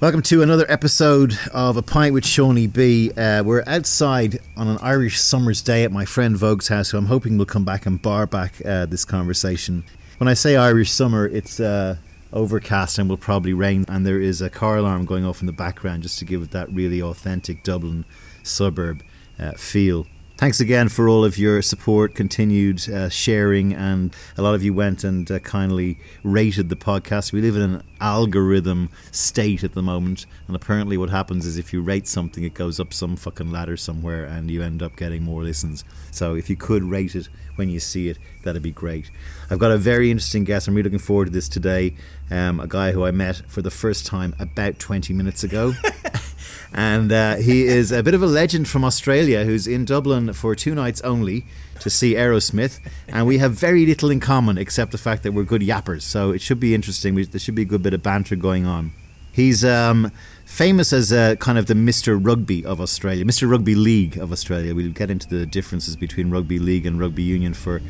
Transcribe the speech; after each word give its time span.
Welcome 0.00 0.22
to 0.22 0.40
another 0.40 0.64
episode 0.70 1.38
of 1.52 1.76
A 1.76 1.82
Pint 1.82 2.14
with 2.14 2.24
Seaniebee. 2.24 3.18
Uh, 3.18 3.44
we're 3.44 3.62
outside 3.66 4.38
on 4.56 4.66
an 4.66 4.78
Irish 4.80 5.20
summer's 5.20 5.60
day 5.60 5.84
at 5.84 5.92
my 5.92 6.06
friend 6.06 6.34
Vogue's 6.36 6.68
house, 6.68 6.88
who 6.88 6.96
I'm 6.96 7.04
hoping 7.04 7.36
will 7.36 7.44
come 7.44 7.66
back 7.66 7.84
and 7.84 8.00
bar 8.00 8.26
back 8.26 8.64
uh, 8.64 8.86
this 8.86 9.04
conversation. 9.04 9.84
When 10.16 10.26
I 10.26 10.32
say 10.32 10.56
Irish 10.56 10.90
summer, 10.90 11.26
it's 11.26 11.60
uh, 11.60 11.96
overcast 12.32 12.98
and 12.98 13.10
will 13.10 13.18
probably 13.18 13.52
rain, 13.52 13.84
and 13.88 14.06
there 14.06 14.18
is 14.18 14.40
a 14.40 14.48
car 14.48 14.78
alarm 14.78 15.04
going 15.04 15.26
off 15.26 15.42
in 15.42 15.46
the 15.46 15.52
background 15.52 16.02
just 16.02 16.18
to 16.20 16.24
give 16.24 16.40
it 16.40 16.52
that 16.52 16.72
really 16.72 17.02
authentic 17.02 17.62
Dublin 17.62 18.06
suburb 18.42 19.02
uh, 19.38 19.52
feel. 19.52 20.06
Thanks 20.40 20.58
again 20.58 20.88
for 20.88 21.06
all 21.06 21.22
of 21.22 21.36
your 21.36 21.60
support, 21.60 22.14
continued 22.14 22.88
uh, 22.88 23.10
sharing, 23.10 23.74
and 23.74 24.16
a 24.38 24.42
lot 24.42 24.54
of 24.54 24.62
you 24.62 24.72
went 24.72 25.04
and 25.04 25.30
uh, 25.30 25.38
kindly 25.40 25.98
rated 26.22 26.70
the 26.70 26.76
podcast. 26.76 27.30
We 27.30 27.42
live 27.42 27.56
in 27.56 27.62
an 27.74 27.82
algorithm 28.00 28.88
state 29.12 29.62
at 29.62 29.74
the 29.74 29.82
moment, 29.82 30.24
and 30.46 30.56
apparently, 30.56 30.96
what 30.96 31.10
happens 31.10 31.44
is 31.44 31.58
if 31.58 31.74
you 31.74 31.82
rate 31.82 32.08
something, 32.08 32.42
it 32.42 32.54
goes 32.54 32.80
up 32.80 32.94
some 32.94 33.16
fucking 33.16 33.52
ladder 33.52 33.76
somewhere, 33.76 34.24
and 34.24 34.50
you 34.50 34.62
end 34.62 34.82
up 34.82 34.96
getting 34.96 35.24
more 35.24 35.42
listens. 35.42 35.84
So, 36.10 36.36
if 36.36 36.48
you 36.48 36.56
could 36.56 36.84
rate 36.84 37.14
it 37.14 37.28
when 37.56 37.68
you 37.68 37.78
see 37.78 38.08
it, 38.08 38.18
that'd 38.42 38.62
be 38.62 38.70
great. 38.70 39.10
I've 39.50 39.58
got 39.58 39.72
a 39.72 39.76
very 39.76 40.10
interesting 40.10 40.44
guest. 40.44 40.68
I'm 40.68 40.74
really 40.74 40.84
looking 40.84 41.00
forward 41.00 41.26
to 41.26 41.32
this 41.32 41.50
today. 41.50 41.96
Um, 42.30 42.60
a 42.60 42.66
guy 42.66 42.92
who 42.92 43.04
I 43.04 43.10
met 43.10 43.42
for 43.46 43.60
the 43.60 43.70
first 43.70 44.06
time 44.06 44.34
about 44.38 44.78
20 44.78 45.12
minutes 45.12 45.44
ago. 45.44 45.74
and 46.72 47.10
uh, 47.10 47.36
he 47.36 47.64
is 47.64 47.90
a 47.90 48.02
bit 48.02 48.14
of 48.14 48.22
a 48.22 48.26
legend 48.26 48.68
from 48.68 48.84
Australia 48.84 49.44
who's 49.44 49.66
in 49.66 49.84
Dublin 49.84 50.32
for 50.32 50.54
two 50.54 50.74
nights 50.74 51.00
only 51.02 51.44
to 51.80 51.90
see 51.90 52.14
Aerosmith, 52.14 52.78
and 53.08 53.26
we 53.26 53.38
have 53.38 53.52
very 53.52 53.86
little 53.86 54.10
in 54.10 54.20
common 54.20 54.58
except 54.58 54.92
the 54.92 54.98
fact 54.98 55.22
that 55.22 55.32
we're 55.32 55.44
good 55.44 55.62
yappers. 55.62 56.02
So 56.02 56.30
it 56.30 56.40
should 56.40 56.60
be 56.60 56.74
interesting. 56.74 57.14
We, 57.14 57.24
there 57.24 57.40
should 57.40 57.54
be 57.54 57.62
a 57.62 57.66
good 57.66 57.82
bit 57.82 57.94
of 57.94 58.02
banter 58.02 58.36
going 58.36 58.66
on. 58.66 58.92
He's 59.32 59.64
um, 59.64 60.10
famous 60.44 60.92
as 60.92 61.12
uh, 61.12 61.36
kind 61.36 61.56
of 61.56 61.66
the 61.66 61.74
Mr. 61.74 62.18
Rugby 62.20 62.64
of 62.64 62.80
Australia, 62.80 63.24
Mr. 63.24 63.50
Rugby 63.50 63.74
League 63.74 64.16
of 64.16 64.32
Australia. 64.32 64.74
We'll 64.74 64.92
get 64.92 65.10
into 65.10 65.28
the 65.28 65.46
differences 65.46 65.96
between 65.96 66.30
rugby 66.30 66.58
league 66.58 66.84
and 66.84 66.98
rugby 66.98 67.22
union 67.22 67.54
for 67.54 67.80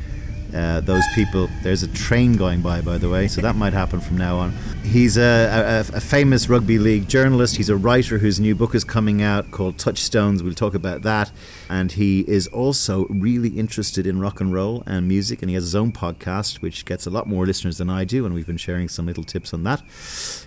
uh, 0.53 0.81
those 0.81 1.03
people. 1.15 1.49
There's 1.63 1.83
a 1.83 1.87
train 1.87 2.33
going 2.33 2.61
by, 2.61 2.81
by 2.81 2.97
the 2.97 3.09
way, 3.09 3.27
so 3.27 3.41
that 3.41 3.55
might 3.55 3.73
happen 3.73 3.99
from 3.99 4.17
now 4.17 4.37
on. 4.37 4.53
He's 4.83 5.17
a, 5.17 5.85
a, 5.91 5.97
a, 5.97 6.01
famous 6.01 6.49
rugby 6.49 6.77
league 6.77 7.07
journalist. 7.07 7.55
He's 7.55 7.69
a 7.69 7.77
writer 7.77 8.17
whose 8.17 8.39
new 8.39 8.55
book 8.55 8.75
is 8.75 8.83
coming 8.83 9.21
out 9.21 9.51
called 9.51 9.77
Touchstones. 9.77 10.43
We'll 10.43 10.53
talk 10.53 10.73
about 10.73 11.03
that. 11.03 11.31
And 11.69 11.91
he 11.91 12.21
is 12.27 12.47
also 12.47 13.05
really 13.07 13.49
interested 13.49 14.05
in 14.05 14.19
rock 14.19 14.41
and 14.41 14.53
roll 14.53 14.83
and 14.85 15.07
music, 15.07 15.41
and 15.41 15.49
he 15.49 15.55
has 15.55 15.63
his 15.63 15.75
own 15.75 15.91
podcast, 15.91 16.61
which 16.61 16.85
gets 16.85 17.05
a 17.05 17.09
lot 17.09 17.27
more 17.27 17.45
listeners 17.45 17.77
than 17.77 17.89
I 17.89 18.03
do, 18.03 18.25
and 18.25 18.35
we've 18.35 18.47
been 18.47 18.57
sharing 18.57 18.89
some 18.89 19.05
little 19.05 19.23
tips 19.23 19.53
on 19.53 19.63
that. 19.63 19.81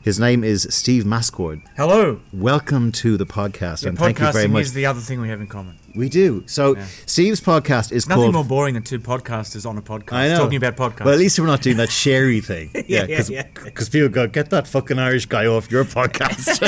His 0.02 0.20
name 0.20 0.44
is 0.44 0.66
Steve 0.70 1.04
Mascord. 1.04 1.62
Hello. 1.76 2.20
Welcome 2.32 2.92
to 2.92 3.16
the 3.16 3.26
podcast, 3.26 3.82
yeah, 3.82 3.90
and 3.90 3.98
thank 3.98 4.18
you 4.20 4.30
very 4.32 4.48
much. 4.48 4.62
is 4.62 4.72
the 4.74 4.86
other 4.86 5.00
thing 5.00 5.20
we 5.20 5.28
have 5.28 5.40
in 5.40 5.46
common. 5.46 5.78
We 5.94 6.08
do. 6.08 6.42
So 6.46 6.76
yeah. 6.76 6.86
Steve's 7.06 7.40
podcast 7.40 7.92
is 7.92 8.08
Nothing 8.08 8.24
called. 8.24 8.34
more 8.34 8.44
boring 8.44 8.74
than 8.74 8.82
two 8.82 8.98
podcasters 8.98 9.64
on 9.68 9.78
a 9.78 9.82
podcast 9.82 10.12
I 10.12 10.28
know. 10.28 10.38
talking 10.38 10.56
about 10.56 10.76
podcasts. 10.76 11.04
Well, 11.04 11.14
at 11.14 11.20
least 11.20 11.38
we're 11.38 11.46
not 11.46 11.62
doing 11.62 11.76
that 11.76 11.90
sherry 11.90 12.40
thing. 12.40 12.70
yeah, 12.88 13.06
because 13.06 13.30
yeah, 13.30 13.44
yeah, 13.56 13.62
yeah. 13.64 13.84
people 13.90 14.08
go, 14.08 14.26
get 14.26 14.50
that 14.50 14.66
fucking 14.66 14.98
Irish 14.98 15.26
guy 15.26 15.46
off 15.46 15.70
your 15.70 15.84
podcast. 15.84 16.60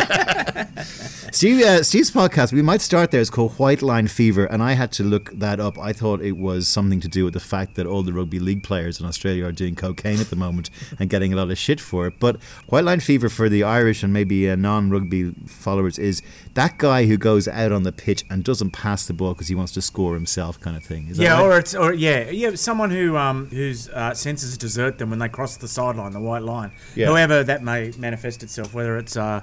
Steve, 1.33 1.63
uh, 1.65 1.83
Steve's 1.83 2.11
podcast, 2.11 2.53
we 2.53 2.63
might 2.63 2.81
start 2.81 3.11
there. 3.11 3.21
It's 3.21 3.31
called 3.31 3.53
White 3.59 3.83
Line 3.83 4.07
Fever, 4.07 4.47
and 4.47 4.63
I 4.63 4.73
had 4.73 4.93
to 4.93 5.03
look 5.03 5.31
that 5.33 5.59
up. 5.61 5.77
I 5.79 5.93
thought 5.93 6.23
it 6.23 6.37
was 6.37 6.69
something 6.69 7.01
to 7.01 7.09
do 7.09 7.25
with 7.25 7.35
the 7.35 7.41
fact 7.41 7.75
that 7.75 7.87
all 7.87 8.03
the 8.03 8.13
rugby 8.13 8.39
league 8.39 8.63
players 8.63 9.01
in 9.01 9.07
Australia 9.07 9.45
are 9.45 9.53
doing 9.53 9.75
cocaine 9.75 10.21
at 10.21 10.31
the 10.31 10.37
moment 10.37 10.71
and 10.99 11.11
getting 11.11 11.33
a 11.33 11.37
lot 11.37 11.51
of 11.51 11.59
shit 11.59 11.81
for 11.81 12.07
it. 12.07 12.15
But 12.21 12.41
White 12.69 12.85
Line 12.85 13.01
Fever 13.01 13.29
for 13.29 13.49
the 13.49 13.65
Irish 13.65 14.03
and 14.03 14.13
maybe 14.13 14.49
uh, 14.49 14.55
non-rugby 14.55 15.33
followers 15.47 15.99
is 15.99 16.23
that 16.55 16.79
guy 16.79 17.07
who 17.07 17.17
goes 17.17 17.49
out 17.49 17.73
on 17.73 17.83
the 17.83 17.93
pitch 17.93 18.25
and 18.31 18.45
doesn't 18.45 18.71
pass 18.71 19.07
the 19.07 19.13
ball 19.17 19.34
because 19.34 19.48
he 19.48 19.55
wants 19.55 19.72
to 19.72 19.83
score 19.83 20.14
himself, 20.14 20.61
kind 20.61 20.77
of 20.77 20.84
thing. 20.84 21.09
yeah, 21.12 21.34
right? 21.34 21.42
or 21.42 21.59
it's 21.59 21.75
or 21.75 21.92
yeah, 21.92 22.31
yeah, 22.31 22.54
someone 22.54 22.91
who 22.91 23.16
um 23.16 23.47
whose 23.47 23.88
uh, 23.88 24.15
senses 24.15 24.56
desert 24.56 24.99
them 24.99 25.10
when 25.10 25.19
they 25.19 25.28
cross 25.28 25.56
the 25.56 25.69
sideline, 25.69 26.12
the 26.12 26.21
white 26.21 26.43
line. 26.43 26.72
Yeah. 26.94 27.06
However, 27.06 27.43
that 27.43 27.62
may 27.62 27.93
manifest 27.99 28.43
itself, 28.43 28.75
whether 28.75 28.97
it's 28.97 29.16
uh, 29.16 29.41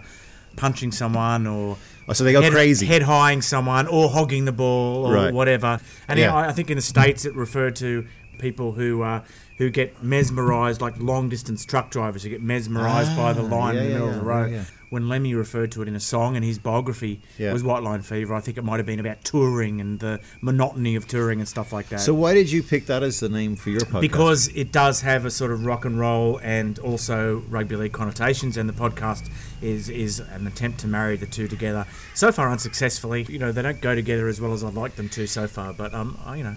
punching 0.56 0.91
someone 0.91 1.47
or 1.47 1.78
oh, 2.07 2.13
so 2.13 2.23
they 2.23 2.31
go 2.31 2.41
head, 2.41 2.51
crazy, 2.51 2.85
head 2.85 3.03
highing 3.03 3.41
someone 3.41 3.88
or 3.88 4.09
hogging 4.09 4.45
the 4.45 4.51
ball 4.51 5.06
or 5.06 5.13
right. 5.13 5.33
whatever. 5.33 5.79
And 6.07 6.19
yeah. 6.19 6.35
I 6.35 6.51
think 6.51 6.69
in 6.69 6.78
the 6.78 6.81
states 6.81 7.25
it 7.25 7.35
referred 7.35 7.75
to 7.78 8.07
people 8.39 8.73
who 8.73 9.01
uh, 9.01 9.23
who 9.57 9.69
get 9.69 10.03
mesmerised, 10.03 10.81
like 10.81 11.00
long 11.00 11.29
distance 11.29 11.66
truck 11.66 11.89
drivers 11.91 12.23
who 12.23 12.29
get 12.29 12.41
mesmerised 12.41 13.12
ah, 13.12 13.17
by 13.17 13.33
the 13.33 13.44
ah, 13.44 13.56
line 13.56 13.75
yeah, 13.75 13.81
in 13.81 13.88
the 13.88 13.94
middle 13.94 14.07
yeah, 14.07 14.13
of 14.13 14.19
the 14.19 14.25
road 14.25 14.66
when 14.94 15.09
Lemmy 15.09 15.34
referred 15.34 15.72
to 15.72 15.81
it 15.81 15.88
in 15.88 15.96
a 15.96 16.00
song 16.00 16.36
and 16.36 16.46
his 16.46 16.59
biography 16.59 17.20
yeah. 17.40 17.52
was 17.52 17.64
White 17.64 17.81
Line 17.81 18.04
Fever, 18.04 18.36
I 18.36 18.40
think 18.40 18.59
it 18.59 18.64
might 18.64 18.78
have 18.78 18.86
been 18.86 19.00
about 19.00 19.24
touring 19.24 19.81
and 19.81 20.00
the 20.00 20.20
monotony 20.40 20.96
of 20.96 21.08
touring 21.08 21.40
and 21.40 21.50
stuff 21.50 21.74
like 21.74 21.90
that. 21.90 22.00
So 22.00 22.14
why 22.14 22.36
did 22.36 22.52
you 22.52 22.62
pick 22.62 22.86
that 22.86 23.02
as 23.02 23.20
the 23.20 23.28
name 23.28 23.56
for 23.56 23.72
your 23.72 23.81
podcast? 23.81 24.02
Because 24.02 24.48
it 24.50 24.72
does 24.72 25.02
have 25.02 25.26
a 25.26 25.31
sort 25.31 25.52
of 25.52 25.66
rock 25.66 25.86
and 25.86 26.00
roll 26.00 26.40
and 26.44 26.78
also 26.78 27.38
rugby 27.50 27.76
league 27.76 27.92
connotations, 27.92 28.56
and 28.56 28.70
the 28.70 28.74
podcast 28.74 29.31
is 29.64 29.90
is 29.90 30.20
an 30.20 30.46
attempt 30.46 30.80
to 30.81 30.88
marry 30.88 31.16
the 31.16 31.25
two 31.25 31.48
together. 31.48 31.88
So 32.14 32.31
far, 32.31 32.52
unsuccessfully. 32.52 33.25
You 33.28 33.40
know, 33.40 33.52
they 33.52 33.64
don't 33.64 33.81
go 33.81 33.96
together 33.96 34.28
as 34.28 34.40
well 34.40 34.54
as 34.54 34.64
I'd 34.64 34.75
like 34.75 34.96
them 34.96 35.10
to 35.10 35.25
so 35.25 35.48
far, 35.48 35.74
but 35.74 35.92
um, 35.96 36.20
you 36.36 36.44
know. 36.44 36.56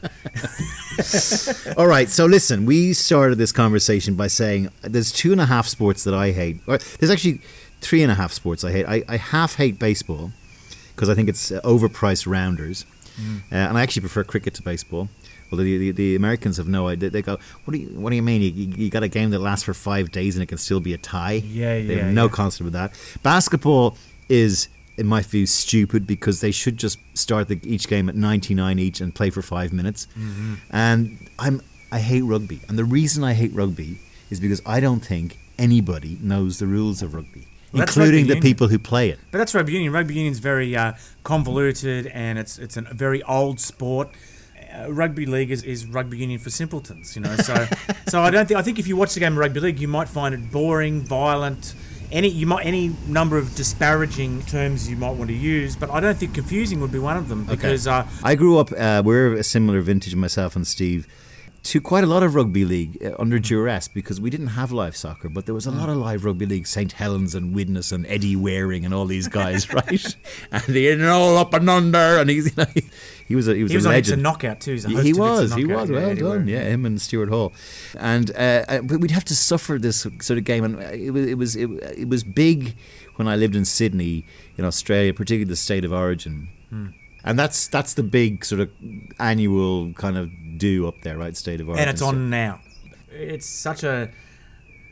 All 1.78 1.86
right, 1.86 2.10
so 2.10 2.26
listen, 2.26 2.66
we 2.66 2.92
started 2.92 3.38
this 3.38 3.52
conversation 3.52 4.14
by 4.14 4.26
saying 4.26 4.68
there's 4.82 5.10
two 5.10 5.32
and 5.32 5.40
a 5.40 5.46
half 5.46 5.66
sports 5.66 6.04
that 6.04 6.12
I 6.12 6.32
hate. 6.32 6.60
Or 6.66 6.76
there's 6.76 7.10
actually 7.10 7.40
three 7.80 8.02
and 8.02 8.10
a 8.10 8.14
half 8.14 8.32
sports 8.32 8.64
I 8.64 8.72
hate. 8.72 8.86
I, 8.86 9.02
I 9.08 9.16
half 9.16 9.56
hate 9.56 9.78
baseball 9.78 10.32
because 10.94 11.08
I 11.08 11.14
think 11.14 11.28
it's 11.28 11.52
uh, 11.52 11.60
overpriced 11.62 12.26
rounders, 12.26 12.86
mm. 13.20 13.40
uh, 13.52 13.54
and 13.54 13.78
I 13.78 13.82
actually 13.82 14.00
prefer 14.00 14.24
cricket 14.24 14.54
to 14.54 14.62
baseball. 14.62 15.08
Well, 15.50 15.58
the, 15.58 15.78
the, 15.78 15.90
the, 15.92 16.16
Americans 16.16 16.56
have 16.56 16.66
no 16.66 16.88
idea. 16.88 17.10
They 17.10 17.22
go, 17.22 17.38
"What 17.64 17.72
do 17.72 17.78
you 17.78 17.88
What 17.88 18.10
do 18.10 18.16
you 18.16 18.22
mean? 18.22 18.42
You, 18.42 18.50
you, 18.50 18.90
got 18.90 19.02
a 19.02 19.08
game 19.08 19.30
that 19.30 19.38
lasts 19.38 19.64
for 19.64 19.74
five 19.74 20.10
days 20.10 20.34
and 20.34 20.42
it 20.42 20.46
can 20.46 20.58
still 20.58 20.80
be 20.80 20.92
a 20.92 20.98
tie?" 20.98 21.42
Yeah, 21.44 21.76
yeah. 21.76 21.86
They 21.86 21.96
have 21.98 22.12
no 22.12 22.24
yeah. 22.24 22.32
concept 22.32 22.64
with 22.64 22.72
that. 22.72 22.92
Basketball 23.22 23.96
is, 24.28 24.68
in 24.96 25.06
my 25.06 25.22
view, 25.22 25.46
stupid 25.46 26.06
because 26.06 26.40
they 26.40 26.50
should 26.50 26.78
just 26.78 26.98
start 27.14 27.46
the, 27.48 27.60
each 27.62 27.86
game 27.86 28.08
at 28.08 28.16
ninety 28.16 28.54
nine 28.54 28.78
each 28.78 29.00
and 29.00 29.14
play 29.14 29.30
for 29.30 29.42
five 29.42 29.72
minutes. 29.72 30.08
Mm-hmm. 30.18 30.54
And 30.70 31.18
I'm 31.38 31.62
I 31.92 32.00
hate 32.00 32.22
rugby, 32.22 32.60
and 32.68 32.76
the 32.76 32.84
reason 32.84 33.22
I 33.22 33.34
hate 33.34 33.54
rugby 33.54 34.00
is 34.30 34.40
because 34.40 34.60
I 34.66 34.80
don't 34.80 35.00
think 35.00 35.38
anybody 35.58 36.18
knows 36.20 36.58
the 36.58 36.66
rules 36.66 37.02
of 37.02 37.14
rugby 37.14 37.45
well, 37.76 37.82
including 37.82 38.26
the 38.26 38.40
people 38.40 38.68
who 38.68 38.78
play 38.78 39.10
it. 39.10 39.18
But 39.30 39.38
that's 39.38 39.54
rugby 39.54 39.72
union. 39.72 39.92
Rugby 39.92 40.14
union 40.14 40.32
is 40.32 40.38
very 40.38 40.76
uh, 40.76 40.94
convoluted 41.22 42.06
and 42.08 42.38
it's 42.38 42.58
it's 42.58 42.76
a 42.76 42.82
very 42.82 43.22
old 43.24 43.60
sport. 43.60 44.10
Uh, 44.74 44.92
rugby 44.92 45.26
league 45.26 45.50
is, 45.50 45.62
is 45.62 45.86
rugby 45.86 46.18
union 46.18 46.38
for 46.38 46.50
simpletons, 46.50 47.14
you 47.16 47.22
know. 47.22 47.34
So, 47.36 47.66
so 48.08 48.20
I 48.20 48.30
don't 48.30 48.46
think 48.46 48.58
I 48.58 48.62
think 48.62 48.78
if 48.78 48.86
you 48.86 48.96
watch 48.96 49.14
the 49.14 49.20
game 49.20 49.32
of 49.32 49.38
rugby 49.38 49.60
league, 49.60 49.78
you 49.78 49.88
might 49.88 50.08
find 50.08 50.34
it 50.34 50.50
boring, 50.50 51.02
violent, 51.02 51.74
any 52.12 52.28
you 52.28 52.46
might 52.46 52.66
any 52.66 52.94
number 53.06 53.38
of 53.38 53.54
disparaging 53.54 54.42
terms 54.42 54.88
you 54.88 54.96
might 54.96 55.12
want 55.12 55.28
to 55.28 55.36
use, 55.36 55.76
but 55.76 55.90
I 55.90 56.00
don't 56.00 56.16
think 56.16 56.34
confusing 56.34 56.80
would 56.80 56.92
be 56.92 56.98
one 56.98 57.16
of 57.16 57.28
them 57.28 57.44
because 57.44 57.86
okay. 57.86 57.96
uh, 57.96 58.04
I 58.22 58.34
grew 58.34 58.58
up. 58.58 58.72
Uh, 58.72 59.02
we're 59.04 59.34
a 59.34 59.44
similar 59.44 59.80
vintage, 59.80 60.14
myself 60.14 60.56
and 60.56 60.66
Steve 60.66 61.06
to 61.66 61.80
quite 61.80 62.04
a 62.04 62.06
lot 62.06 62.22
of 62.22 62.36
rugby 62.36 62.64
league 62.64 63.04
uh, 63.04 63.14
under 63.18 63.38
duress 63.40 63.88
because 63.88 64.20
we 64.20 64.30
didn't 64.30 64.48
have 64.48 64.70
live 64.70 64.96
soccer, 64.96 65.28
but 65.28 65.46
there 65.46 65.54
was 65.54 65.66
a 65.66 65.70
lot 65.72 65.88
of 65.88 65.96
live 65.96 66.24
rugby 66.24 66.46
league. 66.46 66.66
St 66.66 66.92
Helens 66.92 67.34
and 67.34 67.54
Widnes 67.54 67.90
and 67.90 68.06
Eddie 68.06 68.36
Waring 68.36 68.84
and 68.84 68.94
all 68.94 69.06
these 69.06 69.26
guys, 69.26 69.72
right? 69.72 70.16
and 70.52 70.62
they 70.62 70.92
are 70.92 71.10
all 71.10 71.36
up 71.36 71.52
and 71.54 71.68
under, 71.68 71.98
and 71.98 72.30
he's 72.30 72.46
you 72.46 72.52
know, 72.56 72.66
he, 73.26 73.34
was 73.34 73.48
a 73.48 73.54
he 73.54 73.64
was, 73.64 73.72
he 73.72 73.76
was 73.76 73.84
a 73.84 73.88
legend. 73.88 74.22
knockout 74.22 74.60
too. 74.60 74.74
he, 74.76 75.02
he 75.02 75.12
was, 75.12 75.54
he 75.54 75.64
was 75.64 75.90
well 75.90 76.14
done. 76.14 76.46
Yeah, 76.46 76.62
him 76.62 76.86
and 76.86 77.00
Stuart 77.00 77.30
Hall, 77.30 77.52
and 77.98 78.30
uh, 78.30 78.64
uh, 78.68 78.82
but 78.82 79.00
we'd 79.00 79.10
have 79.10 79.24
to 79.24 79.36
suffer 79.36 79.76
this 79.78 80.06
sort 80.20 80.38
of 80.38 80.44
game, 80.44 80.62
and 80.62 80.80
it 80.80 81.10
was 81.10 81.26
it 81.26 81.34
was 81.34 81.56
it, 81.56 81.66
it 81.98 82.08
was 82.08 82.22
big 82.22 82.76
when 83.16 83.26
I 83.26 83.34
lived 83.34 83.56
in 83.56 83.64
Sydney, 83.64 84.24
in 84.56 84.64
Australia, 84.64 85.12
particularly 85.12 85.48
the 85.48 85.56
state 85.56 85.84
of 85.84 85.92
origin. 85.92 86.48
Hmm 86.70 86.88
and 87.26 87.36
that's 87.38 87.66
that's 87.66 87.94
the 87.94 88.04
big 88.04 88.44
sort 88.44 88.60
of 88.60 88.70
annual 89.18 89.92
kind 89.94 90.16
of 90.16 90.30
do 90.56 90.86
up 90.86 90.94
there, 91.02 91.18
right? 91.18 91.36
State 91.36 91.60
of 91.60 91.68
Origin, 91.68 91.82
and 91.82 91.90
it's 91.90 92.00
on 92.00 92.30
now. 92.30 92.60
It's 93.10 93.46
such 93.46 93.82
a 93.82 94.10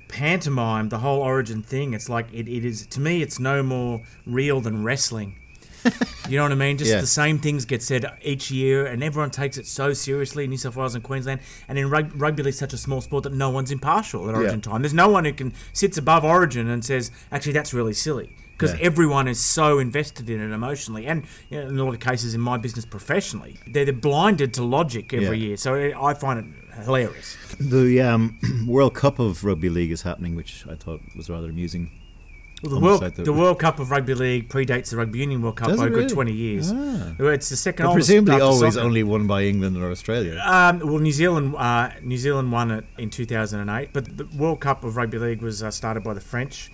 pantomime, 0.09 0.89
the 0.89 0.99
whole 0.99 1.21
Origin 1.21 1.63
thing. 1.63 1.95
It's 1.95 2.09
like 2.09 2.27
it, 2.33 2.49
it 2.49 2.65
is 2.65 2.87
to 2.89 3.01
me. 3.01 3.23
It's 3.23 3.39
no 3.39 3.63
more 3.63 4.03
real 4.27 4.61
than 4.61 4.83
wrestling. 4.83 5.41
you 6.29 6.39
know 6.39 6.45
what 6.45 6.53
I 6.53 6.57
mean? 6.57 6.79
Just 6.79 6.91
yeah. 6.91 7.01
the 7.01 7.07
same 7.07 7.39
things 7.39 7.65
get 7.67 7.83
said 7.83 8.11
each 8.23 8.51
year, 8.51 8.85
and 8.85 9.05
everyone 9.05 9.31
takes 9.31 9.57
it 9.57 9.67
so 9.67 9.93
seriously. 9.93 10.45
In 10.45 10.51
New 10.51 10.57
South 10.57 10.75
Wales 10.75 10.97
and 10.97 11.05
Queensland, 11.05 11.41
and 11.69 11.79
in 11.79 11.89
rug- 11.89 12.21
rugby 12.21 12.43
league, 12.43 12.55
such 12.55 12.73
a 12.73 12.79
small 12.79 13.01
sport 13.01 13.23
that 13.25 13.33
no 13.33 13.51
one's 13.51 13.71
impartial 13.71 14.29
at 14.29 14.35
Origin 14.35 14.61
yeah. 14.65 14.73
time. 14.73 14.83
There's 14.83 14.95
no 14.95 15.09
one 15.09 15.25
who 15.25 15.33
can 15.33 15.53
sits 15.73 15.97
above 15.97 16.25
Origin 16.25 16.69
and 16.69 16.85
says, 16.85 17.13
"Actually, 17.31 17.53
that's 17.53 17.73
really 17.73 17.93
silly." 17.93 18.35
Because 18.57 18.73
yeah. 18.75 18.87
everyone 18.87 19.29
is 19.29 19.41
so 19.41 19.79
invested 19.79 20.31
in 20.31 20.41
it 20.41 20.55
emotionally, 20.55 21.07
and 21.07 21.25
you 21.51 21.61
know, 21.61 21.69
in 21.69 21.79
a 21.79 21.85
lot 21.85 21.95
of 21.95 22.01
cases 22.01 22.35
in 22.35 22.41
my 22.41 22.57
business 22.57 22.85
professionally, 22.85 23.57
they're, 23.67 23.85
they're 23.85 23.93
blinded 23.93 24.55
to 24.55 24.65
logic 24.65 25.13
every 25.13 25.39
yeah. 25.39 25.47
year. 25.49 25.57
So 25.57 25.75
I 25.75 26.15
find 26.15 26.39
it 26.39 26.85
hilarious. 26.85 27.37
The 27.59 28.01
um, 28.01 28.39
World 28.67 28.95
Cup 28.95 29.19
of 29.19 29.45
Rugby 29.45 29.69
League 29.69 29.91
is 29.91 30.03
happening, 30.03 30.35
which 30.35 30.67
I 30.69 30.75
thought 30.75 31.01
was 31.17 31.29
rather 31.29 31.49
amusing. 31.49 31.91
Well, 32.63 32.75
the 32.75 32.81
World, 32.81 33.03
the, 33.03 33.23
the, 33.25 33.33
World 33.33 33.59
Cup 33.59 33.79
of 33.79 33.91
Rugby 33.91 34.15
League 34.15 34.49
predates 34.49 34.89
the 34.89 34.97
Rugby 34.97 35.19
Union 35.19 35.43
World 35.43 35.57
Cup 35.57 35.77
by 35.77 35.87
a 35.87 35.91
good 35.91 36.09
20 36.09 36.33
years. 36.33 36.73
Ah. 36.73 37.13
It's 37.19 37.51
the 37.51 37.57
second 37.57 37.87
well, 37.87 37.95
Presumably 37.95 38.41
always 38.41 38.79
only 38.79 39.03
won 39.03 39.27
by 39.27 39.43
England 39.43 39.77
or 39.77 39.91
Australia. 39.91 40.43
Um, 40.43 40.79
well, 40.79 40.99
New 40.99 41.13
Zealand 41.13 41.55
uh, 41.57 41.91
New 42.03 42.17
Zealand 42.17 42.53
won 42.53 42.71
it 42.71 42.87
in 42.97 43.11
2008, 43.11 43.91
but 43.93 44.17
the 44.17 44.25
World 44.37 44.61
Cup 44.61 44.83
of 44.83 44.97
Rugby 44.97 45.19
League 45.19 45.43
was 45.43 45.63
uh, 45.63 45.71
started 45.71 46.03
by 46.05 46.15
the 46.15 46.23
French 46.23 46.71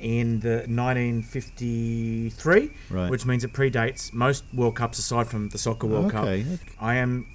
in 0.00 0.40
the 0.40 0.64
1953, 0.68 2.70
right. 2.90 3.10
which 3.10 3.26
means 3.26 3.44
it 3.44 3.52
predates 3.52 4.12
most 4.12 4.44
World 4.52 4.74
Cups 4.76 4.98
aside 4.98 5.28
from 5.28 5.48
the 5.50 5.58
Soccer 5.58 5.86
World 5.86 6.12
okay. 6.14 6.42
Cup. 6.42 6.58
I 6.80 6.96
am 6.96 7.26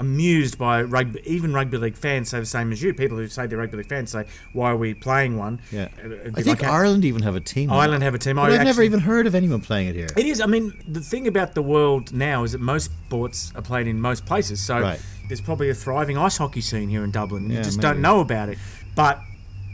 amused 0.00 0.58
by 0.58 0.82
rugby. 0.82 1.20
Even 1.24 1.52
rugby 1.52 1.76
league 1.76 1.96
fans 1.96 2.30
say 2.30 2.40
the 2.40 2.46
same 2.46 2.72
as 2.72 2.82
you. 2.82 2.92
People 2.94 3.18
who 3.18 3.28
say 3.28 3.46
they're 3.46 3.58
rugby 3.58 3.76
league 3.76 3.88
fans 3.88 4.10
say, 4.10 4.24
"Why 4.52 4.70
are 4.70 4.76
we 4.76 4.94
playing 4.94 5.36
one?" 5.36 5.60
Yeah, 5.70 5.88
uh, 6.02 6.30
I 6.34 6.42
think 6.42 6.62
like 6.62 6.64
Ireland 6.64 7.04
even 7.04 7.22
have 7.22 7.36
a 7.36 7.40
team. 7.40 7.70
Ireland 7.70 8.02
have 8.02 8.14
a 8.14 8.18
team. 8.18 8.38
I 8.38 8.50
have 8.50 8.64
never 8.64 8.82
even 8.82 9.00
heard 9.00 9.26
of 9.26 9.34
anyone 9.34 9.60
playing 9.60 9.88
it 9.88 9.94
here. 9.94 10.08
It 10.16 10.26
is. 10.26 10.40
I 10.40 10.46
mean, 10.46 10.72
the 10.88 11.00
thing 11.00 11.28
about 11.28 11.54
the 11.54 11.62
world 11.62 12.12
now 12.12 12.42
is 12.44 12.52
that 12.52 12.60
most 12.60 12.90
sports 13.06 13.52
are 13.54 13.62
played 13.62 13.86
in 13.86 14.00
most 14.00 14.26
places. 14.26 14.60
So 14.60 14.80
right. 14.80 15.00
there's 15.28 15.40
probably 15.40 15.68
a 15.68 15.74
thriving 15.74 16.16
ice 16.16 16.38
hockey 16.38 16.62
scene 16.62 16.88
here 16.88 17.04
in 17.04 17.10
Dublin. 17.10 17.48
You 17.48 17.56
yeah, 17.56 17.62
just 17.62 17.76
maybe. 17.76 17.94
don't 17.94 18.00
know 18.00 18.20
about 18.20 18.48
it. 18.48 18.58
But 18.96 19.20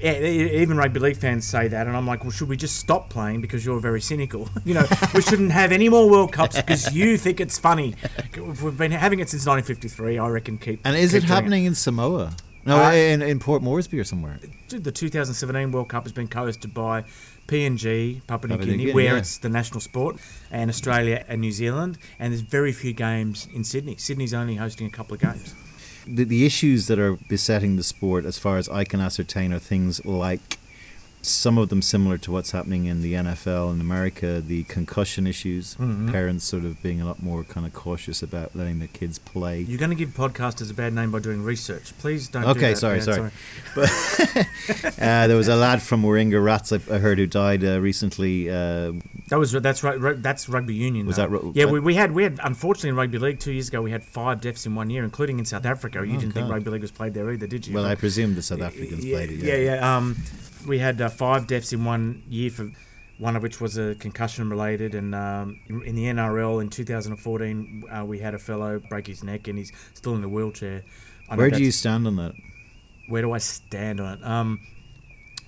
yeah, 0.01 0.19
even 0.21 0.77
rugby 0.77 1.01
league 1.01 1.17
fans 1.17 1.47
say 1.47 1.69
that, 1.69 1.87
and 1.87 1.97
I'm 1.97 2.07
like, 2.07 2.23
well, 2.23 2.31
should 2.31 2.49
we 2.49 2.57
just 2.57 2.77
stop 2.77 3.09
playing 3.09 3.41
because 3.41 3.65
you're 3.65 3.81
very 3.81 4.01
cynical? 4.01 4.49
You 4.67 4.75
know, 4.75 4.87
we 5.15 5.23
shouldn't 5.23 5.53
have 5.53 5.71
any 5.71 5.89
more 5.89 6.11
World 6.11 6.33
Cups 6.33 6.57
because 6.57 6.93
you 6.95 7.17
think 7.17 7.41
it's 7.41 7.57
funny. 7.57 7.95
We've 8.37 8.77
been 8.77 8.91
having 8.91 9.21
it 9.21 9.29
since 9.29 9.47
1953. 9.47 10.19
I 10.19 10.29
reckon 10.29 10.59
keep. 10.59 10.81
And 10.85 10.97
is 10.97 11.13
keep 11.13 11.23
it 11.23 11.27
happening 11.27 11.65
it. 11.65 11.69
in 11.69 11.75
Samoa? 11.77 12.35
No, 12.65 12.83
uh, 12.83 12.91
in, 12.91 13.23
in 13.23 13.39
Port 13.39 13.63
Moresby 13.63 14.01
or 14.01 14.05
somewhere. 14.05 14.41
The 14.69 14.91
2017 14.91 15.71
World 15.71 15.89
Cup 15.89 16.03
has 16.03 16.13
been 16.13 16.27
co 16.27 16.47
hosted 16.47 16.75
by 16.75 17.05
PNG, 17.47 18.27
Papua 18.27 18.57
New 18.57 18.65
Guinea, 18.65 18.93
where 18.93 19.05
yeah. 19.05 19.19
it's 19.19 19.39
the 19.39 19.49
national 19.49 19.81
sport, 19.81 20.17
and 20.51 20.69
Australia 20.69 21.25
and 21.29 21.41
New 21.41 21.53
Zealand. 21.53 21.97
And 22.19 22.33
there's 22.33 22.41
very 22.41 22.73
few 22.73 22.93
games 22.93 23.47
in 23.55 23.63
Sydney. 23.63 23.97
Sydney's 23.99 24.35
only 24.35 24.57
hosting 24.57 24.89
a 24.89 24.91
couple 24.91 25.15
of 25.15 25.21
games 25.21 25.55
the, 26.07 26.25
the 26.25 26.47
issues 26.47 26.87
that 26.87 26.99
are 26.99 27.17
besetting 27.29 27.77
the 27.77 27.83
sport, 27.83 28.25
as 28.25 28.39
far 28.39 28.59
as 28.59 28.69
I 28.69 28.85
can 28.85 29.01
ascertain, 29.01 29.53
are 29.53 29.59
things 29.59 30.05
like 30.05 30.59
some 31.29 31.59
of 31.59 31.69
them 31.69 31.83
similar 31.83 32.19
to 32.19 32.31
what's 32.31 32.53
happening 32.53 32.87
in 32.87 33.03
the 33.03 33.15
NFL 33.15 33.73
in 33.73 33.81
America, 33.81 34.41
the 34.41 34.65
concussion 34.65 35.27
issues, 35.27 35.75
mm-hmm. 35.75 36.11
parents 36.11 36.45
sort 36.45 36.65
of 36.65 36.83
being 36.83 37.01
a 37.01 37.07
lot 37.07 37.23
more 37.23 37.45
kind 37.45 37.67
of 37.67 37.73
cautious 37.73 38.23
about 38.23 38.55
letting 38.55 38.79
their 38.79 38.89
kids 38.89 39.19
play. 39.19 39.61
You're 39.61 39.79
going 39.79 39.91
to 39.91 39.97
give 39.97 40.11
podcasters 40.11 40.71
a 40.71 40.75
bad 40.75 40.93
name 40.93 41.11
by 41.11 41.19
doing 41.19 41.43
research. 41.43 41.97
Please 41.99 42.29
don't. 42.29 42.45
Okay, 42.45 42.71
do 42.71 42.77
sorry, 42.77 42.99
yeah, 42.99 43.05
sorry. 43.05 43.17
sorry. 43.17 43.33
But 43.75 44.99
uh, 45.03 45.27
there 45.27 45.37
was 45.37 45.49
a 45.49 45.57
lad 45.57 45.83
from 45.83 46.03
Warringah 46.03 46.43
Rats 46.43 46.73
I, 46.73 46.77
I 46.91 46.99
heard 46.99 47.19
who 47.19 47.27
died 47.27 47.65
uh, 47.65 47.81
recently. 47.81 48.49
Uh, 48.49 48.93
that 49.29 49.39
was 49.39 49.53
that's 49.53 49.83
right. 49.83 50.23
That's 50.23 50.49
rugby 50.49 50.75
union. 50.75 51.07
Was 51.07 51.17
though. 51.17 51.29
that? 51.29 51.53
yeah, 51.55 51.67
we, 51.67 51.81
we 51.81 51.95
had 51.95 52.13
we 52.13 52.23
had 52.23 52.39
unfortunately 52.43 52.91
in 52.91 52.97
rugby 52.97 53.19
league 53.19 53.41
two 53.41 53.53
years 53.53 53.69
ago 53.69 53.83
we 53.83 53.91
had 53.91 54.05
five 54.05 54.41
deaths 54.41 54.67
in 54.67 54.75
one 54.75 54.89
year, 54.89 55.05
including 55.05 55.39
in 55.39 55.45
South 55.45 55.67
Africa. 55.67 56.07
You 56.07 56.17
oh, 56.17 56.21
didn't 56.21 56.35
God. 56.35 56.41
think 56.41 56.53
rugby 56.53 56.71
league 56.71 56.83
was 56.83 56.93
played 56.93 57.15
there 57.15 57.31
either, 57.31 57.47
did 57.47 57.67
you? 57.67 57.75
Well, 57.75 57.85
I 57.85 57.97
presume 57.97 58.35
the 58.35 58.43
South 58.43 58.63
Africans 58.63 59.05
yeah, 59.05 59.17
played 59.17 59.31
it. 59.33 59.37
Yeah, 59.41 59.57
yeah. 59.57 59.75
yeah 59.75 59.97
um, 59.97 60.17
we 60.67 60.79
had 60.79 61.01
uh, 61.01 61.09
five 61.09 61.47
deaths 61.47 61.73
in 61.73 61.85
one 61.85 62.23
year 62.29 62.51
for 62.51 62.71
one 63.19 63.35
of 63.35 63.43
which 63.43 63.61
was 63.61 63.79
a 63.79 63.95
concussion 63.95 64.51
related. 64.51 64.95
And 64.95 65.15
um, 65.15 65.61
in 65.69 65.95
the 65.95 66.05
NRL 66.05 66.61
in 66.61 66.69
2014, 66.69 67.85
uh, 67.91 68.05
we 68.05 68.19
had 68.19 68.35
a 68.35 68.39
fellow 68.39 68.81
break 68.91 69.07
his 69.07 69.25
neck 69.25 69.49
and 69.49 69.59
he's 69.59 69.73
still 69.95 70.15
in 70.15 70.25
a 70.25 70.29
wheelchair. 70.29 70.85
Where 71.35 71.51
do 71.51 71.63
you 71.63 71.73
stand 71.73 72.07
on 72.07 72.17
that? 72.17 72.35
Where 73.09 73.23
do 73.23 73.33
I 73.33 73.39
stand 73.39 74.01
on 74.01 74.19
it? 74.19 74.25
Um, 74.25 74.61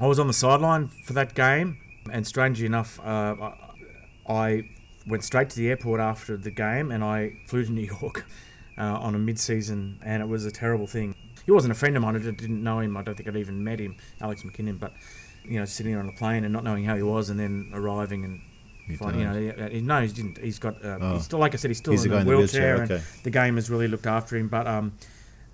I 0.01 0.07
was 0.07 0.19
on 0.19 0.27
the 0.27 0.33
sideline 0.33 0.89
for 0.89 1.13
that 1.15 1.35
game, 1.35 1.79
and 2.13 2.25
strangely 2.27 2.67
enough, 2.67 3.01
uh, 3.01 3.51
I 4.29 4.69
went 5.07 5.25
straight 5.25 5.51
to 5.51 5.57
the 5.57 5.69
airport 5.69 6.01
after 6.01 6.37
the 6.37 6.51
game 6.51 6.91
and 6.91 7.03
I 7.03 7.33
flew 7.47 7.65
to 7.65 7.73
New 7.73 7.91
York 8.01 8.27
uh, 8.79 8.83
on 8.83 9.15
a 9.15 9.19
mid 9.19 9.39
season, 9.39 9.99
and 10.03 10.23
it 10.23 10.27
was 10.27 10.45
a 10.45 10.51
terrible 10.51 10.87
thing 10.87 11.15
he 11.49 11.53
wasn't 11.53 11.73
a 11.73 11.75
friend 11.75 11.97
of 11.97 12.03
mine. 12.03 12.15
I 12.15 12.19
didn't 12.19 12.63
know 12.63 12.81
him. 12.81 12.95
I 12.95 13.01
don't 13.01 13.15
think 13.15 13.27
I'd 13.27 13.35
even 13.37 13.65
met 13.65 13.79
him, 13.79 13.97
Alex 14.21 14.43
McKinnon. 14.43 14.79
But 14.79 14.93
you 15.47 15.59
know, 15.59 15.65
sitting 15.65 15.97
on 15.97 16.07
a 16.07 16.13
plane 16.13 16.45
and 16.45 16.53
not 16.53 16.63
knowing 16.63 16.85
how 16.85 16.95
he 16.95 17.03
was, 17.03 17.31
and 17.31 17.41
then 17.41 17.71
arriving 17.73 18.23
and 18.23 18.43
Fine, 18.99 19.19
you 19.19 19.25
know, 19.25 19.69
he, 19.69 19.81
no, 19.83 20.01
he 20.01 20.09
didn't. 20.09 20.39
He's 20.39 20.59
got. 20.59 20.83
Uh, 20.85 20.99
oh. 21.01 21.15
He's 21.15 21.25
still, 21.25 21.39
like 21.39 21.55
I 21.55 21.57
said, 21.57 21.71
he's 21.71 21.79
still 21.79 21.93
he's 21.93 22.05
in 22.05 22.13
a 22.13 22.25
wheelchair, 22.25 22.77
wheelchair 22.77 22.83
okay. 22.85 22.95
and 22.95 23.05
the 23.23 23.31
game 23.31 23.57
has 23.57 23.71
really 23.71 23.89
looked 23.89 24.07
after 24.07 24.37
him. 24.37 24.49
But 24.49 24.67
um, 24.67 24.93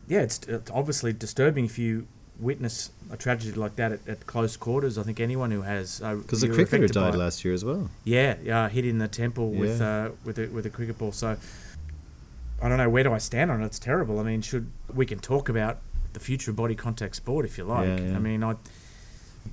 yeah, 0.08 0.20
it's, 0.20 0.40
it's, 0.46 0.70
obviously 0.70 1.12
disturbing 1.12 1.64
if 1.64 1.78
you 1.78 2.06
witness 2.38 2.90
a 3.10 3.16
tragedy 3.16 3.52
like 3.58 3.76
that 3.76 3.92
at, 3.92 4.08
at 4.08 4.26
close 4.26 4.56
quarters. 4.56 4.98
I 4.98 5.02
think 5.04 5.18
anyone 5.18 5.50
who 5.50 5.62
has 5.62 5.98
because 5.98 6.42
uh, 6.42 6.46
the 6.48 6.54
cricketer 6.54 6.88
died 6.88 7.14
last 7.14 7.44
year 7.44 7.54
as 7.54 7.64
well. 7.64 7.90
Yeah, 8.04 8.36
yeah, 8.42 8.68
hit 8.68 8.84
in 8.84 8.98
the 8.98 9.08
temple 9.08 9.52
yeah. 9.52 9.60
with 9.60 9.80
uh, 9.80 10.10
with 10.24 10.38
a, 10.38 10.46
with 10.46 10.66
a 10.66 10.70
cricket 10.70 10.98
ball. 10.98 11.12
So 11.12 11.36
I 12.64 12.68
don't 12.70 12.78
know 12.78 12.88
where 12.88 13.04
do 13.04 13.12
I 13.12 13.18
stand 13.18 13.50
on 13.50 13.62
it. 13.62 13.66
It's 13.66 13.78
terrible. 13.78 14.18
I 14.18 14.22
mean, 14.22 14.40
should 14.40 14.72
we 14.92 15.04
can 15.04 15.18
talk 15.18 15.50
about 15.50 15.80
the 16.14 16.20
future 16.20 16.50
of 16.50 16.56
body 16.56 16.74
contact 16.74 17.14
sport 17.14 17.44
if 17.44 17.58
you 17.58 17.64
like. 17.64 17.86
Yeah, 17.86 18.06
yeah. 18.06 18.16
I 18.16 18.18
mean, 18.18 18.42
I 18.42 18.54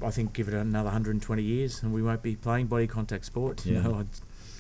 I 0.02 0.12
think 0.12 0.32
give 0.32 0.48
it 0.48 0.54
another 0.54 0.86
120 0.86 1.44
years 1.44 1.84
and 1.84 1.94
we 1.94 2.02
won't 2.02 2.24
be 2.24 2.38
playing 2.38 2.68
body 2.68 2.88
contact 2.88 3.26
sport. 3.26 3.66
You 3.66 3.76
yeah. 3.76 3.82
know, 3.82 4.06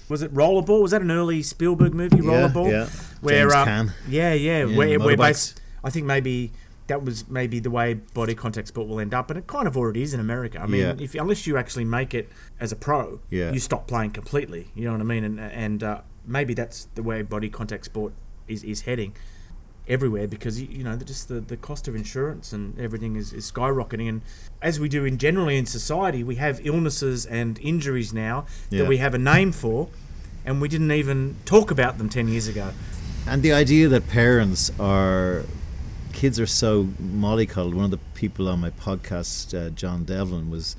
was 0.09 0.21
it 0.21 0.33
Rollerball? 0.33 0.81
Was 0.81 0.91
that 0.91 1.01
an 1.01 1.11
early 1.11 1.41
Spielberg 1.43 1.93
movie, 1.93 2.17
Rollerball? 2.17 2.69
Yeah, 2.69 2.89
where 3.21 3.49
James 3.49 3.67
um, 3.67 3.91
yeah, 4.09 4.33
yeah, 4.33 4.65
yeah, 4.65 4.77
where, 4.77 4.99
where 4.99 5.15
base, 5.15 5.55
I 5.81 5.89
think 5.89 6.05
maybe 6.05 6.51
that 6.87 7.05
was 7.05 7.29
maybe 7.29 7.61
the 7.61 7.71
way 7.71 7.93
body 7.93 8.35
contact 8.35 8.67
sport 8.67 8.89
will 8.89 8.99
end 8.99 9.13
up, 9.13 9.29
and 9.29 9.39
it 9.39 9.47
kind 9.47 9.65
of 9.65 9.77
already 9.77 10.01
is 10.01 10.13
in 10.13 10.19
America. 10.19 10.59
I 10.59 10.65
mean, 10.65 10.81
yeah. 10.81 10.95
if 10.99 11.15
unless 11.15 11.47
you 11.47 11.55
actually 11.55 11.85
make 11.85 12.13
it 12.13 12.27
as 12.59 12.73
a 12.73 12.75
pro, 12.75 13.21
yeah. 13.29 13.53
you 13.53 13.59
stop 13.59 13.87
playing 13.87 14.11
completely. 14.11 14.71
You 14.75 14.85
know 14.85 14.91
what 14.91 14.99
I 14.99 15.05
mean? 15.05 15.23
And 15.23 15.39
and 15.39 15.81
uh, 15.81 16.01
maybe 16.25 16.53
that's 16.53 16.89
the 16.95 17.03
way 17.03 17.21
body 17.21 17.49
contact 17.49 17.85
sport 17.85 18.11
is, 18.47 18.63
is 18.63 18.81
heading 18.81 19.13
everywhere 19.87 20.27
because 20.27 20.61
you 20.61 20.83
know 20.83 20.95
just 20.97 21.27
the, 21.27 21.39
the 21.39 21.57
cost 21.57 21.87
of 21.87 21.95
insurance 21.95 22.53
and 22.53 22.79
everything 22.79 23.15
is, 23.15 23.33
is 23.33 23.51
skyrocketing. 23.51 24.07
And 24.07 24.21
as 24.61 24.79
we 24.79 24.87
do 24.87 25.05
in 25.05 25.17
generally 25.17 25.57
in 25.57 25.65
society 25.65 26.23
we 26.23 26.35
have 26.35 26.65
illnesses 26.65 27.25
and 27.25 27.59
injuries 27.59 28.13
now 28.13 28.45
yeah. 28.69 28.79
that 28.79 28.87
we 28.87 28.97
have 28.97 29.13
a 29.13 29.17
name 29.17 29.51
for 29.51 29.89
and 30.45 30.61
we 30.61 30.67
didn't 30.67 30.91
even 30.91 31.35
talk 31.45 31.71
about 31.71 31.97
them 31.97 32.09
10 32.09 32.27
years 32.27 32.47
ago. 32.47 32.71
And 33.27 33.43
the 33.43 33.53
idea 33.53 33.87
that 33.89 34.07
parents 34.07 34.71
are 34.79 35.45
kids 36.13 36.39
are 36.39 36.47
so 36.47 36.85
mollycoddled. 37.01 37.73
One 37.73 37.85
of 37.85 37.91
the 37.91 37.99
people 38.15 38.47
on 38.47 38.59
my 38.59 38.69
podcast 38.69 39.57
uh, 39.57 39.69
john 39.71 40.03
devlin 40.03 40.49
was 40.49 40.75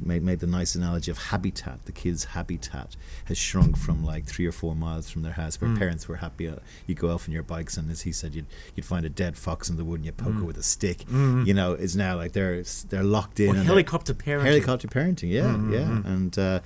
made, 0.00 0.22
made 0.22 0.40
the 0.40 0.46
nice 0.46 0.74
analogy 0.74 1.10
of 1.10 1.18
habitat. 1.18 1.84
The 1.84 1.92
kids' 1.92 2.24
habitat 2.24 2.96
has 3.26 3.38
shrunk 3.38 3.76
from 3.76 4.04
like 4.04 4.24
three 4.24 4.46
or 4.46 4.52
four 4.52 4.74
miles 4.74 5.10
from 5.10 5.22
their 5.22 5.32
house, 5.32 5.60
where 5.60 5.70
mm. 5.70 5.78
parents 5.78 6.08
were 6.08 6.16
happy. 6.16 6.48
Uh, 6.48 6.56
you 6.86 6.94
go 6.94 7.10
off 7.10 7.28
on 7.28 7.32
your 7.32 7.42
bikes, 7.42 7.76
and 7.76 7.90
as 7.90 8.02
he 8.02 8.12
said, 8.12 8.34
you'd 8.34 8.46
you'd 8.74 8.86
find 8.86 9.04
a 9.04 9.10
dead 9.10 9.36
fox 9.36 9.68
in 9.68 9.76
the 9.76 9.84
wood, 9.84 10.00
and 10.00 10.06
you 10.06 10.12
poke 10.12 10.34
mm. 10.34 10.42
it 10.42 10.44
with 10.44 10.56
a 10.56 10.62
stick. 10.62 10.98
Mm. 11.06 11.46
You 11.46 11.54
know, 11.54 11.72
it's 11.72 11.94
now 11.94 12.16
like 12.16 12.32
they're 12.32 12.62
they're 12.88 13.04
locked 13.04 13.40
in. 13.40 13.54
Well, 13.54 13.64
helicopter 13.64 14.14
parenting. 14.14 14.44
Helicopter 14.44 14.88
parenting, 14.88 15.30
yeah, 15.30 15.42
mm-hmm. 15.42 15.72
yeah, 15.72 16.12
and. 16.12 16.38
Uh, 16.38 16.60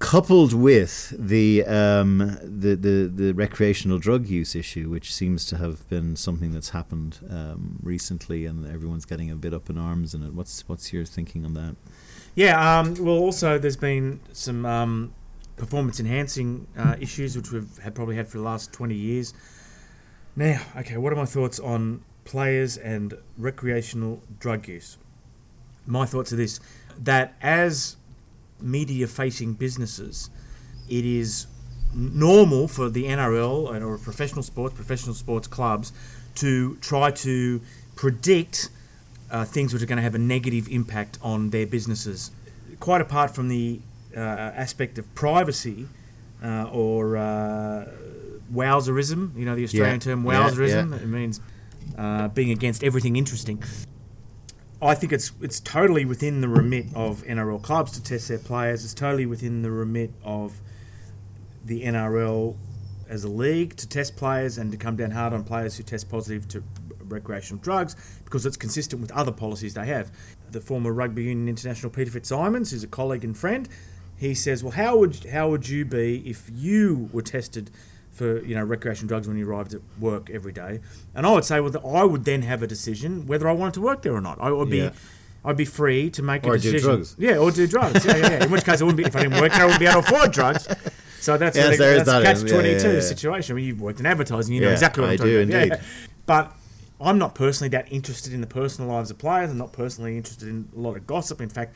coupled 0.00 0.54
with 0.54 1.14
the, 1.16 1.62
um, 1.66 2.38
the, 2.42 2.74
the 2.74 3.12
the 3.14 3.32
recreational 3.32 3.98
drug 3.98 4.26
use 4.26 4.56
issue, 4.56 4.88
which 4.88 5.14
seems 5.14 5.44
to 5.46 5.58
have 5.58 5.88
been 5.88 6.16
something 6.16 6.52
that's 6.52 6.70
happened 6.70 7.18
um, 7.28 7.78
recently, 7.82 8.46
and 8.46 8.66
everyone's 8.66 9.04
getting 9.04 9.30
a 9.30 9.36
bit 9.36 9.54
up 9.54 9.70
in 9.70 9.78
arms 9.78 10.14
it. 10.14 10.34
What's 10.34 10.66
what's 10.66 10.92
your 10.92 11.04
thinking 11.04 11.44
on 11.44 11.54
that? 11.54 11.76
Yeah, 12.34 12.78
um, 12.80 12.94
well, 12.94 13.18
also 13.18 13.58
there's 13.58 13.76
been 13.76 14.20
some 14.32 14.64
um, 14.64 15.12
performance 15.56 16.00
enhancing 16.00 16.66
uh, 16.76 16.96
issues 16.98 17.36
which 17.36 17.52
we've 17.52 17.78
had 17.78 17.94
probably 17.94 18.16
had 18.16 18.26
for 18.26 18.38
the 18.38 18.44
last 18.44 18.72
twenty 18.72 18.96
years. 18.96 19.34
Now, 20.34 20.62
okay, 20.78 20.96
what 20.96 21.12
are 21.12 21.16
my 21.16 21.26
thoughts 21.26 21.60
on 21.60 22.02
players 22.24 22.78
and 22.78 23.14
recreational 23.36 24.22
drug 24.38 24.66
use? 24.66 24.96
My 25.86 26.06
thoughts 26.06 26.32
are 26.32 26.36
this: 26.36 26.58
that 26.98 27.34
as 27.42 27.96
media 28.62 29.06
facing 29.06 29.54
businesses, 29.54 30.30
it 30.88 31.04
is 31.04 31.46
normal 31.94 32.68
for 32.68 32.88
the 32.88 33.04
NRL 33.04 33.82
or 33.82 33.98
professional 33.98 34.42
sports, 34.42 34.74
professional 34.74 35.14
sports 35.14 35.46
clubs 35.46 35.92
to 36.36 36.76
try 36.76 37.10
to 37.10 37.60
predict 37.96 38.70
uh, 39.30 39.44
things 39.44 39.72
which 39.72 39.82
are 39.82 39.86
going 39.86 39.96
to 39.96 40.02
have 40.02 40.14
a 40.14 40.18
negative 40.18 40.68
impact 40.68 41.18
on 41.22 41.50
their 41.50 41.66
businesses. 41.66 42.30
Quite 42.78 43.00
apart 43.00 43.34
from 43.34 43.48
the 43.48 43.80
uh, 44.16 44.20
aspect 44.20 44.98
of 44.98 45.12
privacy 45.14 45.86
uh, 46.42 46.68
or 46.72 47.16
uh, 47.16 47.86
wowserism, 48.52 49.36
you 49.36 49.44
know, 49.44 49.54
the 49.54 49.64
Australian 49.64 49.94
yeah. 49.94 49.98
term 49.98 50.24
wowserism, 50.24 50.90
yeah, 50.90 50.96
yeah. 50.96 51.02
it 51.02 51.06
means 51.06 51.40
uh, 51.98 52.28
being 52.28 52.50
against 52.50 52.82
everything 52.82 53.16
interesting. 53.16 53.62
I 54.82 54.94
think 54.94 55.12
it's 55.12 55.32
it's 55.42 55.60
totally 55.60 56.06
within 56.06 56.40
the 56.40 56.48
remit 56.48 56.86
of 56.94 57.22
NRL 57.24 57.62
clubs 57.62 57.92
to 57.92 58.02
test 58.02 58.28
their 58.28 58.38
players. 58.38 58.82
It's 58.82 58.94
totally 58.94 59.26
within 59.26 59.60
the 59.60 59.70
remit 59.70 60.10
of 60.24 60.60
the 61.64 61.82
NRL 61.82 62.56
as 63.06 63.24
a 63.24 63.28
league 63.28 63.76
to 63.76 63.88
test 63.88 64.16
players 64.16 64.56
and 64.56 64.72
to 64.72 64.78
come 64.78 64.96
down 64.96 65.10
hard 65.10 65.34
on 65.34 65.44
players 65.44 65.76
who 65.76 65.82
test 65.82 66.08
positive 66.08 66.48
to 66.48 66.62
recreational 67.04 67.60
drugs 67.62 67.94
because 68.24 68.46
it's 68.46 68.56
consistent 68.56 69.02
with 69.02 69.10
other 69.12 69.32
policies 69.32 69.74
they 69.74 69.86
have. 69.86 70.10
The 70.50 70.60
former 70.60 70.92
rugby 70.92 71.24
union 71.24 71.48
international 71.48 71.90
Peter 71.90 72.10
Fitzsimons, 72.10 72.70
who's 72.70 72.84
a 72.84 72.88
colleague 72.88 73.24
and 73.24 73.36
friend, 73.36 73.68
he 74.16 74.32
says, 74.34 74.64
"Well, 74.64 74.72
how 74.72 74.96
would 74.96 75.26
how 75.26 75.50
would 75.50 75.68
you 75.68 75.84
be 75.84 76.26
if 76.26 76.50
you 76.54 77.10
were 77.12 77.22
tested 77.22 77.70
for 78.20 78.30
you 78.44 78.54
know 78.54 78.62
recreational 78.64 79.08
drugs 79.08 79.26
when 79.28 79.36
you 79.38 79.48
arrived 79.48 79.72
at 79.74 79.80
work 79.98 80.28
every 80.30 80.52
day?" 80.52 80.80
And 81.14 81.26
I 81.26 81.32
would 81.32 81.44
say, 81.44 81.58
"Well, 81.60 81.70
that 81.76 81.84
I 81.84 82.04
would 82.04 82.24
then 82.24 82.42
have 82.42 82.62
a 82.62 82.66
decision 82.66 83.26
whether 83.26 83.48
I 83.48 83.52
wanted 83.52 83.74
to 83.74 83.80
work 83.80 84.02
there 84.02 84.14
or 84.14 84.20
not. 84.20 84.36
I 84.40 84.50
would 84.50 84.68
Yeah. 84.68 84.90
be." 84.90 84.96
I'd 85.42 85.56
be 85.56 85.64
free 85.64 86.10
to 86.10 86.22
make 86.22 86.44
Or 86.44 86.54
a 86.54 86.58
do 86.58 86.70
decision. 86.70 86.90
drugs. 86.96 87.16
Yeah, 87.18 87.38
or 87.38 87.50
do 87.50 87.66
drugs. 87.66 88.04
Yeah, 88.04 88.16
yeah, 88.18 88.30
yeah. 88.32 88.44
In 88.44 88.50
which 88.50 88.62
case, 88.62 88.82
I 88.82 88.84
wouldn't 88.84 88.98
be. 88.98 89.04
If 89.04 89.16
I 89.16 89.22
didn't 89.22 89.40
work 89.40 89.50
there, 89.52 89.62
I 89.62 89.64
wouldn't 89.64 89.80
be 89.80 89.86
able 89.86 90.02
to 90.02 90.08
afford 90.14 90.32
drugs. 90.32 90.68
So 91.18 91.38
that's 91.38 91.56
Yes, 91.56 91.78
that's 91.78 92.04
that, 92.04 92.22
catch 92.22 92.40
twenty 92.40 92.78
two 92.78 92.88
yeah, 92.88 92.94
yeah. 92.96 93.00
situation. 93.00 93.54
I 93.54 93.56
mean, 93.56 93.64
you've 93.64 93.80
worked 93.80 94.00
in 94.00 94.06
advertising, 94.06 94.54
you 94.54 94.60
know 94.60 94.70
exactly 94.70 95.00
what 95.00 95.08
I 95.08 95.12
I'm 95.12 95.18
talking 95.18 95.32
do 95.32 95.40
about. 95.42 95.50
Yeah, 95.54 95.62
indeed. 95.62 95.76
yeah. 95.78 95.82
But 96.26 96.54
I'm 97.00 97.16
not 97.16 97.34
personally 97.34 97.70
that 97.70 97.90
interested 97.90 98.34
in 98.34 98.42
the 98.42 98.46
personal 98.46 98.90
lives 98.92 99.10
of 99.10 99.16
players. 99.16 99.48
I'm 99.50 99.56
not 99.56 99.72
personally 99.72 100.18
interested 100.18 100.46
in 100.46 100.68
a 100.76 100.78
lot 100.78 100.96
of 100.98 101.06
gossip. 101.06 101.40
In 101.40 101.48
fact, 101.48 101.74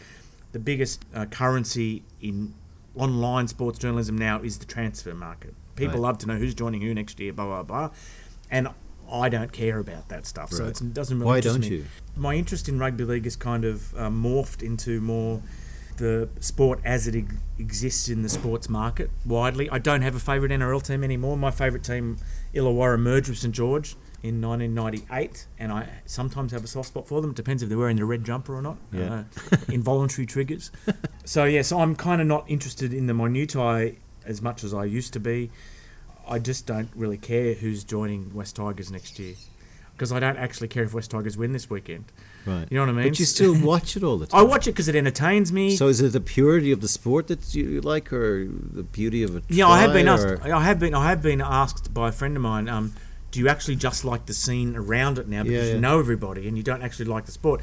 the 0.53 0.59
biggest 0.59 1.03
uh, 1.15 1.25
currency 1.27 2.03
in 2.21 2.53
online 2.97 3.49
sports 3.49 3.79
journalism 3.79 4.19
now 4.19 4.41
is 4.43 4.59
the 4.59 4.67
transfer 4.67 5.15
market. 5.15 5.55
People 5.77 5.95
Right. 5.95 6.01
love 6.03 6.19
to 6.19 6.27
know 6.27 6.37
who's 6.37 6.55
joining 6.55 6.81
who 6.83 6.95
next 6.95 7.19
year, 7.21 7.33
blah 7.33 7.47
blah 7.47 7.63
blah, 7.63 7.91
and 8.51 8.69
I 9.13 9.29
don't 9.29 9.53
care 9.53 9.79
about 9.79 10.09
that 10.09 10.27
stuff. 10.27 10.51
So 10.51 10.61
Right. 10.65 10.71
it's- 10.71 10.81
it 10.83 10.95
doesn't 10.95 11.19
really 11.19 11.27
Why 11.27 11.41
don't 11.41 11.61
me. 11.61 11.69
you? 11.69 11.85
My 12.17 12.35
interest 12.35 12.69
in 12.69 12.79
rugby 12.79 13.05
league 13.05 13.27
is 13.27 13.37
kind 13.37 13.65
of 13.65 13.95
uh, 13.97 14.09
morphed 14.09 14.63
into 14.63 15.01
more 15.01 15.43
the 15.97 16.29
sport 16.41 16.81
as 16.85 17.07
it 17.07 17.15
ex- 17.15 17.35
exists 17.59 18.09
in 18.09 18.23
the 18.23 18.29
sports 18.29 18.69
market 18.69 19.11
widely. 19.25 19.71
I 19.71 19.79
don't 19.79 20.03
have 20.03 20.17
a 20.17 20.19
favourite 20.19 20.51
NRL 20.53 20.81
team 20.81 21.05
anymore. 21.05 21.37
My 21.37 21.53
favourite 21.53 21.85
team, 21.85 22.17
Illawarra, 22.53 22.99
merged 22.99 23.29
with 23.29 23.39
St 23.39 23.55
George 23.55 23.95
in 24.23 24.41
1998, 24.41 25.47
and 25.59 25.71
I 25.71 25.89
sometimes 26.07 26.51
have 26.51 26.65
a 26.65 26.67
soft 26.67 26.89
spot 26.89 27.07
for 27.07 27.21
them. 27.21 27.31
It 27.31 27.37
depends 27.37 27.63
if 27.63 27.69
they're 27.69 27.79
wearing 27.79 27.97
the 27.99 28.05
red 28.07 28.25
jumper 28.25 28.57
or 28.57 28.63
not. 28.63 28.79
Yeah. 28.91 29.25
Uh, 29.53 29.57
involuntary 29.69 30.27
triggers. 30.27 30.71
So 31.27 31.45
yes, 31.45 31.73
I'm 31.73 31.95
kind 31.97 32.21
of 32.21 32.27
not 32.27 32.45
interested 32.49 32.93
in 32.93 33.07
the 33.07 33.15
minutiae 33.15 33.95
as 34.27 34.41
much 34.43 34.65
as 34.65 34.73
I 34.75 34.85
used 34.85 35.13
to 35.15 35.21
be. 35.21 35.51
I 36.27 36.39
just 36.39 36.67
don't 36.67 36.89
really 36.95 37.19
care 37.19 37.55
who's 37.55 37.85
joining 37.85 38.33
West 38.35 38.57
Tigers 38.57 38.91
next 38.91 39.19
year 39.19 39.35
because 39.93 40.11
I 40.11 40.21
don't 40.21 40.37
actually 40.39 40.69
care 40.69 40.83
if 40.83 40.95
West 40.95 41.11
Tigers 41.11 41.37
win 41.37 41.53
this 41.53 41.69
weekend. 41.71 42.07
Right. 42.47 42.67
You 42.71 42.77
know 42.79 42.83
what 42.85 42.91
I 42.91 42.93
mean? 42.93 43.09
But 43.11 43.19
you 43.19 43.27
still 43.27 43.59
watch 43.63 43.97
it 43.97 44.03
all 44.03 44.19
the 44.19 44.27
time. 44.27 44.41
I 44.41 44.43
watch 44.43 44.67
it 44.67 44.73
because 44.73 44.89
it 44.89 44.97
entertains 44.97 45.53
me. 45.53 45.77
So 45.77 45.89
is 45.89 46.01
it 46.01 46.13
the 46.13 46.21
purity 46.21 46.73
of 46.73 46.81
the 46.81 46.89
sport 46.89 47.29
that 47.29 47.55
you 47.55 47.81
like, 47.81 48.13
or 48.13 48.47
the 48.49 48.83
beauty 48.83 49.23
of 49.23 49.37
it? 49.37 49.45
yeah, 49.49 49.69
I 49.69 49.81
have 49.81 49.93
been 49.93 50.09
asked. 50.09 50.43
I 50.45 50.63
have 50.63 50.79
been. 50.79 50.95
I 50.95 51.09
have 51.09 51.23
been 51.23 51.41
asked 51.41 51.93
by 51.95 52.09
a 52.09 52.13
friend 52.13 52.37
of 52.37 52.43
mine. 52.43 52.69
Um, 52.69 52.95
do 53.31 53.41
you 53.41 53.49
actually 53.49 53.77
just 53.77 54.05
like 54.05 54.27
the 54.27 54.35
scene 54.35 54.77
around 54.77 55.19
it 55.19 55.27
now 55.27 55.43
because 55.43 55.57
Yeah, 55.59 55.69
yeah. 55.69 55.75
you 55.75 55.81
know 55.81 55.99
everybody 55.99 56.47
and 56.47 56.57
you 56.57 56.63
don't 56.63 56.83
actually 56.83 57.07
like 57.07 57.27
the 57.27 57.33
sport? 57.33 57.63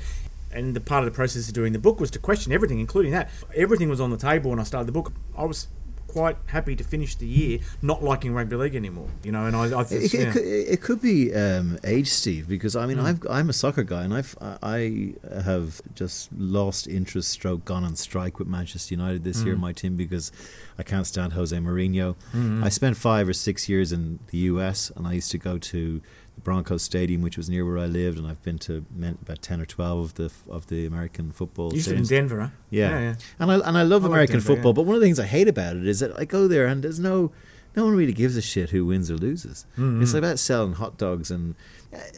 And 0.53 0.75
the 0.75 0.81
part 0.81 1.01
of 1.03 1.05
the 1.05 1.15
process 1.15 1.47
of 1.47 1.53
doing 1.53 1.71
the 1.71 1.79
book 1.79 1.99
was 2.01 2.11
to 2.11 2.19
question 2.19 2.51
everything, 2.51 2.79
including 2.79 3.13
that. 3.13 3.29
Everything 3.55 3.87
was 3.87 4.01
on 4.01 4.09
the 4.09 4.17
table 4.17 4.49
when 4.49 4.59
I 4.59 4.63
started 4.63 4.85
the 4.85 4.91
book. 4.91 5.13
I 5.37 5.45
was 5.45 5.67
quite 6.11 6.37
happy 6.47 6.75
to 6.75 6.83
finish 6.83 7.15
the 7.15 7.27
year 7.27 7.59
not 7.81 8.03
liking 8.03 8.33
rugby 8.33 8.55
league 8.55 8.75
anymore. 8.75 9.07
You 9.23 9.31
know, 9.31 9.45
and 9.45 9.55
I, 9.55 9.63
I 9.79 9.81
It, 9.83 9.91
it, 9.91 10.13
yeah. 10.13 10.31
could, 10.33 10.43
it 10.43 10.81
could 10.81 11.01
be 11.01 11.33
um, 11.33 11.77
age, 11.83 12.09
Steve, 12.09 12.47
because 12.47 12.75
I 12.75 12.85
mean, 12.85 12.97
Hmm. 12.97 13.05
I've, 13.05 13.19
I'm 13.29 13.49
a 13.49 13.53
soccer 13.53 13.83
guy, 13.83 14.03
and 14.03 14.13
I've 14.13 14.35
I 14.61 15.13
have 15.43 15.81
just 15.95 16.29
lost 16.37 16.87
interest, 16.87 17.29
stroke, 17.29 17.65
gone 17.65 17.83
on 17.83 17.95
strike 17.95 18.39
with 18.39 18.47
Manchester 18.47 18.93
United 18.95 19.23
this 19.23 19.41
Hmm. 19.41 19.47
year, 19.47 19.55
my 19.55 19.73
team, 19.73 19.95
because 19.95 20.31
I 20.77 20.83
can't 20.83 21.07
stand 21.07 21.33
Jose 21.33 21.55
Mourinho. 21.57 22.15
I 22.63 22.69
spent 22.69 22.97
five 22.97 23.27
or 23.27 23.33
six 23.33 23.67
years 23.69 23.91
in 23.91 24.19
the 24.31 24.37
US, 24.51 24.91
and 24.95 25.07
I 25.07 25.13
used 25.13 25.31
to 25.31 25.37
go 25.37 25.57
to 25.57 26.01
Broncos 26.43 26.81
Stadium, 26.83 27.21
which 27.21 27.37
was 27.37 27.49
near 27.49 27.65
where 27.65 27.77
I 27.77 27.85
lived, 27.85 28.17
and 28.17 28.27
I've 28.27 28.41
been 28.43 28.57
to 28.59 28.85
about 29.21 29.41
ten 29.41 29.61
or 29.61 29.65
twelve 29.65 29.99
of 30.05 30.13
the 30.15 30.31
of 30.49 30.67
the 30.67 30.85
American 30.85 31.31
football. 31.31 31.73
you 31.75 31.93
in. 31.93 32.03
Denver, 32.03 32.41
huh? 32.41 32.47
Yeah. 32.69 32.99
yeah. 32.99 33.15
And 33.39 33.51
I 33.51 33.55
and 33.67 33.77
I 33.77 33.83
love 33.83 34.03
I 34.03 34.07
like 34.07 34.13
American 34.15 34.35
Denver, 34.37 34.47
football, 34.47 34.71
yeah. 34.71 34.75
but 34.75 34.81
one 34.83 34.95
of 34.95 35.01
the 35.01 35.05
things 35.07 35.19
I 35.19 35.25
hate 35.25 35.47
about 35.47 35.75
it 35.75 35.87
is 35.87 35.99
that 35.99 36.17
I 36.19 36.25
go 36.25 36.47
there 36.47 36.65
and 36.67 36.83
there's 36.83 36.99
no 36.99 37.31
no 37.75 37.85
one 37.85 37.95
really 37.95 38.13
gives 38.13 38.35
a 38.37 38.41
shit 38.41 38.71
who 38.71 38.85
wins 38.85 39.09
or 39.09 39.17
loses. 39.17 39.65
Mm-hmm. 39.77 40.01
It's 40.03 40.13
about 40.13 40.39
selling 40.39 40.73
hot 40.73 40.97
dogs 40.97 41.31
and 41.31 41.55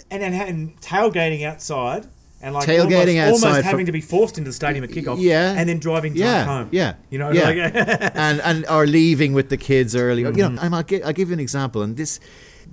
and 0.10 0.22
then 0.22 0.34
and 0.34 0.80
tailgating 0.82 1.44
outside 1.44 2.08
and 2.42 2.54
like 2.54 2.68
Tailgating 2.68 3.24
almost, 3.24 3.46
almost 3.46 3.64
having 3.64 3.86
to 3.86 3.94
be 3.94 4.02
forced 4.02 4.38
into 4.38 4.50
the 4.50 4.54
stadium 4.54 4.84
at 4.84 4.90
kickoff, 4.90 5.16
Yeah. 5.18 5.54
and 5.58 5.68
then 5.70 5.80
driving 5.80 6.14
yeah, 6.14 6.44
home. 6.44 6.68
yeah, 6.74 6.96
you 7.10 7.18
know, 7.18 7.32
yeah. 7.32 7.44
like, 7.44 7.56
and 8.16 8.42
and 8.42 8.66
or 8.68 8.86
leaving 8.86 9.32
with 9.32 9.48
the 9.48 9.56
kids 9.56 9.96
early. 9.96 10.24
You 10.24 10.28
Mm-hmm. 10.28 10.56
know, 10.56 10.62
and 10.62 10.76
I'll 10.76 10.84
give, 10.84 11.06
I'll 11.06 11.14
give 11.14 11.30
you 11.30 11.34
an 11.36 11.40
example, 11.40 11.82
and 11.84 11.96
this 11.96 12.20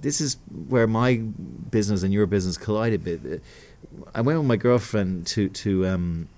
this 0.01 0.21
is 0.21 0.37
where 0.69 0.87
my 0.87 1.17
business 1.71 2.03
and 2.03 2.13
your 2.13 2.27
business 2.27 2.57
collide 2.57 2.93
a 2.93 2.99
bit. 2.99 3.43
I 4.15 4.21
went 4.21 4.39
with 4.39 4.47
my 4.49 4.57
girlfriend 4.57 5.27
to 5.29 5.49
to 5.49 5.87
um, 5.87 6.29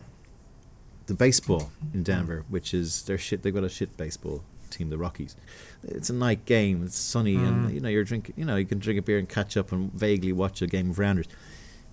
the 1.07 1.14
baseball 1.14 1.71
in 1.92 2.02
Denver, 2.02 2.45
which 2.49 2.73
is 2.75 3.02
their 3.04 3.19
shit. 3.19 3.42
They've 3.42 3.54
got 3.54 3.64
a 3.64 3.69
shit 3.69 3.97
baseball 3.97 4.42
team, 4.71 4.88
the 4.90 4.99
Rockies. 4.99 5.37
It's 5.83 6.09
a 6.11 6.14
night 6.14 6.45
game. 6.47 6.85
It's 6.85 6.97
sunny, 6.97 7.37
Mm. 7.37 7.47
and 7.49 7.75
you 7.75 7.81
know 7.81 7.88
you're 7.88 8.04
drinking. 8.04 8.35
You 8.37 8.45
know 8.45 8.57
you 8.57 8.64
can 8.66 8.78
drink 8.78 8.99
a 8.99 9.02
beer 9.02 9.19
and 9.19 9.28
catch 9.28 9.57
up 9.57 9.73
and 9.73 9.92
vaguely 9.92 10.33
watch 10.33 10.62
a 10.62 10.66
game 10.66 10.90
of 10.90 10.99
rounders. 10.99 11.26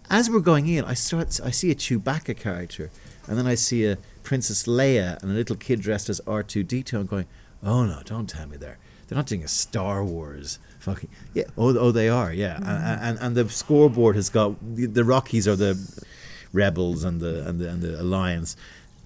As 0.09 0.29
we're 0.29 0.39
going 0.39 0.67
in, 0.67 0.85
I 0.85 0.93
start. 0.95 1.39
I 1.43 1.51
see 1.51 1.71
a 1.71 1.75
Chewbacca 1.75 2.35
character, 2.37 2.89
and 3.27 3.37
then 3.37 3.45
I 3.47 3.55
see 3.55 3.85
a 3.85 3.97
Princess 4.23 4.63
Leia 4.63 5.21
and 5.21 5.31
a 5.31 5.33
little 5.35 5.55
kid 5.55 5.81
dressed 5.81 6.09
as 6.09 6.21
R 6.25 6.41
two 6.43 6.63
D 6.63 6.83
two. 6.83 6.99
I'm 6.99 7.05
going, 7.05 7.25
oh 7.63 7.85
no, 7.85 8.01
don't 8.05 8.27
tell 8.29 8.47
me 8.47 8.57
they're 8.57 8.77
they're 9.07 9.15
not 9.17 9.25
doing 9.27 9.43
a 9.43 9.47
Star 9.47 10.03
Wars 10.03 10.59
fucking 10.79 11.09
yeah. 11.33 11.43
Oh, 11.57 11.77
oh, 11.77 11.91
they 11.91 12.09
are 12.09 12.33
yeah. 12.33 12.57
And, 12.57 13.01
and 13.01 13.19
and 13.19 13.35
the 13.35 13.49
scoreboard 13.49 14.15
has 14.15 14.29
got 14.29 14.55
the, 14.75 14.85
the 14.87 15.03
Rockies 15.03 15.47
are 15.47 15.55
the 15.55 15.77
rebels 16.51 17.03
and 17.03 17.19
the 17.21 17.47
and 17.47 17.59
the 17.59 17.69
and 17.69 17.81
the 17.81 18.01
alliance. 18.01 18.55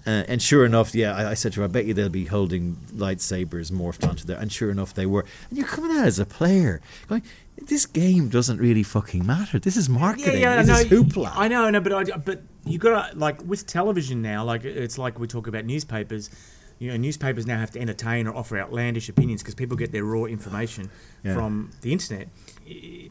Uh, 0.06 0.22
and 0.28 0.42
sure 0.42 0.66
enough, 0.66 0.94
yeah, 0.94 1.16
I, 1.16 1.30
I 1.30 1.34
said 1.34 1.54
to 1.54 1.60
her, 1.60 1.64
I 1.64 1.68
bet 1.68 1.86
you 1.86 1.94
they'll 1.94 2.10
be 2.10 2.26
holding 2.26 2.76
lightsabers 2.94 3.72
morphed 3.72 4.06
onto 4.06 4.26
there. 4.26 4.36
And 4.38 4.52
sure 4.52 4.70
enough, 4.70 4.92
they 4.92 5.06
were. 5.06 5.24
And 5.48 5.58
you're 5.58 5.66
coming 5.66 5.96
out 5.96 6.04
as 6.04 6.18
a 6.18 6.26
player, 6.26 6.82
going, 7.08 7.22
this 7.56 7.86
game 7.86 8.28
doesn't 8.28 8.58
really 8.58 8.82
fucking 8.82 9.24
matter. 9.24 9.58
This 9.58 9.78
is 9.78 9.88
marketing. 9.88 10.42
this 10.42 10.68
I 10.68 10.80
is 10.80 10.86
hoopla. 10.88 11.32
I 11.34 11.48
know, 11.48 11.64
I 11.64 11.70
know, 11.70 11.80
but 11.80 11.92
I, 11.92 12.16
but 12.18 12.42
you 12.66 12.78
got 12.78 13.12
to 13.12 13.18
like 13.18 13.42
with 13.44 13.66
television 13.66 14.20
now. 14.20 14.44
Like 14.44 14.64
it's 14.64 14.98
like 14.98 15.18
we 15.18 15.26
talk 15.26 15.46
about 15.46 15.64
newspapers. 15.64 16.28
You 16.78 16.90
know, 16.90 16.96
newspapers 16.96 17.46
now 17.46 17.58
have 17.58 17.70
to 17.72 17.80
entertain 17.80 18.26
or 18.26 18.34
offer 18.36 18.58
outlandish 18.58 19.08
opinions 19.08 19.42
because 19.42 19.54
people 19.54 19.76
get 19.76 19.92
their 19.92 20.04
raw 20.04 20.24
information 20.24 20.90
Yeah. 21.22 21.34
from 21.34 21.70
the 21.82 21.92
internet. 21.92 22.28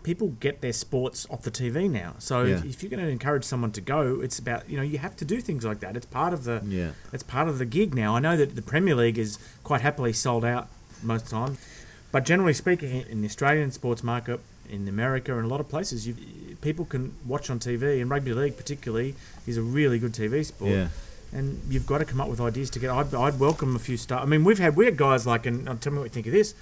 People 0.04 0.30
get 0.40 0.62
their 0.62 0.74
sports 0.74 1.26
off 1.30 1.44
the 1.44 1.52
TV 1.52 1.88
now. 1.90 2.16
So 2.20 2.44
Yeah. 2.44 2.62
if 2.66 2.84
you're 2.84 2.90
going 2.90 3.04
to 3.04 3.10
encourage 3.10 3.46
someone 3.46 3.72
to 3.72 3.82
go, 3.82 4.20
it's 4.22 4.38
about 4.40 4.70
you 4.70 4.76
know 4.78 4.84
you 4.84 4.98
have 4.98 5.16
to 5.18 5.26
do 5.26 5.40
things 5.42 5.64
like 5.64 5.80
that. 5.80 5.96
It's 5.96 6.06
part 6.06 6.34
of 6.34 6.44
the 6.44 6.62
Yeah. 6.68 6.92
it's 7.14 7.24
part 7.24 7.48
of 7.48 7.58
the 7.58 7.66
gig 7.66 7.96
now. 7.96 8.16
I 8.16 8.20
know 8.20 8.36
that 8.36 8.56
the 8.56 8.62
Premier 8.62 8.96
League 8.96 9.18
is 9.18 9.38
quite 9.64 9.82
happily 9.82 10.14
sold 10.14 10.44
out 10.44 10.68
most 11.02 11.30
times, 11.30 11.58
but 12.12 12.26
generally 12.26 12.54
speaking, 12.54 13.06
in 13.10 13.22
the 13.22 13.28
Australian 13.28 13.72
sports 13.72 14.04
market, 14.04 14.40
in 14.70 14.88
America, 14.88 15.36
and 15.38 15.46
a 15.46 15.48
lot 15.48 15.60
of 15.60 15.68
places, 15.70 16.08
you 16.08 16.16
people 16.62 16.86
can 16.86 17.14
watch 17.26 17.50
on 17.50 17.60
TV, 17.60 18.00
and 18.02 18.10
rugby 18.10 18.34
league 18.34 18.56
particularly 18.58 19.16
is 19.46 19.58
a 19.58 19.62
really 19.62 20.00
good 20.00 20.14
TV 20.14 20.44
sport. 20.44 20.72
Yeah. 20.72 20.88
And 21.34 21.60
you've 21.68 21.88
got 21.88 21.98
to 21.98 22.06
come 22.06 22.22
up 22.22 22.30
with 22.30 22.40
ideas 22.40 22.70
to 22.72 22.80
get. 22.80 22.92
I'd, 22.92 23.14
I'd 23.14 23.40
welcome 23.40 23.76
a 23.76 23.80
few 23.80 23.98
stars. 23.98 24.22
I 24.22 24.26
mean, 24.26 24.44
we've 24.44 24.60
had 24.60 24.76
we 24.76 24.86
had 24.86 24.98
guys 24.98 25.26
like, 25.26 25.46
and 25.46 25.68
uh, 25.68 25.76
tell 25.76 25.92
me 25.92 26.00
what 26.00 26.06
you 26.06 26.10
think 26.10 26.28
of 26.28 26.34
this. 26.34 26.54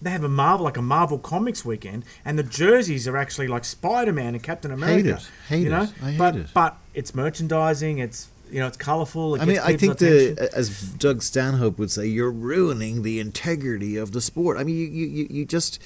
They 0.00 0.10
have 0.10 0.24
a 0.24 0.28
Marvel 0.28 0.64
like 0.64 0.76
a 0.76 0.82
Marvel 0.82 1.18
Comics 1.18 1.64
weekend, 1.64 2.04
and 2.24 2.38
the 2.38 2.42
jerseys 2.42 3.06
are 3.06 3.16
actually 3.16 3.48
like 3.48 3.64
Spider 3.64 4.12
Man 4.12 4.34
and 4.34 4.42
Captain 4.42 4.70
America. 4.70 4.96
Hate 4.96 5.06
it. 5.06 5.30
Hate 5.48 5.62
you 5.64 5.70
know, 5.70 5.82
it. 5.82 5.92
I 6.02 6.10
hate 6.12 6.18
but 6.18 6.36
it. 6.36 6.46
but 6.54 6.76
it's 6.94 7.14
merchandising. 7.14 7.98
It's 7.98 8.28
you 8.50 8.60
know 8.60 8.66
it's 8.66 8.76
colourful. 8.76 9.36
It 9.36 9.42
I 9.42 9.44
mean, 9.44 9.58
I 9.58 9.76
think 9.76 9.94
attention. 9.94 10.34
the 10.36 10.50
as 10.54 10.92
Doug 10.92 11.22
Stanhope 11.22 11.78
would 11.78 11.90
say, 11.90 12.06
you're 12.06 12.30
ruining 12.30 13.02
the 13.02 13.18
integrity 13.18 13.96
of 13.96 14.12
the 14.12 14.20
sport. 14.20 14.58
I 14.58 14.64
mean, 14.64 14.76
you 14.76 14.86
you, 14.86 15.06
you, 15.06 15.26
you 15.30 15.44
just. 15.44 15.80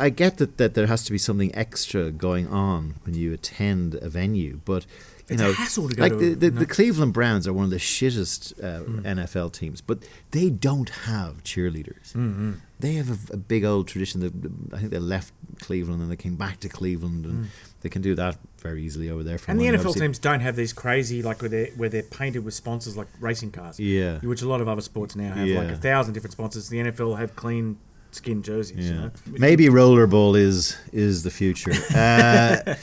I 0.00 0.10
get 0.10 0.36
that, 0.36 0.58
that 0.58 0.74
there 0.74 0.86
has 0.86 1.02
to 1.04 1.10
be 1.10 1.18
something 1.18 1.52
extra 1.56 2.12
going 2.12 2.46
on 2.46 2.94
when 3.02 3.14
you 3.16 3.32
attend 3.32 3.96
a 3.96 4.08
venue, 4.08 4.60
but 4.64 4.86
you 5.28 5.34
It's 5.34 5.42
a 5.42 5.46
know, 5.46 5.52
hassle 5.52 5.88
to 5.88 5.94
go 5.94 6.02
like 6.02 6.12
to, 6.12 6.18
the, 6.18 6.34
the, 6.34 6.50
know? 6.50 6.60
the 6.60 6.66
Cleveland 6.66 7.12
Browns 7.12 7.46
are 7.46 7.52
one 7.52 7.64
of 7.64 7.70
the 7.70 7.76
shittest 7.78 8.52
uh, 8.62 8.82
Mm. 8.84 9.02
NFL 9.04 9.52
teams, 9.52 9.80
but 9.80 9.98
they 10.30 10.48
don't 10.50 10.88
have 10.90 11.42
cheerleaders. 11.44 12.12
Mm-hmm. 12.14 12.52
They 12.80 12.94
have 12.94 13.30
a, 13.30 13.34
a 13.34 13.36
big 13.36 13.64
old 13.64 13.88
tradition. 13.88 14.20
That 14.20 14.32
I 14.74 14.78
think 14.78 14.90
they 14.90 14.98
left 14.98 15.32
Cleveland 15.60 16.00
and 16.02 16.10
they 16.10 16.16
came 16.16 16.36
back 16.36 16.60
to 16.60 16.68
Cleveland, 16.68 17.24
and 17.26 17.48
they 17.82 17.88
can 17.88 18.02
do 18.02 18.14
that 18.14 18.38
very 18.60 18.82
easily 18.84 19.10
over 19.10 19.22
there. 19.22 19.36
From 19.38 19.58
Mm. 19.58 19.60
And 19.60 19.60
the 19.60 19.66
NFL 19.78 19.80
obviously. 19.80 20.00
teams 20.02 20.18
don't 20.18 20.40
have 20.40 20.56
these 20.56 20.72
crazy 20.72 21.22
like 21.22 21.42
where 21.42 21.48
they 21.48 21.72
where 21.76 21.88
they're 21.88 22.02
painted 22.04 22.44
with 22.44 22.54
sponsors 22.54 22.96
like 22.96 23.08
racing 23.20 23.50
cars. 23.50 23.78
Yeah. 23.80 24.18
Which 24.20 24.42
a 24.42 24.48
lot 24.48 24.60
of 24.60 24.68
other 24.68 24.82
sports 24.82 25.14
now 25.16 25.32
have 25.34 25.48
like 25.48 25.68
a 25.70 25.76
thousand 25.76 26.14
different 26.14 26.32
sponsors. 26.32 26.68
The 26.68 26.78
NFL 26.78 27.18
have 27.18 27.34
clean 27.36 27.78
skin 28.12 28.42
jerseys. 28.42 28.88
You 28.88 28.94
know? 28.94 29.10
Maybe 29.26 29.66
rollerball 29.66 30.38
is 30.38 30.76
is 30.92 31.22
the 31.24 31.30
future. 31.30 31.72
Uh, 31.94 32.74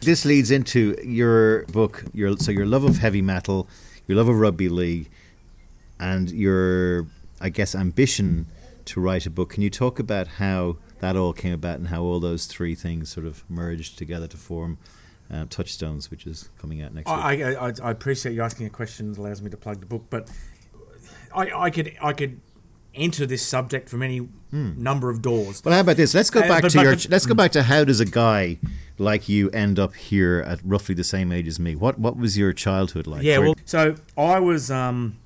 this 0.00 0.24
leads 0.24 0.50
into 0.50 0.96
your 1.04 1.64
book. 1.66 2.04
Your 2.12 2.36
so 2.36 2.50
your 2.50 2.66
love 2.66 2.84
of 2.84 2.98
heavy 2.98 3.22
metal, 3.22 3.68
your 4.06 4.16
love 4.18 4.28
of 4.28 4.38
rugby 4.38 4.68
league, 4.68 5.10
and 5.98 6.30
your 6.30 7.06
I 7.40 7.48
guess 7.48 7.74
ambition 7.74 8.46
to 8.86 9.00
write 9.00 9.26
a 9.26 9.30
book. 9.30 9.50
Can 9.50 9.62
you 9.62 9.70
talk 9.70 9.98
about 9.98 10.26
how 10.28 10.76
that 11.00 11.16
all 11.16 11.32
came 11.32 11.52
about 11.52 11.78
and 11.78 11.88
how 11.88 12.02
all 12.02 12.20
those 12.20 12.46
three 12.46 12.74
things 12.74 13.10
sort 13.10 13.26
of 13.26 13.44
merged 13.50 13.98
together 13.98 14.28
to 14.28 14.36
form 14.36 14.78
uh, 15.32 15.46
Touchstones, 15.48 16.10
which 16.10 16.26
is 16.26 16.50
coming 16.58 16.82
out 16.82 16.92
next 16.94 17.08
week. 17.08 17.16
I, 17.16 17.54
I, 17.54 17.72
I 17.82 17.90
appreciate 17.90 18.34
you 18.34 18.42
asking 18.42 18.66
a 18.66 18.70
question 18.70 19.12
that 19.12 19.18
allows 19.18 19.42
me 19.42 19.50
to 19.50 19.56
plug 19.56 19.80
the 19.80 19.86
book, 19.86 20.04
but 20.10 20.30
I, 21.34 21.50
I 21.50 21.70
could 21.70 21.96
I 22.00 22.12
could 22.12 22.40
enter 22.94 23.26
this 23.26 23.46
subject 23.46 23.88
from 23.88 24.02
any 24.02 24.28
number 24.52 25.08
of 25.08 25.22
doors. 25.22 25.62
Well, 25.64 25.72
how 25.74 25.80
about 25.80 25.96
this? 25.96 26.14
Let's 26.14 26.28
go 26.30 26.40
Uh, 26.40 26.48
back 26.48 26.62
but- 26.62 26.70
to 26.72 26.78
but- 26.78 26.82
your. 26.82 26.92
but- 26.96 27.06
let's 27.10 27.24
go 27.26 27.34
back 27.34 27.52
to 27.52 27.62
how 27.62 27.84
does 27.84 28.00
a 28.00 28.04
guy 28.04 28.58
like 28.98 29.28
you 29.28 29.48
end 29.50 29.78
up 29.78 29.94
here 29.94 30.44
at 30.46 30.60
roughly 30.62 30.94
the 30.94 31.04
same 31.04 31.32
age 31.32 31.48
as 31.48 31.58
me? 31.58 31.74
What 31.74 31.98
What 31.98 32.16
was 32.16 32.36
your 32.36 32.52
childhood 32.52 33.06
like? 33.06 33.22
Yeah, 33.22 33.38
Where- 33.38 33.46
well, 33.48 33.54
so 33.64 33.94
I 34.16 34.38
was 34.40 34.70
um, 34.70 35.16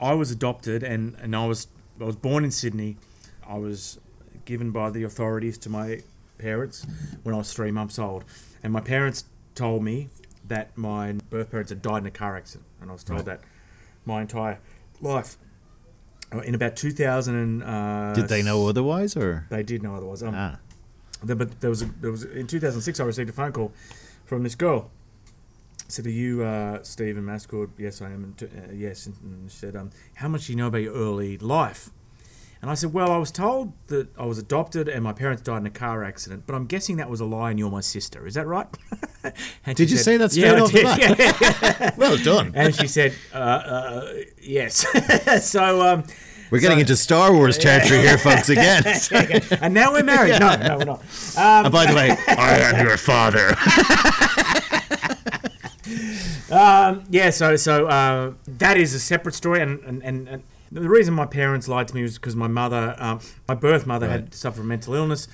I 0.00 0.14
was 0.14 0.30
adopted, 0.30 0.82
and, 0.82 1.16
and 1.20 1.34
I 1.34 1.44
was 1.46 1.66
I 2.00 2.04
was 2.04 2.16
born 2.16 2.44
in 2.44 2.50
Sydney. 2.50 2.96
I 3.48 3.58
was 3.58 3.98
given 4.44 4.70
by 4.70 4.90
the 4.90 5.02
authorities 5.02 5.58
to 5.58 5.68
my 5.70 6.02
parents 6.38 6.86
when 7.24 7.34
I 7.34 7.38
was 7.38 7.52
three 7.52 7.70
months 7.72 7.98
old, 7.98 8.24
and 8.62 8.72
my 8.72 8.80
parents 8.80 9.24
told 9.54 9.82
me 9.84 10.08
that 10.46 10.76
my 10.76 11.12
birth 11.30 11.50
parents 11.50 11.70
had 11.70 11.82
died 11.82 11.98
in 12.02 12.06
a 12.06 12.10
car 12.12 12.36
accident, 12.36 12.64
and 12.80 12.90
I 12.90 12.92
was 12.92 13.02
told 13.04 13.18
Right. 13.26 13.26
that 13.26 13.40
my 14.04 14.20
entire 14.22 14.58
life. 15.00 15.36
In 16.40 16.54
about 16.54 16.76
2000, 16.76 17.34
and, 17.34 17.62
uh, 17.62 18.14
did 18.14 18.28
they 18.28 18.42
know 18.42 18.66
otherwise, 18.66 19.16
or 19.16 19.46
They 19.50 19.62
did 19.62 19.82
know 19.82 19.94
otherwise. 19.94 20.22
Um, 20.22 20.34
ah, 20.34 20.58
the- 21.22 21.36
but 21.36 21.60
there 21.60 21.70
was 21.70 21.82
a, 21.82 21.86
there 22.00 22.10
was 22.10 22.24
in 22.24 22.46
2006 22.46 23.00
I 23.00 23.04
received 23.04 23.28
a 23.28 23.32
phone 23.32 23.52
call 23.52 23.72
from 24.24 24.42
this 24.42 24.54
girl. 24.54 24.90
Said, 25.88 26.06
"Are 26.06 26.10
you 26.10 26.42
uh, 26.42 26.82
Stephen 26.82 27.24
Mascord?" 27.24 27.68
Yes, 27.76 28.00
I 28.00 28.06
am. 28.06 28.24
And 28.24 28.36
t- 28.38 28.46
uh, 28.46 28.72
yes, 28.72 29.06
and, 29.06 29.14
and 29.22 29.50
she 29.50 29.56
said, 29.58 29.76
um, 29.76 29.90
"How 30.14 30.28
much 30.28 30.46
do 30.46 30.52
you 30.52 30.56
know 30.56 30.68
about 30.68 30.82
your 30.82 30.94
early 30.94 31.36
life?" 31.38 31.90
And 32.62 32.70
I 32.70 32.74
said, 32.74 32.92
"Well, 32.92 33.10
I 33.10 33.16
was 33.18 33.32
told 33.32 33.72
that 33.88 34.08
I 34.16 34.24
was 34.24 34.38
adopted 34.38 34.88
and 34.88 35.02
my 35.02 35.12
parents 35.12 35.42
died 35.42 35.58
in 35.58 35.66
a 35.66 35.70
car 35.70 36.04
accident, 36.04 36.44
but 36.46 36.54
I'm 36.54 36.66
guessing 36.66 36.96
that 36.98 37.10
was 37.10 37.20
a 37.20 37.24
lie, 37.24 37.50
and 37.50 37.58
you're 37.58 37.70
my 37.70 37.80
sister. 37.80 38.24
Is 38.24 38.34
that 38.34 38.46
right?" 38.46 38.68
And 39.66 39.76
Did 39.76 39.88
she 39.88 39.96
you 39.96 40.00
say 40.00 40.16
that 40.16 40.30
straight 40.32 40.46
yeah, 40.46 40.52
I 40.54 40.60
off 40.60 40.72
the 40.72 40.82
bat? 40.82 41.18
Yeah. 41.18 41.90
well 41.96 42.16
done. 42.18 42.52
and 42.54 42.74
she 42.74 42.86
said, 42.86 43.14
uh, 43.34 43.36
uh, 43.36 44.12
"Yes." 44.40 44.86
so. 45.44 45.82
Um, 45.82 46.04
We're 46.52 46.60
getting 46.60 46.78
so- 46.78 46.80
into 46.82 46.96
Star 46.96 47.32
Wars 47.32 47.58
territory 47.58 48.00
here, 48.00 48.18
folks. 48.18 48.48
Again. 48.56 48.84
and 49.60 49.74
now 49.74 49.92
we're 49.92 50.02
married. 50.04 50.38
No, 50.38 50.54
no, 50.54 50.78
we're 50.78 50.84
not. 50.84 51.00
Um, 51.36 51.64
and 51.66 51.72
by 51.72 51.86
the 51.86 51.94
way, 51.94 52.16
I 52.28 52.58
am 52.58 52.86
your 52.86 52.96
father. 52.96 53.56
Um, 56.50 57.04
yeah, 57.10 57.30
so 57.30 57.56
so 57.56 57.86
uh, 57.86 58.32
that 58.46 58.76
is 58.76 58.92
a 58.94 59.00
separate 59.00 59.34
story, 59.34 59.62
and, 59.62 59.80
and, 59.84 60.02
and, 60.04 60.28
and 60.28 60.42
the 60.72 60.88
reason 60.88 61.14
my 61.14 61.26
parents 61.26 61.68
lied 61.68 61.88
to 61.88 61.94
me 61.94 62.02
was 62.02 62.16
because 62.18 62.34
my 62.36 62.48
mother, 62.48 62.94
um, 62.98 63.20
my 63.46 63.54
birth 63.54 63.86
mother, 63.86 64.08
had 64.08 64.34
suffered 64.34 64.64
mental 64.64 64.94
illness. 64.94 65.28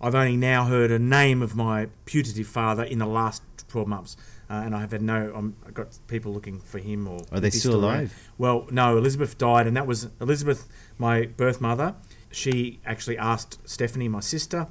I've 0.00 0.14
only 0.14 0.36
now 0.36 0.64
heard 0.64 0.90
a 0.90 0.98
name 0.98 1.42
of 1.42 1.54
my 1.56 1.88
putative 2.04 2.46
father 2.46 2.84
in 2.84 2.98
the 2.98 3.06
last 3.06 3.42
twelve 3.68 3.88
months, 3.88 4.16
uh, 4.48 4.54
and 4.64 4.74
I 4.74 4.80
have 4.80 4.92
had 4.92 5.02
no. 5.02 5.32
I'm, 5.34 5.56
I've 5.66 5.74
got 5.74 5.98
people 6.06 6.32
looking 6.32 6.60
for 6.60 6.78
him. 6.78 7.06
Or 7.06 7.20
Are 7.32 7.40
they 7.40 7.50
still 7.50 7.74
around. 7.84 7.94
alive? 7.94 8.30
Well, 8.38 8.66
no. 8.70 8.96
Elizabeth 8.96 9.36
died, 9.38 9.66
and 9.66 9.76
that 9.76 9.86
was 9.86 10.08
Elizabeth, 10.20 10.68
my 10.98 11.26
birth 11.26 11.60
mother. 11.60 11.94
She 12.30 12.80
actually 12.86 13.18
asked 13.18 13.58
Stephanie, 13.68 14.08
my 14.08 14.20
sister, 14.20 14.68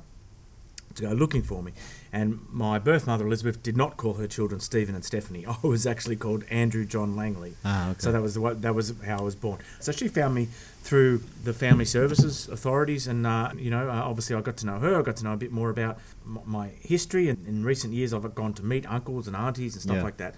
to 0.95 1.01
go 1.03 1.09
looking 1.11 1.41
for 1.43 1.61
me. 1.61 1.73
And 2.13 2.39
my 2.51 2.79
birth 2.79 3.05
mother, 3.05 3.25
Elizabeth, 3.27 3.61
did 3.61 3.75
not 3.75 3.97
call 3.97 4.13
her 4.15 4.27
children 4.27 4.59
Stephen 4.61 4.95
and 4.95 5.03
Stephanie. 5.03 5.45
I 5.63 5.67
was 5.67 5.85
actually 5.85 6.15
called 6.15 6.43
Andrew 6.49 6.85
John 6.85 7.15
Langley. 7.15 7.55
Ah, 7.65 7.89
okay. 7.91 7.99
So 7.99 8.11
that 8.11 8.21
was 8.21 8.35
the, 8.35 8.53
that 8.55 8.73
was 8.75 8.93
how 9.05 9.17
I 9.19 9.21
was 9.21 9.35
born. 9.35 9.59
So 9.79 9.91
she 9.91 10.07
found 10.07 10.33
me 10.35 10.47
through 10.83 11.21
the 11.43 11.53
family 11.53 11.83
services 11.85 12.47
authorities, 12.47 13.07
and 13.07 13.27
uh, 13.27 13.51
you 13.57 13.69
know, 13.69 13.89
uh, 13.89 13.93
obviously 13.93 14.35
I 14.35 14.41
got 14.41 14.55
to 14.57 14.65
know 14.65 14.79
her. 14.79 14.97
I 14.97 15.01
got 15.01 15.17
to 15.17 15.23
know 15.25 15.33
a 15.33 15.37
bit 15.37 15.51
more 15.51 15.69
about 15.69 15.97
m- 16.25 16.39
my 16.45 16.69
history. 16.79 17.27
And 17.29 17.45
in 17.47 17.63
recent 17.65 17.93
years, 17.93 18.13
I've 18.13 18.33
gone 18.35 18.53
to 18.53 18.63
meet 18.63 18.89
uncles 18.89 19.27
and 19.27 19.35
aunties 19.35 19.73
and 19.73 19.81
stuff 19.81 19.97
Yeah. 19.97 20.03
like 20.03 20.17
that. 20.17 20.35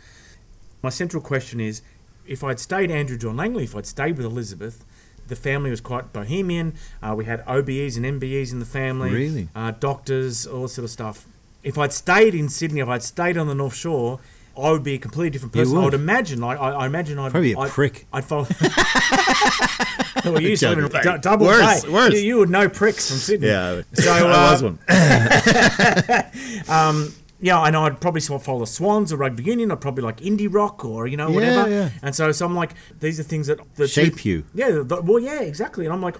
My 0.81 0.89
central 0.89 1.21
question 1.21 1.59
is, 1.59 1.81
if 2.25 2.43
I'd 2.43 2.59
stayed 2.59 2.89
Andrew 2.91 3.17
John 3.17 3.35
Langley, 3.37 3.63
if 3.65 3.75
I'd 3.75 3.85
stayed 3.85 4.17
with 4.17 4.25
Elizabeth. 4.25 4.85
The 5.27 5.35
family 5.35 5.69
was 5.69 5.79
quite 5.79 6.11
bohemian. 6.11 6.73
Uh, 7.03 7.13
we 7.15 7.25
had 7.25 7.45
OBEs 7.45 7.95
and 7.97 8.03
MBEs 8.19 8.51
in 8.51 8.57
the 8.57 8.65
family 8.65 9.11
Really? 9.11 9.49
uh, 9.53 9.69
doctors, 9.69 10.47
all 10.47 10.63
this 10.63 10.73
sort 10.73 10.85
of 10.85 10.89
stuff. 10.89 11.27
If 11.63 11.77
I'd 11.77 11.91
stayed 11.93 12.33
in 12.35 12.49
Sydney, 12.49 12.79
if 12.81 12.87
I'd 12.87 13.03
stayed 13.03 13.37
on 13.37 13.47
the 13.47 13.55
North 13.55 13.75
Shore, 13.75 14.19
I 14.57 14.71
would 14.71 14.83
be 14.83 14.93
a 14.95 14.97
completely 14.97 15.29
different 15.29 15.55
You 15.55 15.61
person. 15.63 15.77
I 15.77 15.79
would. 15.79 15.93
would 15.93 15.93
imagine, 16.01 16.39
like, 16.41 16.59
I, 16.59 16.71
I 16.71 16.85
imagine 16.85 17.19
I'd 17.19 17.31
Probably 17.31 17.53
a 17.53 17.59
I'd, 17.59 17.69
prick. 17.71 18.07
I'd 18.13 18.25
follow. 18.25 18.47
well, 20.25 20.41
you 20.41 20.49
used 20.49 20.61
to 20.63 20.69
live 20.69 20.79
in 20.93 21.07
a 21.07 21.17
double 21.19 21.45
Worse, 21.45 21.83
bay. 21.85 21.89
worse. 21.91 22.13
You, 22.13 22.19
you 22.19 22.37
would 22.37 22.49
know 22.49 22.67
pricks 22.69 23.09
from 23.09 23.17
Sydney. 23.17 23.47
Yeah, 23.47 23.81
So, 23.93 24.11
I 24.11 24.19
uh, 24.21 24.51
was 24.51 24.63
one. 24.63 24.79
Yeah, 27.41 27.63
and 27.63 27.77
I'd 27.77 28.01
probably 28.01 28.19
follow 28.19 28.59
the 28.59 28.67
Swans 28.67 29.13
or 29.13 29.17
rugby 29.17 29.43
union. 29.43 29.71
I'd 29.71 29.79
probably 29.79 30.03
like 30.03 30.17
indie 30.17 30.53
rock 30.53 30.83
or 30.83 31.07
you 31.07 31.15
know 31.15 31.31
whatever. 31.31 31.69
yeah. 31.69 31.83
yeah. 31.83 31.89
And 32.01 32.13
so, 32.13 32.29
so 32.33 32.45
I'm 32.45 32.53
like, 32.53 32.73
these 32.99 33.17
are 33.17 33.23
things 33.23 33.47
that 33.47 33.59
the 33.75 33.87
Shape 33.87 34.13
truth- 34.15 34.25
you. 34.25 34.43
Yeah, 34.53 34.71
the, 34.71 34.83
the- 34.83 35.01
well, 35.01 35.19
yeah, 35.19 35.39
exactly. 35.39 35.85
And 35.85 35.93
I'm 35.93 36.01
like, 36.01 36.17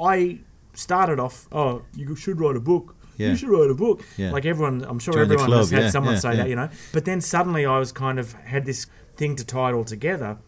I 0.00 0.38
started 0.72 1.20
off, 1.20 1.48
oh, 1.52 1.82
you 1.94 2.16
should 2.16 2.40
write 2.40 2.56
a 2.56 2.60
book. 2.60 2.96
Yeah. 3.16 3.28
You 3.30 3.36
should 3.36 3.48
write 3.48 3.70
a 3.70 3.74
book. 3.74 4.02
Yeah. 4.16 4.30
Like 4.32 4.44
everyone, 4.44 4.84
I'm 4.84 4.98
sure 4.98 5.14
Join 5.14 5.22
everyone 5.22 5.46
club, 5.46 5.58
has 5.60 5.70
had 5.70 5.82
yeah, 5.82 5.90
someone 5.90 6.16
say 6.18 6.36
that, 6.36 6.48
you 6.48 6.56
know. 6.56 6.68
But 6.92 7.04
then 7.04 7.20
suddenly 7.20 7.64
I 7.64 7.78
was 7.78 7.92
kind 7.92 8.18
of 8.18 8.32
had 8.32 8.64
this 8.66 8.86
thing 9.16 9.36
to 9.36 9.44
tie 9.44 9.70
it 9.70 9.74
all 9.74 9.84
together. 9.84 10.38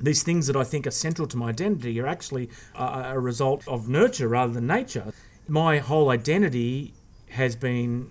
These 0.00 0.24
things 0.24 0.48
that 0.48 0.56
I 0.56 0.64
think 0.64 0.86
are 0.86 0.90
central 0.90 1.28
to 1.28 1.36
my 1.36 1.50
identity 1.50 2.00
are 2.00 2.06
actually 2.06 2.50
a, 2.74 3.12
a 3.14 3.20
result 3.20 3.66
of 3.68 3.88
nurture 3.88 4.28
rather 4.28 4.52
than 4.52 4.66
nature. 4.66 5.12
My 5.46 5.78
whole 5.78 6.10
identity 6.10 6.94
has 7.30 7.56
been 7.56 8.10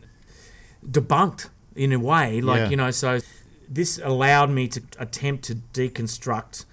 debunked 0.86 1.50
in 1.76 1.94
a 1.94 2.00
way 2.00 2.42
like 2.42 2.70
you 2.70 2.76
know 2.76 2.92
so 2.92 3.20
this 3.70 4.00
allowed 4.04 4.50
me 4.50 4.68
to 4.68 4.82
attempt 5.00 5.44
to 5.44 5.56
deconstruct 5.56 6.66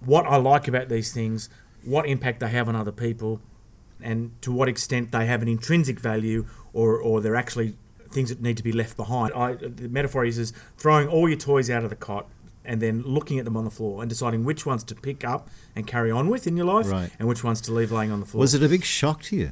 what 0.00 0.26
i 0.26 0.36
like 0.36 0.66
about 0.66 0.88
these 0.88 1.12
things 1.12 1.48
what 1.84 2.06
impact 2.06 2.40
they 2.40 2.48
have 2.48 2.68
on 2.68 2.74
other 2.74 2.92
people 2.92 3.40
and 4.02 4.30
to 4.42 4.50
what 4.50 4.68
extent 4.68 5.12
they 5.12 5.26
have 5.26 5.42
an 5.42 5.48
intrinsic 5.48 6.00
value 6.00 6.46
or 6.72 6.98
or 7.00 7.20
they're 7.20 7.36
actually 7.36 7.76
things 8.10 8.28
that 8.30 8.40
need 8.42 8.56
to 8.56 8.62
be 8.64 8.72
left 8.72 8.96
behind 8.96 9.32
I, 9.34 9.52
the 9.54 9.88
metaphor 9.88 10.24
is, 10.24 10.36
is 10.38 10.52
throwing 10.76 11.06
all 11.08 11.28
your 11.28 11.38
toys 11.38 11.70
out 11.70 11.84
of 11.84 11.90
the 11.90 11.96
cot 11.96 12.28
and 12.64 12.80
then 12.82 13.02
looking 13.02 13.38
at 13.38 13.44
them 13.44 13.56
on 13.56 13.64
the 13.64 13.70
floor 13.70 14.02
and 14.02 14.08
deciding 14.08 14.44
which 14.44 14.66
ones 14.66 14.82
to 14.84 14.94
pick 14.96 15.24
up 15.24 15.48
and 15.76 15.86
carry 15.86 16.10
on 16.10 16.28
with 16.28 16.46
in 16.46 16.56
your 16.56 16.66
life 16.66 16.90
Right. 16.90 17.10
and 17.18 17.28
which 17.28 17.44
ones 17.44 17.60
to 17.62 17.72
leave 17.72 17.92
laying 17.92 18.10
on 18.10 18.18
the 18.20 18.26
floor 18.26 18.40
Was 18.40 18.52
it 18.54 18.62
a 18.62 18.68
big 18.68 18.84
shock 18.84 19.22
to 19.24 19.36
you? 19.36 19.50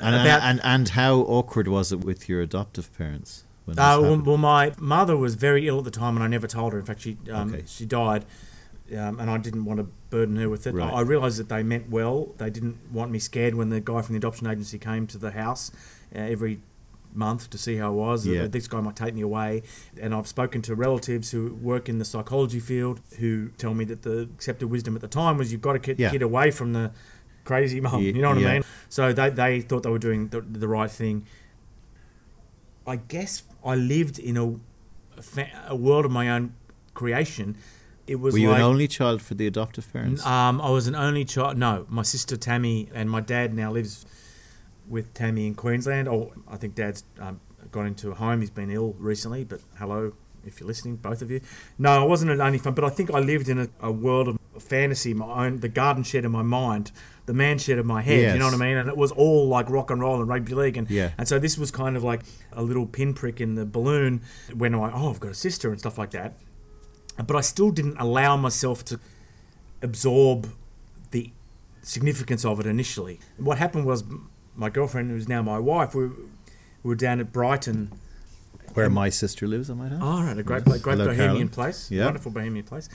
And, 0.00 0.14
about- 0.14 0.42
and 0.42 0.60
and 0.64 0.88
how 0.90 1.16
awkward 1.20 1.68
was 1.68 1.92
it 1.92 2.00
with 2.04 2.28
your 2.28 2.40
adoptive 2.40 2.92
parents? 2.96 3.44
Uh, 3.68 3.98
well, 4.02 4.20
well, 4.22 4.36
my 4.36 4.72
mother 4.78 5.16
was 5.16 5.34
very 5.36 5.68
ill 5.68 5.78
at 5.78 5.84
the 5.84 5.90
time, 5.92 6.16
and 6.16 6.24
I 6.24 6.26
never 6.26 6.46
told 6.48 6.72
her. 6.72 6.78
In 6.80 6.84
fact, 6.84 7.02
she 7.02 7.16
um, 7.30 7.52
Okay. 7.54 7.64
she 7.66 7.86
died, 7.86 8.24
um, 8.96 9.20
and 9.20 9.30
I 9.30 9.38
didn't 9.38 9.64
want 9.64 9.78
to 9.78 9.86
burden 10.10 10.36
her 10.36 10.48
with 10.48 10.66
it. 10.66 10.74
Right. 10.74 10.92
I, 10.92 11.00
realised 11.00 11.38
that 11.38 11.48
they 11.48 11.62
meant 11.62 11.90
well. 11.90 12.34
They 12.38 12.50
didn't 12.50 12.78
want 12.92 13.10
me 13.10 13.18
scared 13.18 13.54
when 13.54 13.68
the 13.68 13.80
guy 13.80 14.02
from 14.02 14.14
the 14.14 14.18
adoption 14.18 14.46
agency 14.46 14.78
came 14.78 15.06
to 15.08 15.18
the 15.18 15.30
house 15.32 15.70
uh, 16.14 16.18
every 16.18 16.60
month 17.12 17.50
to 17.50 17.58
see 17.58 17.76
how 17.76 17.88
I 17.88 17.90
was. 17.90 18.26
Yeah. 18.26 18.46
This 18.46 18.68
guy 18.68 18.80
might 18.80 18.96
take 18.96 19.14
me 19.14 19.22
away, 19.22 19.62
and 20.00 20.14
I've 20.14 20.26
spoken 20.26 20.62
to 20.62 20.74
relatives 20.74 21.30
who 21.30 21.54
work 21.54 21.88
in 21.88 21.98
the 21.98 22.04
psychology 22.04 22.60
field 22.60 23.00
who 23.18 23.50
tell 23.58 23.74
me 23.74 23.84
that 23.86 24.02
the 24.02 24.22
accepted 24.34 24.68
wisdom 24.68 24.94
at 24.94 25.00
the 25.00 25.08
time 25.08 25.38
was 25.38 25.52
you've 25.52 25.62
got 25.62 25.74
to 25.74 25.78
get 25.78 25.98
Yeah. 25.98 26.10
kid 26.10 26.22
away 26.22 26.50
from 26.50 26.72
the 26.72 26.92
crazy 27.44 27.80
mum. 27.80 28.02
You 28.02 28.12
know 28.14 28.30
what 28.30 28.38
yeah. 28.38 28.48
I 28.48 28.52
mean? 28.54 28.64
So 28.88 29.12
they, 29.12 29.30
they 29.30 29.60
thought 29.60 29.82
they 29.82 29.90
were 29.90 29.98
doing 29.98 30.28
the, 30.28 30.40
the 30.40 30.68
right 30.68 30.90
thing. 30.90 31.26
I 32.86 32.96
guess 32.96 33.42
I 33.64 33.74
lived 33.74 34.18
in 34.18 34.36
a, 34.36 34.54
a 35.68 35.76
world 35.76 36.04
of 36.04 36.10
my 36.10 36.28
own 36.30 36.54
creation. 36.94 37.56
It 38.10 38.18
was 38.18 38.32
Were 38.34 38.40
you 38.40 38.48
like 38.48 38.58
an 38.58 38.64
only 38.64 38.88
child 38.88 39.22
for 39.22 39.34
the 39.34 39.46
adoptive 39.46 39.90
parents? 39.92 40.26
um, 40.26 40.60
I 40.60 40.70
was 40.70 40.88
an 40.88 40.96
only 40.96 41.24
child. 41.24 41.56
No, 41.56 41.86
my 41.88 42.02
sister 42.02 42.36
Tammy 42.36 42.88
and 42.92 43.08
my 43.08 43.20
dad 43.20 43.54
now 43.54 43.70
lives 43.70 44.04
with 44.88 45.14
Tammy 45.14 45.46
in 45.46 45.54
Queensland. 45.54 46.08
Oh, 46.08 46.32
I 46.48 46.56
think 46.56 46.74
Dad's 46.74 47.04
um, 47.20 47.40
got 47.70 47.86
into 47.86 48.10
a 48.10 48.14
home. 48.16 48.40
He's 48.40 48.50
been 48.50 48.68
ill 48.70 48.96
recently, 48.98 49.44
but 49.44 49.60
hello 49.78 50.12
if 50.44 50.58
you're 50.58 50.66
listening, 50.66 50.96
both 50.96 51.22
of 51.22 51.30
you. 51.30 51.40
No, 51.78 52.02
I 52.02 52.04
wasn't 52.04 52.32
an 52.32 52.40
only 52.40 52.58
fan, 52.58 52.72
but 52.72 52.82
I 52.82 52.88
think 52.88 53.12
I 53.12 53.20
lived 53.20 53.48
in 53.48 53.60
a, 53.60 53.68
a 53.80 53.92
world 53.92 54.26
of 54.26 54.38
fantasy, 54.58 55.14
my 55.14 55.46
own, 55.46 55.60
the 55.60 55.68
garden 55.68 56.02
shed 56.02 56.24
of 56.24 56.32
my 56.32 56.42
mind, 56.42 56.90
the 57.26 57.34
man 57.34 57.58
shed 57.58 57.78
of 57.78 57.86
my 57.86 58.02
head. 58.02 58.32
You 58.32 58.38
know 58.40 58.46
what 58.46 58.54
I 58.54 58.56
mean? 58.56 58.76
And 58.76 58.88
it 58.88 58.96
was 58.96 59.12
all 59.12 59.46
like 59.48 59.70
rock 59.70 59.90
and 59.90 60.00
roll 60.00 60.18
and 60.18 60.28
rugby 60.28 60.54
league, 60.54 60.76
and 60.76 60.90
Yeah. 60.90 61.10
and 61.16 61.28
so 61.28 61.38
this 61.38 61.56
was 61.56 61.70
kind 61.70 61.96
of 61.96 62.02
like 62.02 62.22
a 62.52 62.62
little 62.62 62.86
pinprick 62.86 63.40
in 63.40 63.54
the 63.54 63.64
balloon 63.66 64.22
when 64.52 64.74
I 64.74 64.90
oh 64.92 65.10
I've 65.10 65.20
got 65.20 65.30
a 65.30 65.34
sister 65.34 65.70
and 65.70 65.78
stuff 65.78 65.96
like 65.98 66.10
that. 66.10 66.34
But 67.16 67.36
I 67.36 67.40
still 67.42 67.70
didn't 67.70 67.96
allow 67.98 68.36
myself 68.36 68.84
to 68.86 68.98
absorb 69.82 70.52
the 71.10 71.30
significance 71.82 72.44
of 72.44 72.60
it 72.60 72.66
initially. 72.66 73.20
What 73.36 73.58
happened 73.58 73.84
was 73.86 74.04
my 74.56 74.70
girlfriend, 74.70 75.10
who's 75.10 75.28
now 75.28 75.42
my 75.42 75.58
wife, 75.58 75.94
we, 75.94 76.06
we 76.06 76.14
were 76.82 76.94
down 76.94 77.20
at 77.20 77.32
Brighton. 77.32 77.92
Where 78.74 78.88
my 78.88 79.08
sister 79.08 79.46
lives, 79.48 79.68
I 79.68 79.74
might 79.74 79.90
have. 79.92 80.02
Oh, 80.02 80.22
right, 80.22 80.38
a 80.38 80.42
great, 80.42 80.62
Yes. 80.66 80.80
great 80.80 80.92
Hello, 80.98 81.06
bohemian 81.06 81.28
Carolyn. 81.28 81.48
place, 81.48 81.90
Yeah. 81.90 82.04
wonderful 82.04 82.30
bohemian 82.30 82.64
place. 82.64 82.88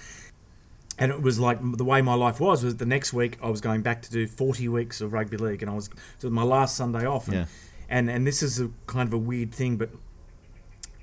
and 0.98 1.12
it 1.12 1.22
was 1.22 1.38
like 1.40 1.60
the 1.76 1.84
way 1.84 2.02
my 2.02 2.14
life 2.14 2.40
was 2.40 2.64
was 2.64 2.78
the 2.78 2.86
next 2.86 3.12
week 3.12 3.38
I 3.44 3.50
was 3.50 3.60
going 3.60 3.82
back 3.82 4.02
to 4.04 4.10
do 4.12 4.28
40 4.28 4.70
weeks 4.70 5.02
of 5.02 5.12
rugby 5.12 5.36
league 5.36 5.62
and 5.62 5.70
I 5.70 5.74
was 5.76 5.90
so 6.20 6.30
my 6.30 6.44
last 6.44 6.78
Sunday 6.78 7.06
off 7.06 7.28
and, 7.28 7.36
Yeah. 7.36 7.46
and 7.90 8.10
and 8.10 8.26
this 8.26 8.42
is 8.42 8.62
a 8.62 8.70
kind 8.88 9.06
of 9.06 9.14
a 9.14 9.18
weird 9.18 9.54
thing 9.54 9.76
but 9.76 9.90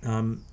um 0.02 0.44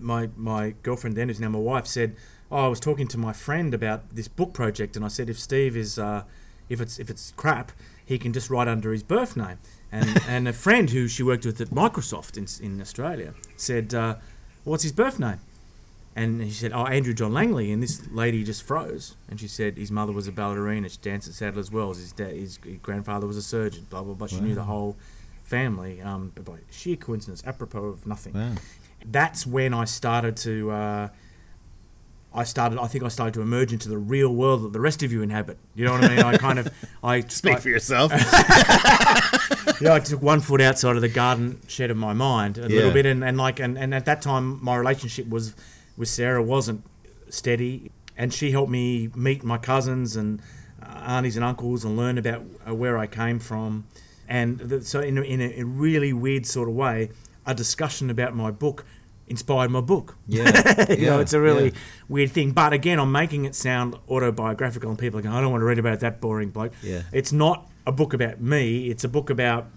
my 0.00 0.28
my 0.36 0.74
girlfriend 0.82 1.16
then 1.16 1.28
who's 1.28 1.40
now 1.40 1.48
my 1.48 1.58
wife 1.58 1.86
said 1.86 2.16
oh 2.50 2.64
I 2.66 2.68
was 2.68 2.80
talking 2.80 3.06
to 3.08 3.18
my 3.18 3.32
friend 3.32 3.72
about 3.74 4.14
this 4.14 4.28
book 4.28 4.52
project 4.52 4.96
and 4.96 5.04
I 5.04 5.08
said 5.08 5.28
if 5.30 5.38
Steve 5.38 5.76
is 5.76 5.98
uh 5.98 6.24
if 6.68 6.80
it's 6.80 6.98
if 6.98 7.10
it's 7.10 7.32
crap 7.36 7.72
he 8.04 8.18
can 8.18 8.32
just 8.32 8.50
write 8.50 8.68
under 8.68 8.92
his 8.92 9.02
birth 9.02 9.36
name 9.36 9.58
and 9.92 10.20
and 10.28 10.48
a 10.48 10.52
friend 10.52 10.90
who 10.90 11.08
she 11.08 11.22
worked 11.22 11.44
with 11.44 11.60
at 11.60 11.68
Microsoft 11.68 12.36
in 12.36 12.46
in 12.64 12.80
Australia 12.80 13.34
said 13.56 13.94
uh, 13.94 14.16
what's 14.64 14.82
his 14.82 14.92
birth 14.92 15.18
name 15.18 15.40
and 16.16 16.42
he 16.42 16.50
said, 16.50 16.72
"Oh, 16.72 16.86
Andrew 16.86 17.14
John 17.14 17.32
Langley." 17.32 17.70
And 17.70 17.82
this 17.82 18.02
lady 18.10 18.42
just 18.42 18.62
froze, 18.62 19.16
and 19.28 19.38
she 19.38 19.46
said 19.46 19.76
his 19.76 19.90
mother 19.90 20.12
was 20.12 20.26
a 20.26 20.32
ballerina. 20.32 20.88
She 20.88 20.98
danced 21.00 21.28
at 21.28 21.34
Sadler's 21.34 21.70
Wells. 21.70 21.98
His 21.98 22.12
dad, 22.12 22.32
his 22.32 22.58
grandfather 22.82 23.26
was 23.26 23.36
a 23.36 23.42
surgeon. 23.42 23.86
Blah 23.90 24.02
blah 24.02 24.14
blah. 24.14 24.26
She 24.26 24.40
knew 24.40 24.54
the 24.54 24.64
whole 24.64 24.96
family 25.44 26.00
um, 26.00 26.32
by 26.44 26.58
sheer 26.70 26.96
coincidence, 26.96 27.42
apropos 27.46 27.84
of 27.84 28.06
nothing. 28.06 28.34
Wow. 28.34 28.54
That's 29.04 29.46
when 29.46 29.74
I 29.74 29.84
started 29.84 30.36
to. 30.38 30.70
Uh, 30.70 31.08
I 32.32 32.44
started. 32.44 32.78
I 32.78 32.86
think 32.86 33.02
I 33.04 33.08
started 33.08 33.34
to 33.34 33.40
emerge 33.42 33.72
into 33.72 33.88
the 33.88 33.98
real 33.98 34.32
world 34.34 34.62
that 34.62 34.72
the 34.72 34.80
rest 34.80 35.02
of 35.02 35.10
you 35.12 35.22
inhabit. 35.22 35.58
You 35.74 35.84
know 35.84 35.92
what 35.92 36.04
I 36.04 36.08
mean? 36.08 36.20
I 36.20 36.36
kind 36.36 36.58
of. 36.58 36.68
I 37.02 37.20
Speak 37.22 37.56
I, 37.56 37.60
for 37.60 37.68
yourself. 37.68 38.12
yeah, 39.80 39.94
I 39.94 40.00
took 40.00 40.22
one 40.22 40.40
foot 40.40 40.60
outside 40.60 40.96
of 40.96 41.02
the 41.02 41.08
garden 41.08 41.60
shed 41.66 41.90
of 41.90 41.96
my 41.96 42.12
mind 42.12 42.58
a 42.58 42.62
Yeah. 42.62 42.66
little 42.68 42.92
bit, 42.92 43.06
and, 43.06 43.24
and 43.24 43.36
like, 43.36 43.58
and, 43.58 43.76
and 43.78 43.94
at 43.94 44.04
that 44.04 44.22
time, 44.22 44.62
my 44.62 44.76
relationship 44.76 45.28
was 45.28 45.54
with 45.96 46.08
Sarah 46.08 46.42
wasn't 46.42 46.84
steady, 47.30 47.90
and 48.16 48.32
she 48.32 48.50
helped 48.52 48.70
me 48.70 49.08
meet 49.14 49.42
my 49.42 49.58
cousins 49.58 50.14
and 50.16 50.40
uh, 50.82 50.86
aunties 51.06 51.36
and 51.36 51.44
uncles 51.44 51.84
and 51.84 51.96
learn 51.96 52.16
about 52.18 52.42
uh, 52.68 52.74
where 52.74 52.96
I 52.98 53.06
came 53.06 53.38
from, 53.38 53.86
and 54.28 54.84
so 54.86 55.00
in 55.00 55.18
a, 55.18 55.22
in 55.22 55.40
a 55.40 55.64
really 55.64 56.12
weird 56.12 56.46
sort 56.46 56.68
of 56.68 56.74
way, 56.74 57.10
a 57.50 57.54
discussion 57.54 58.10
about 58.10 58.34
my 58.34 58.50
book 58.50 58.84
inspired 59.26 59.70
my 59.70 59.80
book. 59.80 60.16
Yeah, 60.26 60.90
you 60.90 61.06
know, 61.06 61.20
it's 61.20 61.32
a 61.32 61.40
really 61.40 61.66
yeah. 61.66 61.78
weird 62.08 62.32
thing. 62.32 62.50
But 62.50 62.72
again, 62.72 62.98
I'm 62.98 63.12
making 63.12 63.44
it 63.44 63.54
sound 63.54 63.96
autobiographical, 64.08 64.90
and 64.90 64.98
people 64.98 65.20
are 65.20 65.22
going, 65.22 65.34
I 65.34 65.40
don't 65.40 65.50
want 65.50 65.62
to 65.62 65.66
read 65.66 65.78
about 65.78 66.00
that 66.00 66.20
boring 66.20 66.50
bloke. 66.50 66.72
Yeah. 66.82 67.02
It's 67.12 67.32
not 67.32 67.68
a 67.86 67.92
book 67.92 68.12
about 68.12 68.40
me, 68.40 68.90
it's 68.90 69.04
a 69.04 69.08
book 69.08 69.30
about 69.30 69.68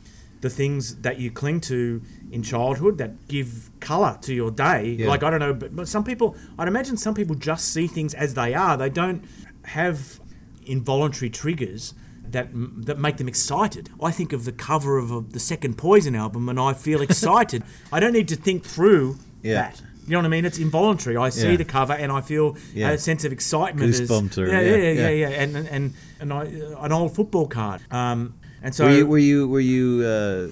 the 0.42 0.50
things 0.50 0.98
that 0.98 1.20
you 1.20 1.32
cling 1.32 1.62
to 1.62 2.02
in 2.30 2.44
childhood 2.44 2.98
that 2.98 3.30
give 3.30 3.72
colour 3.80 4.18
to 4.22 4.34
your 4.34 4.52
day. 4.52 4.98
Yeah. 5.00 5.08
Like, 5.08 5.24
I 5.24 5.30
don't 5.30 5.40
know, 5.40 5.54
but, 5.54 5.74
but 5.74 5.88
some 5.88 6.04
people, 6.04 6.36
I'd 6.60 6.68
imagine 6.68 6.98
some 6.98 7.14
people 7.14 7.36
just 7.36 7.72
see 7.72 7.88
things 7.88 8.14
as 8.14 8.34
they 8.34 8.54
are. 8.54 8.76
They 8.76 8.90
don't 8.90 9.24
have 9.64 10.20
involuntary 10.66 11.30
triggers. 11.30 11.94
That, 12.34 12.50
that 12.88 12.98
make 13.00 13.18
them 13.18 13.28
excited. 13.28 13.90
I 14.02 14.12
think 14.12 14.34
of 14.34 14.44
the 14.46 14.52
cover 14.52 14.98
of 14.98 15.12
uh, 15.12 15.22
the 15.30 15.40
second 15.40 15.78
Poison 15.78 16.16
album 16.16 16.50
and 16.50 16.60
I 16.60 16.74
feel 16.74 17.02
excited. 17.10 17.64
I 17.92 18.00
don't 18.02 18.12
need 18.14 18.28
to 18.30 18.36
think 18.36 18.66
through 18.66 19.18
Yeah. 19.42 19.54
that. 19.62 19.82
You 20.06 20.12
know 20.14 20.18
what 20.20 20.26
I 20.26 20.30
mean? 20.30 20.44
It's 20.46 20.58
involuntary. 20.58 21.16
I 21.16 21.30
see 21.30 21.52
Yeah. 21.52 21.58
the 21.58 21.66
cover 21.66 21.94
and 21.94 22.12
I 22.12 22.22
feel 22.22 22.58
Yeah. 22.74 22.90
a 22.92 22.98
sense 22.98 23.24
of 23.24 23.32
excitement. 23.32 23.88
as- 23.94 24.10
or- 24.12 24.48
yeah, 24.48 24.60
yeah, 24.62 24.76
yeah, 24.92 25.10
yeah, 25.10 25.30
And 25.44 25.56
and 25.56 25.94
and, 26.20 26.34
I, 26.34 26.44
an 26.86 26.92
old 26.92 27.16
football 27.16 27.48
card. 27.48 27.82
Um, 27.92 28.34
and 28.64 28.74
so 28.76 28.86
were 28.86 28.92
you 28.98 29.06
were 29.08 29.20
you 29.20 29.48
were 29.48 29.60
you 29.76 30.04
uh, 30.04 30.48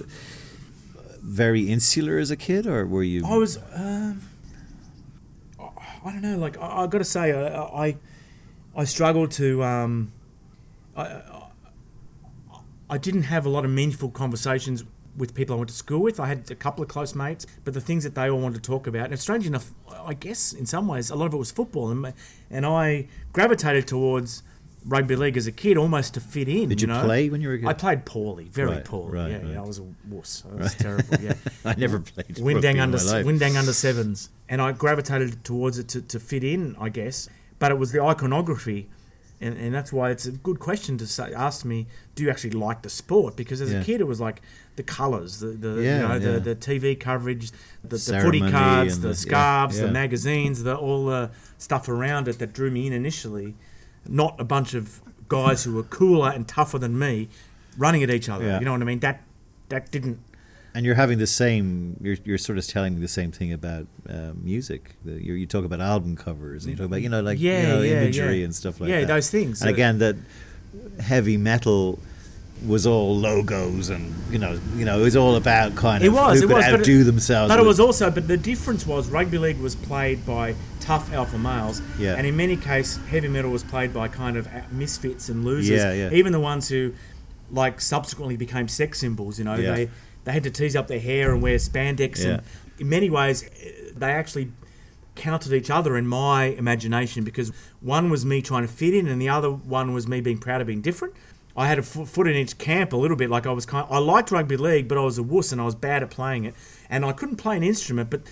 very 1.20 1.62
insular 1.68 2.18
as 2.18 2.30
a 2.30 2.36
kid, 2.36 2.66
or 2.66 2.86
were 2.86 3.02
you? 3.02 3.24
I 3.26 3.36
was. 3.36 3.58
Um, 3.74 4.22
I 5.58 5.64
I 6.04 6.12
don't 6.12 6.22
know. 6.22 6.36
Like 6.38 6.56
I, 6.58 6.82
I 6.82 6.86
got 6.86 6.98
to 6.98 7.04
say, 7.04 7.32
I, 7.32 7.86
I 7.86 7.96
I 8.76 8.84
struggled 8.84 9.30
to. 9.32 9.62
Um, 9.64 10.12
I, 10.96 11.22
I 12.92 12.98
didn't 12.98 13.22
have 13.22 13.46
a 13.46 13.48
lot 13.48 13.64
of 13.64 13.70
meaningful 13.70 14.10
conversations 14.10 14.84
with 15.16 15.34
people 15.34 15.54
I 15.54 15.58
went 15.58 15.70
to 15.70 15.74
school 15.74 16.00
with. 16.00 16.20
I 16.20 16.26
had 16.26 16.50
a 16.50 16.54
couple 16.54 16.82
of 16.82 16.88
close 16.90 17.14
mates, 17.14 17.46
but 17.64 17.72
the 17.72 17.80
things 17.80 18.04
that 18.04 18.14
they 18.14 18.28
all 18.28 18.38
wanted 18.38 18.62
to 18.62 18.70
talk 18.70 18.86
about, 18.86 19.06
and 19.10 19.18
strange 19.18 19.46
enough, 19.46 19.72
I 20.04 20.12
guess 20.12 20.52
in 20.52 20.66
some 20.66 20.86
ways, 20.88 21.08
a 21.08 21.16
lot 21.16 21.24
of 21.26 21.32
it 21.34 21.38
was 21.38 21.50
football, 21.50 21.90
and 21.90 22.12
and 22.50 22.66
I 22.66 23.08
gravitated 23.32 23.86
towards 23.88 24.42
rugby 24.84 25.16
league 25.16 25.36
as 25.38 25.46
a 25.46 25.52
kid 25.52 25.78
almost 25.78 26.12
to 26.14 26.20
fit 26.20 26.48
in. 26.48 26.68
Did 26.68 26.82
you 26.82 26.86
know? 26.86 27.02
play 27.02 27.30
when 27.30 27.40
you 27.40 27.48
were 27.48 27.54
a 27.54 27.58
kid? 27.60 27.66
I 27.68 27.72
played 27.72 28.04
poorly, 28.04 28.44
very 28.44 28.72
Right, 28.72 28.84
poorly. 28.84 29.18
right, 29.18 29.30
yeah, 29.30 29.36
right. 29.38 29.46
yeah, 29.46 29.62
I 29.62 29.66
was 29.66 29.78
a 29.78 29.86
wuss. 30.10 30.44
I 30.50 30.54
was 30.62 30.74
terrible. 30.74 31.16
Yeah. 31.18 31.34
I 31.64 31.74
never 31.78 31.98
played. 32.00 32.36
Windang 32.36 32.74
in 32.74 32.80
under. 32.80 32.98
Windang 32.98 33.56
under 33.58 33.72
sevens, 33.72 34.28
and 34.50 34.60
I 34.60 34.72
gravitated 34.72 35.44
towards 35.44 35.78
it 35.78 35.88
to, 35.88 36.02
to 36.02 36.20
fit 36.20 36.44
in, 36.44 36.76
I 36.78 36.90
guess. 36.90 37.28
But 37.58 37.70
it 37.70 37.78
was 37.78 37.92
the 37.92 38.02
iconography, 38.02 38.90
and, 39.42 39.56
and 39.58 39.74
that's 39.74 39.92
why 39.92 40.10
it's 40.10 40.26
a 40.26 40.30
good 40.32 40.58
question 40.60 40.96
to 40.98 41.06
say. 41.06 41.32
Ask 41.34 41.64
me, 41.64 41.86
do 42.14 42.22
you 42.22 42.30
actually 42.30 42.50
like 42.50 42.82
the 42.82 42.88
sport? 42.90 43.36
Because 43.36 43.60
as 43.60 43.72
Yeah. 43.72 43.80
a 43.80 43.84
kid, 43.84 44.00
it 44.00 44.04
was 44.06 44.20
like 44.20 44.40
the 44.76 44.82
colours, 44.82 45.40
the, 45.40 45.48
the 45.48 45.82
Yeah, 45.82 45.96
you 45.96 46.08
know 46.08 46.14
yeah. 46.14 46.38
the, 46.38 46.54
the 46.54 46.56
TV 46.56 46.98
coverage, 46.98 47.50
the, 47.82 47.96
the 47.96 48.20
footy 48.22 48.40
cards, 48.50 49.00
the, 49.00 49.08
the- 49.08 49.14
scarves, 49.14 49.78
the 49.78 49.88
magazines, 49.90 50.62
the 50.62 50.76
all 50.76 51.06
the 51.06 51.30
stuff 51.58 51.88
around 51.88 52.28
it 52.28 52.38
that 52.38 52.52
drew 52.52 52.70
me 52.70 52.86
in 52.86 52.92
initially. 52.92 53.54
Not 54.08 54.40
a 54.40 54.44
bunch 54.44 54.74
of 54.74 55.00
guys 55.28 55.64
who 55.64 55.74
were 55.74 55.82
cooler 55.84 56.30
and 56.30 56.46
tougher 56.48 56.78
than 56.78 56.98
me 56.98 57.28
running 57.78 58.02
at 58.02 58.10
each 58.10 58.28
other. 58.28 58.58
You 58.58 58.64
know 58.64 58.72
what 58.72 58.82
I 58.82 58.84
mean? 58.84 59.00
That 59.00 59.22
that 59.68 59.90
didn't 59.90 60.18
And 60.74 60.86
you're 60.86 60.94
having 60.94 61.18
the 61.18 61.26
same. 61.26 61.98
You're, 62.00 62.16
you're 62.24 62.38
sort 62.38 62.56
of 62.58 62.66
telling 62.66 62.94
me 62.94 63.00
the 63.00 63.08
same 63.08 63.30
thing 63.30 63.52
about 63.52 63.86
um, 64.08 64.42
music. 64.42 64.96
The, 65.04 65.22
you, 65.22 65.34
you 65.34 65.46
talk 65.46 65.64
about 65.66 65.80
album 65.82 66.16
covers, 66.16 66.64
and 66.64 66.70
you 66.72 66.76
talk 66.78 66.86
about 66.86 67.02
you 67.02 67.10
know 67.10 67.20
like 67.20 67.38
Yeah, 67.38 67.60
you 67.60 67.68
know, 67.68 67.82
yeah, 67.82 68.02
imagery 68.02 68.38
yeah. 68.38 68.44
and 68.46 68.54
stuff 68.54 68.80
like 68.80 68.88
Yeah, 68.88 68.96
that. 68.96 69.00
Yeah, 69.02 69.06
those 69.14 69.30
things. 69.30 69.60
And 69.60 69.68
Uh, 69.70 69.74
again, 69.74 69.98
that 69.98 70.16
heavy 71.00 71.36
metal 71.36 71.98
was 72.66 72.86
all 72.86 73.16
logos, 73.18 73.90
and 73.90 74.14
you 74.30 74.38
know, 74.38 74.58
you 74.76 74.84
know, 74.86 74.98
it 75.00 75.02
was 75.02 75.16
all 75.16 75.36
about 75.36 75.74
kind 75.74 76.02
It 76.04 76.06
of 76.08 76.14
was, 76.14 76.38
who 76.40 76.44
it 76.46 76.48
could 76.48 76.56
was, 76.56 76.64
but 76.70 76.88
it- 76.88 77.04
themselves. 77.04 77.52
But 77.52 77.58
it 77.60 77.66
was 77.66 77.80
also, 77.80 78.10
but 78.10 78.26
the 78.28 78.36
difference 78.38 78.86
was 78.86 79.08
rugby 79.10 79.36
league 79.36 79.58
was 79.58 79.74
played 79.74 80.24
by 80.24 80.54
tough 80.80 81.12
alpha 81.12 81.36
males, 81.38 81.82
Yeah. 81.98 82.14
and 82.14 82.26
in 82.26 82.34
many 82.36 82.56
cases, 82.56 82.98
heavy 83.08 83.28
metal 83.28 83.50
was 83.50 83.62
played 83.64 83.92
by 83.92 84.08
kind 84.08 84.36
of 84.36 84.48
misfits 84.72 85.28
and 85.28 85.44
losers. 85.44 85.70
Yeah, 85.82 85.92
yeah. 85.92 86.10
Even 86.12 86.32
the 86.32 86.40
ones 86.40 86.68
who, 86.68 86.94
like, 87.50 87.80
subsequently 87.80 88.36
became 88.36 88.68
sex 88.68 89.00
symbols. 89.00 89.38
You 89.38 89.44
know, 89.44 89.56
Yeah. 89.56 89.74
they 89.74 89.90
they 90.24 90.32
had 90.32 90.42
to 90.44 90.50
tease 90.50 90.76
up 90.76 90.88
their 90.88 91.00
hair 91.00 91.32
and 91.32 91.42
wear 91.42 91.56
spandex, 91.56 92.22
Yeah. 92.22 92.30
and 92.30 92.42
in 92.78 92.88
many 92.88 93.10
ways, 93.10 93.44
eh, 93.62 93.70
they 93.96 94.10
actually 94.12 94.52
countered 95.14 95.52
each 95.52 95.70
other 95.70 95.96
in 95.96 96.06
my 96.06 96.44
imagination 96.44 97.22
because 97.24 97.52
one 97.80 98.08
was 98.08 98.24
me 98.24 98.40
trying 98.40 98.62
to 98.66 98.72
fit 98.72 98.94
in, 98.94 99.06
and 99.08 99.20
the 99.20 99.28
other 99.28 99.50
one 99.50 99.92
was 99.92 100.08
me 100.08 100.20
being 100.20 100.38
proud 100.38 100.60
of 100.60 100.66
being 100.66 100.80
different. 100.80 101.14
I 101.54 101.66
had 101.68 101.78
a 101.78 101.82
foot 101.82 102.26
in 102.26 102.34
each 102.34 102.56
camp 102.56 102.94
a 102.94 102.96
little 102.96 103.16
bit. 103.16 103.28
Like 103.28 103.46
I 103.46 103.52
was 103.52 103.66
kind, 103.66 103.86
I 103.90 103.98
liked 103.98 104.30
rugby 104.30 104.56
league, 104.56 104.88
but 104.88 104.96
I 104.96 105.02
was 105.02 105.18
a 105.18 105.22
wuss 105.22 105.52
and 105.52 105.60
I 105.60 105.64
was 105.64 105.74
bad 105.74 106.02
at 106.02 106.10
playing 106.10 106.44
it, 106.44 106.54
and 106.88 107.04
I 107.04 107.12
couldn't 107.12 107.36
play 107.36 107.56
an 107.58 107.62
instrument. 107.62 108.08
But 108.08 108.22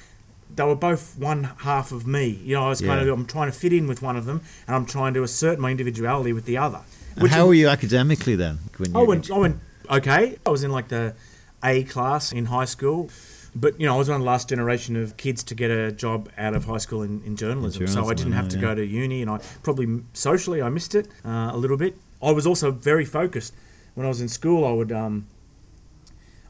they 0.57 0.65
were 0.65 0.75
both 0.75 1.19
one 1.19 1.51
half 1.59 1.93
of 1.93 2.07
me. 2.07 2.41
You 2.43 2.55
know, 2.55 2.65
I 2.65 2.69
was 2.71 2.81
kind 2.81 3.05
Yeah. 3.07 3.13
of 3.13 3.19
I'm 3.19 3.27
trying 3.27 3.51
to 3.53 3.57
fit 3.57 3.75
in 3.75 3.87
with 3.87 4.01
one 4.01 4.17
of 4.17 4.25
them, 4.25 4.41
and 4.67 4.75
I'm 4.75 4.87
trying 4.87 5.13
to 5.15 5.23
assert 5.23 5.59
my 5.59 5.71
individuality 5.71 6.33
with 6.33 6.47
the 6.47 6.57
other. 6.57 6.81
How 7.29 7.47
were 7.47 7.55
you 7.55 7.69
academically 7.69 8.37
then? 8.37 8.61
When 8.79 8.97
I 8.97 9.03
went, 9.03 9.31
I 9.31 9.37
went 9.37 9.57
okay. 9.91 10.39
I 10.47 10.51
was 10.51 10.65
in 10.65 10.73
like 10.73 10.89
the 10.89 11.15
A 11.63 11.85
class 11.85 12.33
in 12.33 12.47
high 12.47 12.65
school. 12.65 13.11
But, 13.55 13.81
you 13.81 13.87
know, 13.87 13.95
I 13.95 13.99
was 13.99 14.09
one 14.09 14.17
of 14.17 14.23
the 14.23 14.27
last 14.27 14.49
generation 14.49 14.95
of 14.97 15.17
kids 15.17 15.43
to 15.45 15.55
get 15.55 15.71
a 15.71 15.91
job 15.91 16.31
out 16.39 16.55
of 16.55 16.67
high 16.67 16.79
school 16.79 17.03
in, 17.03 17.21
in 17.25 17.35
journalism. 17.37 17.87
so 17.89 18.09
I 18.09 18.15
didn't 18.15 18.33
have 18.33 18.49
to 18.51 18.57
yeah. 18.57 18.63
go 18.63 18.75
to 18.77 18.87
uni, 18.87 19.23
and 19.23 19.31
I 19.31 19.39
probably 19.63 20.03
socially 20.13 20.63
I 20.63 20.69
missed 20.69 20.95
it 20.95 21.09
uh, 21.25 21.51
a 21.53 21.57
little 21.57 21.77
bit. 21.77 21.97
I 22.23 22.31
was 22.31 22.47
also 22.47 22.71
very 22.71 23.05
focused. 23.05 23.55
When 23.95 24.07
I 24.07 24.09
was 24.09 24.21
in 24.21 24.29
school, 24.29 24.65
I 24.65 24.73
would 24.73 24.93
um, 24.93 25.27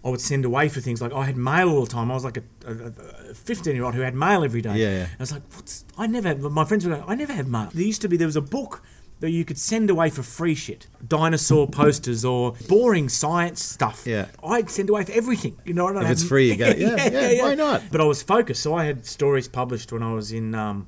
I 0.04 0.08
would 0.08 0.20
send 0.20 0.44
away 0.44 0.68
for 0.68 0.80
things 0.80 1.02
like 1.02 1.12
I 1.12 1.24
had 1.24 1.36
mail 1.36 1.68
all 1.70 1.84
the 1.84 1.90
time. 1.90 2.10
I 2.10 2.14
was 2.14 2.24
like 2.24 2.38
a 2.38 3.32
15 3.34 3.74
year 3.74 3.84
old 3.84 3.94
who 3.94 4.00
had 4.00 4.14
mail 4.14 4.44
every 4.44 4.62
day. 4.62 4.76
Yeah, 4.76 4.90
yeah. 4.90 5.06
I 5.06 5.22
was 5.22 5.32
like, 5.32 5.42
What's, 5.54 5.84
I 5.98 6.06
never. 6.06 6.28
Had, 6.28 6.40
my 6.40 6.64
friends 6.64 6.86
were 6.86 6.94
going, 6.94 7.08
I 7.08 7.14
never 7.14 7.32
had 7.32 7.48
mail. 7.48 7.70
There 7.72 7.84
used 7.84 8.02
to 8.02 8.08
be 8.08 8.16
there 8.16 8.26
was 8.26 8.36
a 8.36 8.42
book 8.42 8.82
that 9.20 9.30
you 9.30 9.44
could 9.44 9.58
send 9.58 9.90
away 9.90 10.08
for 10.10 10.22
free 10.22 10.54
shit, 10.54 10.86
dinosaur 11.06 11.68
posters 11.68 12.24
or 12.24 12.54
boring 12.68 13.08
science 13.08 13.62
stuff. 13.62 14.06
Yeah. 14.06 14.26
I'd 14.42 14.70
send 14.70 14.88
away 14.90 15.04
for 15.04 15.12
everything. 15.12 15.56
You 15.64 15.74
know, 15.74 15.86
I 15.88 15.92
don't 15.92 16.02
If 16.02 16.08
have- 16.08 16.12
it's 16.12 16.24
free, 16.26 16.48
you 16.50 16.56
go, 16.56 16.66
it. 16.66 16.78
Yeah, 16.78 17.08
yeah, 17.30 17.42
why 17.42 17.54
not? 17.54 17.82
But 17.92 18.00
I 18.00 18.04
was 18.04 18.22
focused, 18.22 18.62
so 18.62 18.74
I 18.74 18.84
had 18.86 19.04
stories 19.06 19.46
published 19.48 19.92
when 19.92 20.02
I 20.02 20.12
was 20.14 20.32
in. 20.32 20.54
Um, 20.54 20.86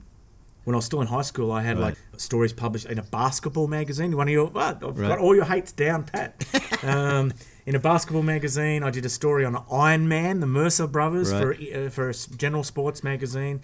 when 0.64 0.74
I 0.74 0.78
was 0.78 0.84
still 0.84 1.00
in 1.00 1.08
high 1.08 1.22
school, 1.22 1.50
I 1.50 1.62
had 1.62 1.76
Right. 1.76 1.86
like 1.86 2.20
stories 2.20 2.52
published 2.52 2.86
in 2.86 2.96
a 2.98 3.02
basketball 3.02 3.66
magazine. 3.66 4.16
One 4.16 4.28
of 4.28 4.32
your, 4.32 4.46
what? 4.46 4.82
I've 4.84 4.96
Right. 4.96 5.08
got 5.08 5.18
all 5.18 5.34
your 5.34 5.44
hates 5.44 5.72
down 5.72 6.04
pat. 6.04 6.44
um, 6.84 7.32
in 7.66 7.74
a 7.74 7.78
basketball 7.78 8.22
magazine, 8.22 8.82
I 8.82 8.90
did 8.90 9.04
a 9.04 9.08
story 9.08 9.44
on 9.44 9.62
Iron 9.70 10.08
Man, 10.08 10.40
the 10.40 10.46
Mercer 10.46 10.86
brothers, 10.86 11.32
Right. 11.32 11.40
for 11.40 11.86
uh, 11.86 11.90
for 11.90 12.10
a 12.10 12.14
general 12.36 12.64
sports 12.64 13.02
magazine. 13.04 13.60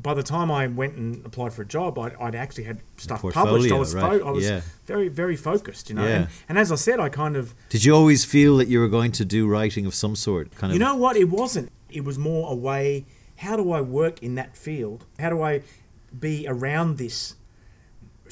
By 0.00 0.12
the 0.14 0.22
time 0.22 0.50
I 0.50 0.66
went 0.66 0.96
and 0.96 1.24
applied 1.24 1.52
for 1.54 1.62
a 1.62 1.66
job, 1.66 1.98
I'd, 1.98 2.14
I'd 2.16 2.34
actually 2.34 2.64
had 2.64 2.80
stuff 2.96 3.22
published. 3.22 3.72
I 3.72 3.78
was, 3.78 3.94
right. 3.94 4.20
I 4.20 4.30
was 4.30 4.44
Yeah. 4.44 4.60
very, 4.86 5.08
very 5.08 5.36
focused, 5.36 5.88
you 5.88 5.94
know. 5.96 6.06
Yeah. 6.06 6.14
And, 6.16 6.28
and 6.50 6.58
as 6.58 6.70
I 6.70 6.74
said, 6.76 7.00
I 7.00 7.08
kind 7.08 7.36
of 7.36 7.54
Did 7.70 7.84
you 7.84 7.94
always 7.94 8.24
feel 8.24 8.56
that 8.58 8.68
you 8.68 8.80
were 8.80 8.88
going 8.88 9.12
to 9.12 9.24
do 9.24 9.46
writing 9.48 9.86
of 9.86 9.94
some 9.94 10.14
sort? 10.16 10.54
Kind 10.56 10.72
of. 10.72 10.74
You 10.74 10.80
know 10.80 10.94
what? 10.96 11.16
It 11.16 11.30
wasn't. 11.30 11.70
It 11.90 12.04
was 12.04 12.18
more 12.18 12.50
a 12.52 12.54
way. 12.54 13.06
How 13.36 13.56
do 13.56 13.72
I 13.72 13.80
work 13.80 14.22
in 14.22 14.34
that 14.34 14.56
field? 14.56 15.06
How 15.18 15.30
do 15.30 15.42
I 15.42 15.62
be 16.18 16.46
around 16.48 16.98
this 16.98 17.34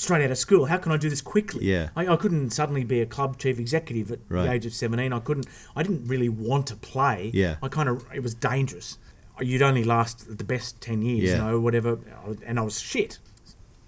straight 0.03 0.25
out 0.25 0.31
of 0.31 0.38
school. 0.38 0.67
How 0.67 0.77
can 0.79 0.93
I 0.93 0.97
do 0.97 1.09
this 1.09 1.21
quickly? 1.21 1.65
Yeah. 1.65 1.88
I, 1.97 2.07
I 2.09 2.17
couldn't 2.17 2.51
suddenly 2.51 2.85
be 2.85 3.01
a 3.01 3.07
club 3.07 3.38
chief 3.38 3.59
executive 3.59 4.11
at 4.12 4.19
Right. 4.29 4.45
the 4.45 4.53
age 4.53 4.67
of 4.67 4.75
17. 4.75 5.12
I 5.12 5.19
couldn't, 5.21 5.47
I 5.77 5.83
didn't 5.83 6.07
really 6.07 6.29
want 6.29 6.67
to 6.69 6.77
play. 6.77 7.31
Yeah. 7.33 7.57
I 7.62 7.69
kind 7.69 7.88
of, 7.88 8.05
it 8.15 8.23
was 8.23 8.35
dangerous. 8.35 8.99
You'd 9.41 9.62
only 9.62 9.83
last 9.85 10.37
the 10.38 10.45
best 10.45 10.81
10 10.81 11.03
years, 11.03 11.31
Yeah. 11.31 11.37
you 11.37 11.43
know, 11.53 11.61
whatever. 11.61 11.99
And 12.47 12.59
I 12.59 12.62
was 12.62 12.79
shit. 12.81 13.19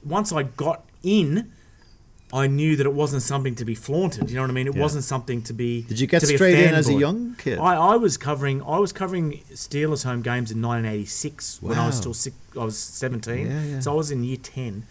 Once 0.05 0.33
I 0.33 0.42
got 0.44 0.85
in, 1.03 1.53
I 2.33 2.46
knew 2.48 2.74
that 2.77 2.87
it 2.87 2.92
wasn't 2.94 3.22
something 3.22 3.55
to 3.57 3.64
be 3.64 3.74
flaunted. 3.74 4.29
You 4.31 4.37
know 4.37 4.42
what 4.42 4.50
I 4.50 4.55
mean? 4.55 4.66
It 4.66 4.74
Yeah. 4.74 4.83
wasn't 4.83 5.05
something 5.05 5.42
to 5.42 5.53
be. 5.53 5.83
Did 5.83 6.00
you 6.00 6.07
get 6.07 6.20
to 6.22 6.27
be 6.27 6.35
straight 6.37 6.59
in 6.59 6.74
as 6.74 6.88
a 6.88 6.94
young 6.94 7.37
kid? 7.37 7.59
I, 7.59 7.74
I 7.77 7.96
was 7.96 8.16
covering. 8.16 8.61
I 8.62 8.79
was 8.79 8.92
covering 8.92 9.42
Steelers 9.53 10.03
home 10.05 10.22
games 10.22 10.50
in 10.50 10.61
1986 10.61 11.62
when 11.62 11.79
I 11.79 11.87
was 11.87 11.96
still 11.96 12.14
six. 12.14 12.35
I 12.59 12.64
was 12.64 12.79
17, 12.79 13.46
Yeah, 13.46 13.62
yeah. 13.64 13.81
so 13.81 13.92
I 13.92 13.94
was 13.94 14.11
in 14.11 14.24
year 14.24 14.38
10. 14.42 14.85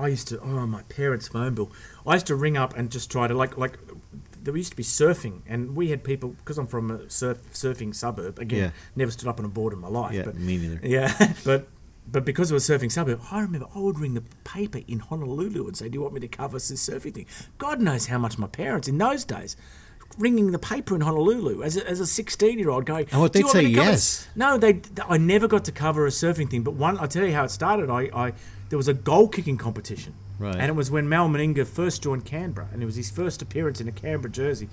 I 0.00 0.08
used 0.08 0.28
to. 0.28 0.40
Oh, 0.40 0.66
my 0.66 0.82
parents' 0.84 1.28
phone 1.28 1.54
bill. 1.54 1.70
I 2.06 2.14
used 2.14 2.26
to 2.26 2.34
ring 2.34 2.56
up 2.56 2.76
and 2.76 2.90
just 2.90 3.10
try 3.10 3.26
to 3.28 3.34
like 3.34 3.56
like. 3.56 3.78
There 4.42 4.56
used 4.56 4.70
to 4.70 4.76
be 4.76 4.82
surfing, 4.82 5.42
and 5.46 5.76
we 5.76 5.90
had 5.90 6.02
people 6.02 6.30
because 6.30 6.56
I'm 6.56 6.66
from 6.66 6.90
a 6.90 7.10
surf, 7.10 7.38
surfing 7.52 7.94
suburb. 7.94 8.38
Again, 8.38 8.58
Yeah. 8.58 8.70
never 8.96 9.10
stood 9.10 9.28
up 9.28 9.38
on 9.38 9.44
a 9.44 9.48
board 9.48 9.72
in 9.74 9.78
my 9.80 9.88
life. 9.88 10.14
Yeah, 10.14 10.22
but 10.24 10.36
me 10.36 10.56
neither. 10.56 10.80
yeah, 10.86 11.34
but 11.44 11.68
but 12.10 12.24
because 12.24 12.50
it 12.50 12.54
was 12.54 12.68
a 12.68 12.78
surfing 12.78 12.90
suburb, 12.90 13.20
I 13.30 13.40
remember 13.40 13.66
I 13.74 13.78
would 13.80 13.98
ring 14.00 14.14
the 14.14 14.24
paper 14.44 14.80
in 14.88 15.00
Honolulu 15.00 15.66
and 15.66 15.76
say, 15.76 15.88
"Do 15.90 15.94
you 15.96 16.00
want 16.02 16.14
me 16.14 16.20
to 16.20 16.28
cover 16.28 16.56
this 16.58 16.70
surfing 16.72 17.14
thing?" 17.14 17.26
God 17.58 17.80
knows 17.82 18.06
how 18.06 18.18
much 18.18 18.38
my 18.38 18.46
parents 18.46 18.88
in 18.88 18.96
those 18.98 19.24
days. 19.24 19.56
Ringing 20.18 20.50
the 20.50 20.58
paper 20.58 20.94
in 20.96 21.02
Honolulu 21.02 21.62
as 21.62 21.76
a, 21.76 21.86
as 21.88 22.00
a 22.00 22.06
16 22.06 22.58
year 22.58 22.68
old 22.70 22.84
going, 22.84 23.06
oh, 23.12 23.28
"Do 23.28 23.42
they'd 23.42 23.48
say 23.50 23.62
yes. 23.62 24.26
No, 24.34 24.58
they. 24.58 24.80
I 25.08 25.18
never 25.18 25.46
got 25.46 25.64
to 25.66 25.72
cover 25.72 26.04
a 26.06 26.10
surfing 26.10 26.50
thing. 26.50 26.62
But 26.62 26.74
one, 26.74 26.98
I 26.98 27.06
tell 27.06 27.24
you 27.24 27.32
how 27.32 27.44
it 27.44 27.50
started. 27.52 27.90
I, 27.90 28.08
I 28.12 28.32
there 28.70 28.76
was 28.78 28.88
a 28.88 28.94
goal 28.94 29.28
kicking 29.28 29.56
competition, 29.58 30.14
Right. 30.38 30.54
and 30.56 30.64
it 30.70 30.74
was 30.74 30.90
when 30.90 31.08
Mal 31.08 31.28
Meninga 31.28 31.66
first 31.66 32.02
joined 32.02 32.24
Canberra, 32.24 32.68
and 32.72 32.82
it 32.82 32.86
was 32.86 32.96
his 32.96 33.10
first 33.10 33.42
appearance 33.42 33.80
in 33.80 33.86
a 33.88 33.92
Canberra 33.92 34.30
jersey, 34.32 34.68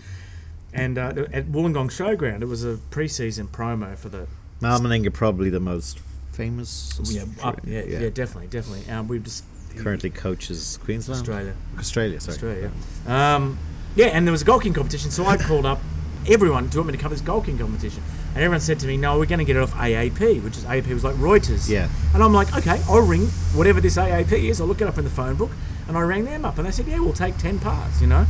and 0.73 0.97
uh, 0.97 1.25
at 1.33 1.47
Wollongong 1.47 1.89
Showground, 1.91 2.41
it 2.41 2.45
was 2.45 2.63
a 2.63 2.77
pre-season 2.89 3.47
promo 3.49 3.97
for 3.97 4.09
the 4.09 4.27
Mal 4.61 4.79
Meninga 4.79 5.13
probably 5.13 5.49
the 5.49 5.59
most 5.59 5.99
famous. 6.31 6.99
yeah, 7.05 7.23
up, 7.43 7.59
yeah, 7.65 7.81
yeah, 7.83 8.09
definitely, 8.09 8.47
definitely. 8.47 8.89
Um, 8.91 9.07
we've 9.07 9.23
just 9.23 9.43
Currently 9.75 10.09
coaches 10.09 10.79
Queensland. 10.83 11.19
Australia, 11.21 11.53
Australia, 11.77 12.19
sorry. 12.19 12.33
Australia. 12.35 12.71
yeah. 13.05 13.35
Um, 13.35 13.59
yeah, 13.95 14.07
and 14.07 14.25
there 14.25 14.31
was 14.31 14.41
a 14.41 14.45
goal 14.45 14.57
kicking 14.59 14.73
competition, 14.73 15.11
so 15.11 15.25
I 15.25 15.37
called 15.37 15.65
up 15.67 15.79
everyone 16.27 16.69
to 16.71 16.77
want 16.79 16.87
me 16.87 16.93
to 16.93 16.97
cover 16.97 17.13
this 17.13 17.21
goal 17.21 17.41
kicking 17.41 17.59
competition, 17.59 18.01
and 18.37 18.43
everyone 18.45 18.59
said 18.61 18.79
to 18.81 18.87
me, 18.87 18.97
"No, 18.97 19.17
we're 19.17 19.25
going 19.25 19.39
to 19.39 19.45
get 19.45 19.55
it 19.55 19.63
off 19.63 19.73
AAP, 19.73 20.43
which 20.43 20.57
is 20.57 20.63
AAP 20.63 20.93
was 20.93 21.03
like 21.03 21.15
Reuters." 21.15 21.67
Yeah. 21.67 21.89
And 22.13 22.21
I'm 22.23 22.33
like, 22.33 22.55
okay, 22.55 22.79
I'll 22.87 23.01
ring 23.01 23.25
whatever 23.55 23.81
this 23.81 23.97
AAP 23.97 24.31
is. 24.31 24.61
I'll 24.61 24.67
look 24.67 24.79
it 24.81 24.87
up 24.87 24.97
in 24.99 25.03
the 25.03 25.09
phone 25.09 25.35
book, 25.35 25.49
and 25.87 25.97
I 25.97 26.01
rang 26.01 26.25
them 26.25 26.45
up, 26.45 26.57
and 26.59 26.67
they 26.67 26.71
said, 26.71 26.87
"Yeah, 26.87 26.99
we'll 26.99 27.13
take 27.13 27.37
ten 27.37 27.57
parts," 27.57 27.99
you 27.99 28.07
know. 28.07 28.27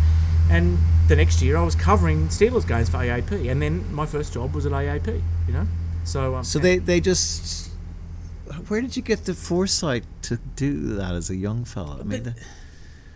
And 0.49 0.77
the 1.09 1.15
next 1.17 1.41
year, 1.41 1.57
I 1.57 1.63
was 1.63 1.75
covering 1.75 2.29
Steelers 2.29 2.65
games 2.65 2.87
for 2.89 2.97
AAP, 2.97 3.49
and 3.51 3.61
then 3.61 3.93
my 3.93 4.05
first 4.05 4.33
job 4.33 4.55
was 4.55 4.65
at 4.65 4.71
AAP, 4.71 5.21
you 5.47 5.53
know. 5.53 5.67
So, 6.05 6.35
um, 6.35 6.43
So 6.45 6.57
they 6.59 6.77
they 6.77 7.01
just. 7.01 7.69
Where 8.69 8.79
did 8.79 8.95
you 8.95 9.03
get 9.03 9.25
the 9.25 9.33
foresight 9.33 10.05
to 10.21 10.37
do 10.55 10.95
that 10.95 11.15
as 11.15 11.29
a 11.29 11.35
young 11.35 11.65
fella? 11.65 11.99
I 11.99 12.03
mean, 12.03 12.23
the- 12.23 12.35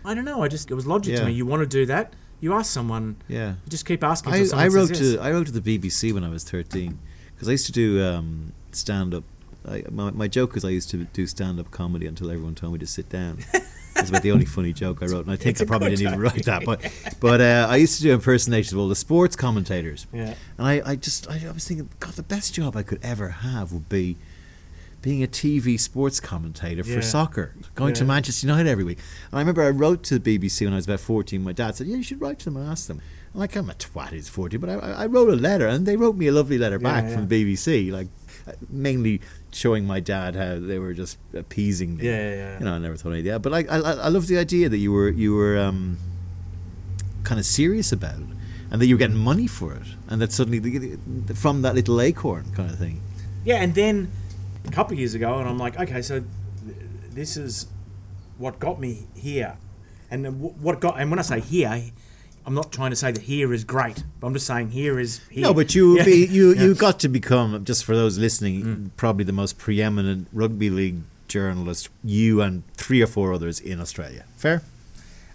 I 0.04 0.14
don't 0.14 0.26
know. 0.26 0.42
I 0.42 0.48
just 0.48 0.70
it 0.70 0.74
was 0.74 0.86
logic 0.86 1.14
Yeah. 1.14 1.20
to 1.20 1.26
me. 1.26 1.32
You 1.32 1.46
want 1.46 1.60
to 1.62 1.66
do 1.66 1.86
that? 1.86 2.12
You 2.42 2.52
ask 2.54 2.70
someone. 2.70 3.16
yeah. 3.28 3.50
You 3.64 3.70
just 3.70 3.86
keep 3.86 4.02
asking. 4.04 4.34
I, 4.34 4.64
I 4.64 4.66
wrote 4.68 4.94
to. 4.96 5.18
I 5.20 5.30
wrote 5.30 5.46
to 5.46 5.52
the 5.58 5.78
BBC 5.78 6.12
when 6.12 6.24
I 6.24 6.28
was 6.28 6.44
thirteen 6.44 6.98
because 7.34 7.48
I 7.48 7.52
used 7.52 7.66
to 7.66 7.72
do 7.72 8.04
um, 8.04 8.52
stand 8.72 9.14
up. 9.14 9.24
I, 9.66 9.84
my, 9.90 10.10
my 10.10 10.26
joke 10.28 10.56
is 10.56 10.64
I 10.64 10.70
used 10.70 10.90
to 10.90 11.04
do 11.04 11.26
stand 11.28 11.60
up 11.60 11.70
comedy 11.70 12.06
until 12.06 12.30
everyone 12.30 12.56
told 12.56 12.72
me 12.74 12.78
to 12.80 12.86
sit 12.86 13.08
down. 13.08 13.38
It's 13.94 14.08
about 14.08 14.22
the 14.22 14.32
only 14.32 14.46
funny 14.46 14.72
joke 14.72 15.02
I 15.02 15.06
wrote, 15.06 15.26
and 15.26 15.30
I 15.30 15.36
think 15.36 15.60
I 15.60 15.66
probably 15.66 15.90
didn't 15.90 16.06
even 16.08 16.18
write 16.20 16.46
that. 16.46 16.64
But 16.64 16.80
but 17.20 17.42
uh, 17.42 17.66
I 17.68 17.76
used 17.76 17.98
to 17.98 18.02
do 18.02 18.12
impersonations 18.14 18.72
of 18.72 18.78
all 18.78 18.88
the 18.88 18.96
sports 18.96 19.36
commentators, 19.36 20.06
Yeah. 20.14 20.34
and 20.56 20.66
I, 20.66 20.80
I 20.84 20.96
just 20.96 21.28
I, 21.30 21.42
I 21.46 21.52
was 21.52 21.68
thinking, 21.68 21.90
God, 22.00 22.14
the 22.14 22.22
best 22.22 22.54
job 22.54 22.74
I 22.74 22.82
could 22.82 22.98
ever 23.02 23.28
have 23.28 23.70
would 23.70 23.90
be 23.90 24.16
being 25.02 25.22
a 25.22 25.26
TV 25.26 25.78
sports 25.78 26.20
commentator 26.20 26.84
for 26.84 26.90
Yeah. 26.90 27.00
soccer, 27.00 27.54
going 27.74 27.92
to 27.94 28.04
Manchester 28.04 28.46
United 28.46 28.70
every 28.70 28.84
week. 28.84 28.98
And 29.30 29.38
I 29.38 29.40
remember 29.42 29.62
I 29.62 29.70
wrote 29.70 30.02
to 30.04 30.18
the 30.18 30.38
BBC 30.38 30.64
when 30.64 30.72
I 30.72 30.76
was 30.76 30.86
about 30.86 31.00
14. 31.00 31.42
My 31.42 31.52
dad 31.52 31.74
said, 31.76 31.88
Yeah, 31.88 31.96
you 31.96 32.02
should 32.04 32.20
write 32.20 32.38
to 32.40 32.44
them 32.46 32.56
and 32.56 32.68
ask 32.70 32.86
them. 32.86 33.00
I'm 33.34 33.40
like, 33.40 33.56
I'm 33.56 33.68
a 33.68 33.74
twat 33.74 34.10
who's 34.10 34.28
14, 34.28 34.60
but 34.60 34.70
I, 34.70 34.74
I 34.74 35.06
wrote 35.06 35.28
a 35.30 35.36
letter 35.36 35.66
and 35.66 35.86
they 35.86 35.96
wrote 35.96 36.16
me 36.16 36.28
a 36.28 36.32
lovely 36.32 36.56
letter 36.58 36.76
Yeah, 36.80 36.82
back 36.92 37.04
yeah. 37.04 37.14
from 37.16 37.28
BBC, 37.28 37.90
like 37.90 38.06
uh, 38.46 38.52
mainly 38.70 39.20
showing 39.52 39.86
my 39.86 39.98
dad 40.00 40.36
how 40.36 40.58
they 40.60 40.78
were 40.78 40.92
just 40.94 41.18
appeasing 41.34 41.96
me. 41.96 42.04
Yeah, 42.04 42.16
yeah, 42.30 42.34
yeah. 42.36 42.58
You 42.60 42.64
know, 42.64 42.74
I 42.74 42.78
never 42.78 42.96
thought 42.96 43.10
anything. 43.12 43.38
But 43.40 43.50
like, 43.52 43.70
I, 43.70 43.78
I, 43.78 43.92
I 43.92 44.08
love 44.08 44.26
the 44.28 44.38
idea 44.38 44.68
that 44.68 44.78
you 44.78 44.92
were 44.92 45.08
you 45.08 45.34
were 45.34 45.58
um, 45.58 45.98
kind 47.24 47.38
of 47.40 47.46
serious 47.46 47.90
about 47.92 48.16
it 48.18 48.26
and 48.70 48.80
that 48.80 48.86
you 48.86 48.94
were 48.94 48.98
getting 48.98 49.16
money 49.16 49.46
for 49.46 49.74
it 49.74 49.82
and 50.08 50.20
that 50.22 50.30
suddenly 50.32 50.58
the, 50.58 50.96
the, 51.26 51.34
from 51.34 51.62
that 51.62 51.74
little 51.74 52.00
acorn 52.00 52.44
kind 52.54 52.70
of 52.70 52.78
thing. 52.78 53.00
Yeah, 53.44 53.56
and 53.62 53.74
then 53.74 54.10
a 54.66 54.70
couple 54.70 54.92
of 54.94 54.98
years 54.98 55.14
ago, 55.14 55.38
and 55.38 55.48
I'm 55.48 55.58
like, 55.58 55.78
okay, 55.78 56.02
so 56.02 56.20
th- 56.20 56.76
this 57.10 57.36
is 57.36 57.66
what 58.38 58.58
got 58.58 58.80
me 58.80 59.06
here, 59.14 59.56
and 60.10 60.26
wh- 60.26 60.62
what 60.62 60.80
got, 60.80 61.00
and 61.00 61.10
when 61.10 61.18
I 61.18 61.22
say 61.22 61.40
here, 61.40 61.82
I'm 62.44 62.54
not 62.54 62.72
trying 62.72 62.90
to 62.90 62.96
say 62.96 63.12
that 63.12 63.22
here 63.22 63.52
is 63.52 63.62
great, 63.64 64.02
but 64.18 64.26
I'm 64.26 64.32
just 64.32 64.46
saying 64.46 64.70
here 64.70 64.98
is 64.98 65.20
here. 65.30 65.42
No, 65.44 65.54
but 65.54 65.74
you 65.74 65.96
Yeah. 65.98 66.04
be, 66.04 66.26
you 66.26 66.50
Yeah. 66.54 66.60
Mm. 66.60 66.64
you 66.64 66.74
got 66.74 66.98
to 67.00 67.08
become 67.08 67.64
just 67.64 67.84
for 67.84 67.94
those 67.94 68.18
listening, 68.18 68.90
probably 68.96 69.24
the 69.24 69.32
most 69.32 69.58
preeminent 69.58 70.26
rugby 70.32 70.68
league 70.70 71.02
journalist. 71.28 71.88
You 72.04 72.42
and 72.42 72.62
three 72.74 73.00
or 73.00 73.06
four 73.06 73.32
others 73.32 73.60
in 73.60 73.80
Australia. 73.80 74.24
Fair. 74.36 74.62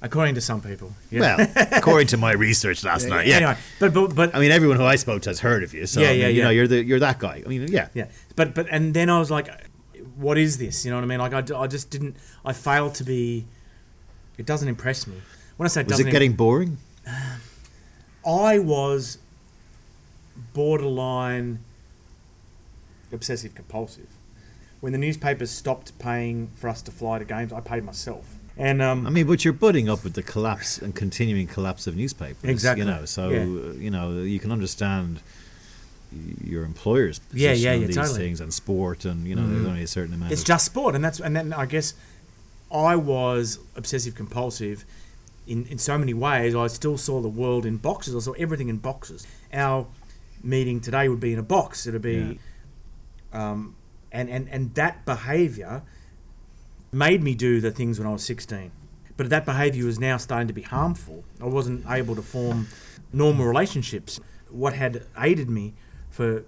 According 0.02 0.36
to 0.36 0.42
some 0.42 0.62
people. 0.62 0.94
Yeah. 1.10 1.38
Well, 1.38 1.48
according 1.72 2.08
to 2.08 2.18
my 2.18 2.34
research 2.34 2.84
last 2.84 3.08
night, 3.08 3.28
yeah. 3.28 3.36
Anyway, 3.38 3.58
but 3.80 3.94
but 3.94 4.16
but 4.16 4.36
I 4.36 4.40
mean, 4.40 4.52
everyone 4.52 4.78
who 4.78 4.86
I 4.86 4.96
spoke 4.96 5.22
to 5.24 5.30
has 5.30 5.40
heard 5.40 5.64
of 5.64 5.74
you. 5.74 5.86
So 5.86 6.02
Yeah, 6.02 6.08
I 6.08 6.12
mean, 6.12 6.22
yeah, 6.22 6.28
you 6.28 6.44
know, 6.44 6.50
you're 6.50 6.68
the 6.68 6.84
you're 6.84 7.00
that 7.00 7.20
guy. 7.20 7.44
I 7.46 7.48
mean, 7.48 7.68
yeah. 7.68 7.90
yeah, 7.94 8.08
but 8.36 8.54
but 8.54 8.68
and 8.70 8.94
then 8.94 9.10
I 9.10 9.20
was 9.20 9.32
like, 9.32 9.50
what 10.16 10.38
is 10.38 10.58
this? 10.58 10.86
You 10.86 10.92
know 10.92 10.98
what 10.98 11.04
I 11.04 11.08
mean? 11.08 11.20
Like 11.20 11.34
I, 11.34 11.60
I 11.60 11.68
just 11.68 11.90
didn't. 11.90 12.18
I 12.46 12.54
failed 12.54 12.96
to 12.96 13.04
be. 13.04 13.46
It 14.38 14.46
doesn't 14.46 14.68
impress 14.68 15.08
me. 15.08 15.16
When 15.58 15.66
I 15.66 15.70
say 15.70 15.82
it 15.82 15.88
Was 15.88 15.94
doesn't 15.94 16.10
it 16.10 16.12
getting 16.12 16.34
boring? 16.34 16.78
I 18.26 18.60
was 18.60 19.18
borderline 20.54 21.60
obsessive 23.12 23.56
compulsive. 23.56 24.10
When 24.80 24.92
the 24.92 24.98
newspapers 25.00 25.50
stopped 25.50 25.98
paying 25.98 26.52
for 26.56 26.70
us 26.70 26.82
to 26.84 26.92
fly 26.92 27.20
to 27.20 27.26
games, 27.26 27.52
I 27.52 27.62
paid 27.62 27.84
myself. 27.84 28.37
And 28.60 28.82
um, 28.82 29.06
I 29.06 29.10
mean, 29.12 29.28
but 29.28 29.44
you're 29.46 29.54
butting 29.54 29.88
up 29.88 30.04
with 30.04 30.14
the 30.14 30.24
collapse 30.24 30.80
and 30.80 30.96
continuing 30.96 31.46
collapse 31.48 31.86
of 31.88 31.96
newspapers. 31.96 32.50
Exactly. 32.50 32.86
You 32.86 32.92
know, 32.92 33.06
so 33.06 33.30
Yeah. 33.30 33.42
uh, 33.42 33.74
you 33.74 33.92
know 33.92 34.22
you 34.24 34.40
can 34.40 34.52
understand 34.52 35.20
your 36.44 36.64
employer's 36.64 37.20
Yeah, 37.34 37.52
position 37.52 37.64
yeah, 37.66 37.74
on 37.76 37.82
yeah, 37.82 37.88
these 37.88 37.96
totally. 37.96 38.18
things 38.20 38.42
and 38.42 38.54
sport, 38.54 39.06
and 39.06 39.28
you 39.28 39.36
know, 39.36 39.48
there's 39.48 39.64
Mhm. 39.66 39.70
only 39.70 39.84
a 39.84 39.88
certain 39.88 40.14
amount. 40.14 40.32
it's 40.32 40.42
of, 40.42 40.48
just 40.48 40.66
sport, 40.66 40.96
and 40.96 41.04
that's 41.04 41.20
and 41.20 41.36
then 41.36 41.54
I 41.54 41.66
guess 41.66 41.94
I 42.72 42.96
was 42.96 43.60
obsessive 43.76 44.16
compulsive 44.16 44.86
in 45.46 45.66
in 45.68 45.78
so 45.78 45.98
many 45.98 46.14
ways. 46.14 46.56
I 46.56 46.68
still 46.68 46.98
saw 46.98 47.22
the 47.22 47.30
world 47.30 47.66
in 47.66 47.78
boxes. 47.78 48.16
I 48.16 48.20
saw 48.20 48.32
everything 48.34 48.70
in 48.70 48.78
boxes. 48.78 49.28
Our 49.54 49.86
meeting 50.44 50.80
today 50.82 51.10
would 51.10 51.20
be 51.20 51.34
in 51.34 51.40
a 51.40 51.44
box. 51.44 51.86
It'd 51.86 52.02
be, 52.02 52.40
um, 53.34 53.76
and 54.12 54.30
and 54.30 54.48
and 54.50 54.74
that 54.76 55.06
behaviour 55.06 55.84
made 56.98 57.22
me 57.22 57.36
do 57.36 57.62
the 57.62 57.72
things 57.72 58.00
when 58.00 58.08
I 58.08 58.12
was 58.12 58.24
sixteen. 58.24 58.72
But 59.16 59.30
that 59.30 59.46
behaviour 59.46 59.86
was 59.86 60.00
now 60.00 60.18
starting 60.18 60.48
to 60.48 60.54
be 60.54 60.62
harmful. 60.62 61.24
I 61.42 61.46
wasn't 61.46 61.86
able 61.90 62.16
to 62.16 62.22
form 62.22 62.68
normal 63.12 63.46
relationships. 63.48 64.20
What 64.50 64.74
had 64.74 65.06
aided 65.18 65.50
me 65.50 65.74
for 66.10 66.46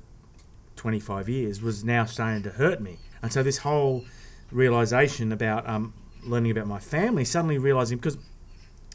25 0.75 1.27
years 1.27 1.61
was 1.61 1.83
now 1.83 2.05
starting 2.05 2.43
to 2.43 2.51
hurt 2.51 2.79
me. 2.79 2.99
And 3.21 3.33
so 3.33 3.43
this 3.43 3.57
whole 3.57 4.05
realization 4.51 5.31
about 5.31 5.67
um, 5.67 5.93
learning 6.23 6.51
about 6.51 6.67
my 6.67 6.79
family, 6.79 7.25
suddenly 7.25 7.57
realizing 7.57 7.97
because 7.97 8.17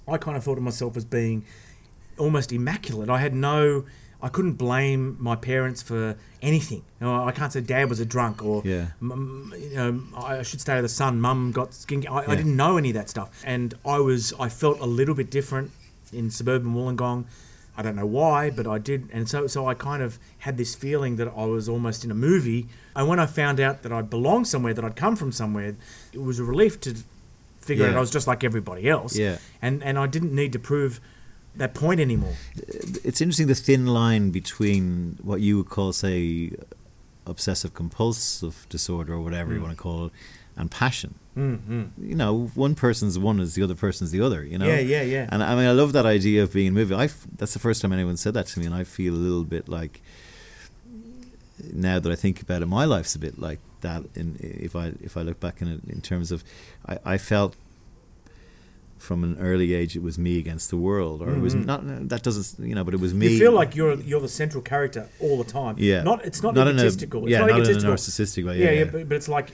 I 0.09 0.17
kind 0.19 0.37
of 0.37 0.45
thought 0.45 0.57
of 0.57 0.65
myself 0.65 0.97
as 0.97 1.05
being 1.05 1.45
almost 2.17 2.53
immaculate. 2.53 3.11
I 3.11 3.19
had 3.19 3.35
no, 3.35 3.85
I 4.25 4.29
couldn't 4.31 4.55
blame 4.55 5.17
my 5.21 5.37
parents 5.37 5.81
for 5.83 6.17
anything. 6.41 6.83
You 7.01 7.07
know, 7.07 7.25
I 7.25 7.33
can't 7.33 7.53
say 7.53 7.61
dad 7.61 7.89
was 7.91 8.01
a 8.01 8.07
drunk 8.07 8.43
or, 8.43 8.63
Yeah. 8.65 8.87
m- 9.03 9.53
you 9.71 9.77
know, 9.77 10.01
I 10.17 10.43
should 10.43 10.61
stay 10.61 10.75
with 10.77 10.85
the 10.87 10.89
son. 10.89 11.21
Mum 11.21 11.53
got 11.53 11.75
skin. 11.75 12.07
I, 12.09 12.33
I 12.33 12.35
didn't 12.35 12.57
know 12.57 12.77
any 12.79 12.89
of 12.91 12.95
that 12.95 13.09
stuff, 13.11 13.29
and 13.45 13.75
I 13.85 13.99
was, 13.99 14.33
I 14.41 14.49
felt 14.49 14.81
a 14.81 14.87
little 14.87 15.15
bit 15.15 15.31
different 15.31 15.71
in 16.13 16.31
suburban 16.31 16.75
Wollongong. 16.75 17.25
I 17.77 17.83
don't 17.83 17.97
know 17.97 18.07
why, 18.07 18.51
but 18.51 18.67
I 18.67 18.79
did, 18.79 19.11
and 19.13 19.29
so 19.29 19.47
so 19.49 19.67
I 19.67 19.75
kind 19.75 20.01
of 20.03 20.19
had 20.47 20.57
this 20.59 20.75
feeling 20.77 21.17
that 21.17 21.29
I 21.37 21.45
was 21.45 21.69
almost 21.69 22.05
in 22.05 22.11
a 22.11 22.15
movie. 22.15 22.69
And 22.97 23.09
when 23.09 23.19
I 23.19 23.27
found 23.27 23.59
out 23.61 23.83
that 23.83 23.93
I 23.93 24.01
belonged 24.01 24.47
somewhere, 24.47 24.73
that 24.75 24.85
I'd 24.85 24.95
come 24.97 25.17
from 25.17 25.33
somewhere, 25.33 25.75
it 26.13 26.23
was 26.23 26.39
a 26.39 26.45
relief 26.45 26.81
to 26.83 26.95
figure 27.61 27.87
out 27.89 27.97
I 27.97 28.01
was 28.01 28.13
just 28.13 28.27
like 28.29 28.45
everybody 28.45 28.89
else. 28.89 29.17
Yeah. 29.19 29.39
and 29.61 29.83
and 29.83 29.99
I 29.99 30.07
didn't 30.07 30.33
need 30.35 30.53
to 30.53 30.59
prove 30.61 31.01
that 31.57 31.75
point 31.75 32.01
anymore. 32.01 32.35
it's 33.05 33.21
interesting 33.21 33.47
the 33.47 33.55
thin 33.55 33.87
line 33.87 34.31
between 34.31 35.19
what 35.23 35.41
you 35.41 35.57
would 35.59 35.69
call, 35.69 35.93
say, 35.93 36.53
obsessive 37.27 37.73
compulsive 37.75 38.67
disorder 38.69 39.15
or 39.15 39.21
whatever 39.21 39.53
you 39.53 39.59
Mm. 39.61 39.63
want 39.63 39.77
to 39.77 39.83
call 39.83 40.07
it, 40.07 40.13
and 40.57 40.71
passion. 40.71 41.15
Mm-hmm. 41.37 41.83
You 41.99 42.15
know, 42.15 42.47
one 42.55 42.75
person's 42.75 43.19
one 43.19 43.41
is 43.41 43.55
the 43.55 43.63
other 43.63 43.75
person's 43.75 44.11
the 44.13 44.21
other. 44.21 44.45
You 44.45 44.57
know. 44.59 44.67
Yeah, 44.67 44.79
yeah, 44.79 45.03
yeah. 45.03 45.29
And 45.33 45.43
I 45.43 45.55
mean, 45.57 45.67
I 45.67 45.73
love 45.73 45.93
that 45.95 46.07
idea 46.07 46.43
of 46.45 46.53
being 46.53 46.73
movie. 46.75 46.95
I 46.95 47.09
that's 47.39 47.53
the 47.55 47.59
first 47.59 47.83
time 47.83 47.93
anyone 47.93 48.17
said 48.17 48.35
that 48.35 48.47
to 48.49 48.61
me, 48.61 48.67
and 48.67 48.75
I 48.75 48.85
feel 48.85 49.15
a 49.15 49.17
little 49.17 49.45
bit 49.45 49.69
like 49.69 50.01
now 51.73 51.99
that 51.99 52.11
I 52.11 52.17
think 52.17 52.41
about 52.43 52.63
it, 52.63 52.67
my 52.67 52.85
life's 52.85 53.15
a 53.15 53.19
bit 53.19 53.39
like 53.39 53.59
that. 53.81 54.05
In 54.15 54.37
if 54.41 54.77
I 54.77 54.93
if 55.03 55.17
I 55.17 55.23
look 55.23 55.41
back 55.41 55.61
in 55.63 55.69
it 55.69 55.81
in 55.89 56.01
terms 56.01 56.31
of, 56.31 56.45
I, 56.87 56.99
I 57.05 57.19
felt 57.19 57.57
from 59.05 59.23
an 59.23 59.37
early 59.39 59.75
age 59.75 59.95
it 59.95 60.03
was 60.03 60.17
me 60.19 60.39
against 60.39 60.71
the 60.71 60.77
world, 60.89 61.21
or 61.23 61.31
it 61.37 61.41
was 61.41 61.55
Mhm. 61.55 61.67
not. 61.67 62.09
That 62.09 62.23
doesn't 62.23 62.67
you 62.69 62.75
know, 62.75 62.85
but 62.85 62.95
it 62.95 63.01
was 63.01 63.13
me. 63.15 63.29
You 63.29 63.39
feel 63.39 63.53
like 63.53 63.77
you're 63.77 63.95
you're 64.01 64.21
the 64.29 64.35
central 64.43 64.63
character 64.63 65.03
all 65.21 65.37
the 65.43 65.51
time. 65.61 65.75
yeah, 65.79 66.03
Not 66.03 66.25
it's 66.25 66.43
not, 66.43 66.57
in 66.57 66.67
a 66.67 66.71
egotistical. 66.71 67.21
It's 67.25 67.31
yeah, 67.33 67.41
not, 67.41 67.51
not 67.51 67.69
in 67.69 67.77
a 67.77 67.81
narcissistic 67.81 68.43
way. 68.47 68.59
yeah, 68.59 68.65
Yeah, 68.67 68.79
yeah, 68.79 68.85
but, 68.93 69.09
but 69.09 69.17
it's 69.17 69.29
like 69.29 69.49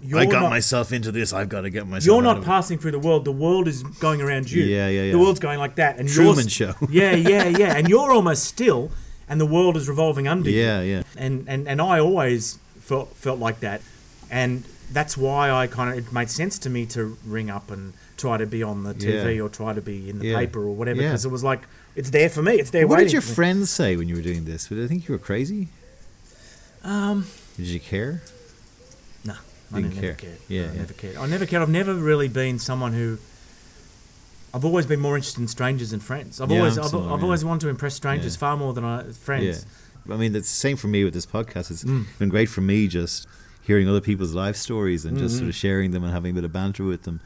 you're 0.00 0.20
I 0.20 0.26
got 0.26 0.42
not, 0.42 0.50
myself 0.50 0.92
into 0.92 1.10
this. 1.12 1.32
I've 1.32 1.48
got 1.48 1.62
to 1.62 1.70
get 1.70 1.86
myself. 1.86 2.06
You're 2.06 2.16
out 2.18 2.22
not 2.36 2.38
it. 2.38 2.44
passing 2.44 2.78
through 2.78 2.92
the 2.92 2.98
world. 3.08 3.24
The 3.24 3.32
world 3.46 3.66
is 3.68 3.82
going 3.82 4.20
around 4.22 4.50
you. 4.50 4.62
Yeah, 4.64 4.88
yeah, 4.88 5.02
yeah. 5.04 5.12
The 5.12 5.18
world's 5.18 5.40
going 5.40 5.58
like 5.58 5.74
that, 5.76 5.98
and 5.98 6.08
Truman 6.08 6.44
you're, 6.44 6.48
Show. 6.48 6.74
Yeah, 6.90 7.14
yeah, 7.14 7.44
yeah. 7.62 7.76
And 7.76 7.88
you're 7.88 8.12
almost 8.12 8.44
still, 8.44 8.90
and 9.28 9.40
the 9.40 9.46
world 9.56 9.76
is 9.76 9.88
revolving 9.88 10.26
under 10.28 10.48
you. 10.50 10.60
Yeah, 10.60 10.80
yeah. 10.82 11.02
And 11.16 11.44
and 11.48 11.66
and 11.68 11.80
I 11.80 11.98
always 12.00 12.58
felt 12.80 13.08
felt 13.16 13.38
like 13.40 13.58
that, 13.60 13.80
and 14.30 14.62
that's 14.92 15.16
why 15.16 15.50
I 15.50 15.66
kind 15.66 15.90
of 15.98 15.98
it 16.06 16.12
made 16.12 16.30
sense 16.30 16.58
to 16.60 16.70
me 16.70 16.86
to 16.86 17.16
ring 17.26 17.50
up 17.50 17.70
and 17.70 17.92
try 18.16 18.36
to 18.38 18.46
be 18.46 18.62
on 18.62 18.84
the 18.84 18.94
TV 18.94 19.36
Yeah. 19.36 19.42
or 19.42 19.48
try 19.48 19.72
to 19.74 19.80
be 19.82 20.08
in 20.10 20.18
the 20.18 20.28
Yeah. 20.28 20.38
paper 20.38 20.60
or 20.60 20.74
whatever 20.74 21.00
Yeah. 21.02 21.08
because 21.08 21.24
it 21.24 21.30
was 21.30 21.44
like 21.44 21.62
it's 21.94 22.10
there 22.10 22.28
for 22.28 22.42
me. 22.42 22.54
It's 22.54 22.70
there 22.70 22.86
What 22.86 22.98
did 22.98 23.12
your 23.12 23.22
friends 23.22 23.70
say 23.70 23.96
when 23.96 24.08
you 24.08 24.16
were 24.16 24.22
doing 24.22 24.44
this? 24.44 24.66
Did 24.68 24.78
they 24.78 24.86
think 24.88 25.08
you 25.08 25.12
were 25.12 25.18
crazy? 25.18 25.68
Um, 26.84 27.26
Did 27.56 27.66
you 27.66 27.80
care? 27.80 28.22
no, 29.24 29.34
I 29.72 29.76
Didn't 29.80 29.94
never 29.96 30.00
care. 30.00 30.14
cared. 30.14 30.38
Yeah, 30.48 30.62
No, 30.62 30.68
I 30.68 30.72
yeah. 30.72 30.78
never 30.80 30.92
cared. 30.94 31.16
I 31.16 31.26
never 31.26 31.46
cared. 31.46 31.62
I've 31.62 31.68
never 31.68 31.94
really 31.94 32.28
been 32.28 32.58
someone 32.58 32.92
who. 32.92 33.18
I've 34.54 34.64
always 34.64 34.86
been 34.86 35.00
more 35.00 35.16
interested 35.16 35.40
in 35.42 35.48
strangers 35.48 35.90
than 35.90 36.00
friends. 36.00 36.40
I've 36.40 36.50
Yeah, 36.50 36.58
always, 36.58 36.78
I've, 36.78 36.86
I've 36.86 36.92
yeah. 37.20 37.22
always 37.22 37.44
wanted 37.44 37.60
to 37.62 37.68
impress 37.68 37.94
strangers 37.94 38.34
Yeah. 38.34 38.38
far 38.40 38.56
more 38.56 38.72
than 38.72 38.84
I, 38.84 39.02
friends. 39.12 39.66
Yeah. 40.08 40.14
I 40.14 40.16
mean, 40.16 40.34
it's 40.34 40.48
the 40.48 40.56
same 40.56 40.76
for 40.78 40.86
me 40.88 41.04
with 41.04 41.12
this 41.12 41.26
podcast. 41.26 41.70
It's 41.70 41.84
Mm. 41.84 42.06
been 42.18 42.30
great 42.30 42.48
for 42.48 42.62
me 42.62 42.88
just 42.88 43.26
hearing 43.68 43.86
other 43.88 44.00
people's 44.00 44.34
life 44.34 44.56
stories 44.56 45.04
and 45.04 45.16
just 45.18 45.34
Mhm. 45.36 45.38
sort 45.38 45.48
of 45.50 45.54
sharing 45.54 45.90
them 45.92 46.02
and 46.02 46.12
having 46.12 46.32
a 46.32 46.34
bit 46.34 46.42
of 46.44 46.52
banter 46.52 46.84
with 46.84 47.02
them. 47.02 47.20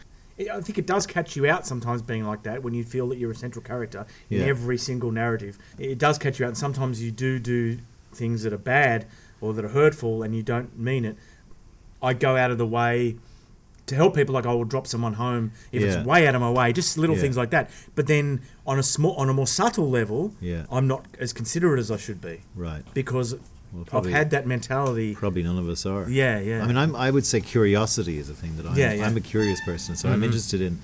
I 0.53 0.61
think 0.61 0.77
it 0.77 0.87
does 0.89 1.07
catch 1.07 1.37
you 1.37 1.47
out 1.47 1.67
sometimes 1.69 2.03
being 2.03 2.25
like 2.27 2.43
that 2.43 2.65
when 2.65 2.75
you 2.75 2.83
feel 2.83 3.09
that 3.11 3.17
you're 3.19 3.31
a 3.31 3.35
central 3.35 3.63
character 3.65 4.07
in 4.29 4.41
Yeah. 4.41 4.47
every 4.47 4.77
single 4.77 5.13
narrative. 5.13 5.57
It 5.79 5.99
does 5.99 6.19
catch 6.19 6.41
you 6.41 6.45
out, 6.45 6.49
and 6.49 6.59
sometimes 6.59 7.01
you 7.01 7.13
do 7.13 7.39
do 7.39 7.79
things 8.13 8.43
that 8.43 8.53
are 8.53 8.59
bad 8.59 9.07
or 9.41 9.55
that 9.55 9.65
are 9.65 9.69
hurtful 9.69 10.23
and 10.25 10.35
you 10.35 10.43
don't 10.43 10.77
mean 10.79 11.05
it. 11.05 11.17
I 12.03 12.13
go 12.13 12.37
out 12.37 12.51
of 12.51 12.59
the 12.59 12.67
way 12.67 13.17
to 13.87 13.95
help 13.95 14.17
people, 14.17 14.35
like 14.35 14.45
I 14.47 14.53
will 14.53 14.65
drop 14.65 14.87
someone 14.89 15.15
home 15.15 15.53
if 15.71 15.81
Yeah. 15.83 15.99
it's 15.99 16.07
way 16.07 16.27
out 16.27 16.35
of 16.35 16.41
my 16.41 16.51
way, 16.51 16.73
just 16.73 16.99
little 16.99 17.15
Yeah. 17.17 17.23
things 17.23 17.37
like 17.37 17.51
that. 17.51 17.71
But 17.95 18.07
then 18.09 18.41
on 18.67 18.79
a 18.81 18.83
small, 18.83 19.15
on 19.15 19.29
a 19.29 19.33
more 19.33 19.47
subtle 19.47 19.89
level, 19.91 20.35
Yeah. 20.41 20.67
I'm 20.73 20.89
not 20.89 21.07
as 21.21 21.33
considerate 21.33 21.79
as 21.79 21.91
I 21.91 21.97
should 21.99 22.21
be 22.21 22.41
Right. 22.57 22.83
because 22.95 23.37
Well, 23.73 23.85
probably, 23.85 24.13
I've 24.13 24.19
had 24.19 24.31
that 24.31 24.47
mentality. 24.47 25.15
probably 25.15 25.43
none 25.43 25.59
of 25.59 25.69
us 25.69 25.87
are. 25.87 26.09
Yeah, 26.09 26.39
yeah. 26.41 26.63
I 26.63 26.67
mean, 26.67 26.77
I'm, 26.77 26.95
I 26.95 27.11
would 27.11 27.25
say 27.25 27.41
curiosity 27.41 28.19
is 28.19 28.29
a 28.29 28.35
thing 28.35 28.57
that 28.59 28.67
I'm, 28.67 28.77
Yeah, 28.77 28.93
yeah. 28.93 29.07
I'm 29.07 29.17
a 29.17 29.21
curious 29.21 29.61
person, 29.63 29.97
so 29.97 30.09
I'm 30.11 30.21
Mhm. 30.21 30.25
interested 30.27 30.61
in. 30.61 30.79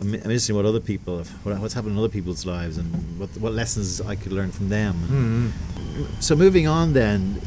I'm, 0.00 0.08
I'm 0.08 0.14
interested 0.14 0.52
in 0.52 0.56
what 0.56 0.64
other 0.66 0.78
people, 0.80 1.18
have, 1.18 1.28
what, 1.44 1.58
what's 1.58 1.74
happening 1.74 1.94
in 1.94 1.98
other 1.98 2.08
people's 2.12 2.46
lives, 2.46 2.78
and 2.78 3.18
what 3.18 3.30
what 3.40 3.52
lessons 3.52 4.00
I 4.00 4.14
could 4.14 4.32
learn 4.32 4.52
from 4.52 4.68
them. 4.68 4.94
Mhm. 5.10 6.22
So 6.22 6.36
moving 6.36 6.68
on, 6.68 6.92
then 6.92 7.40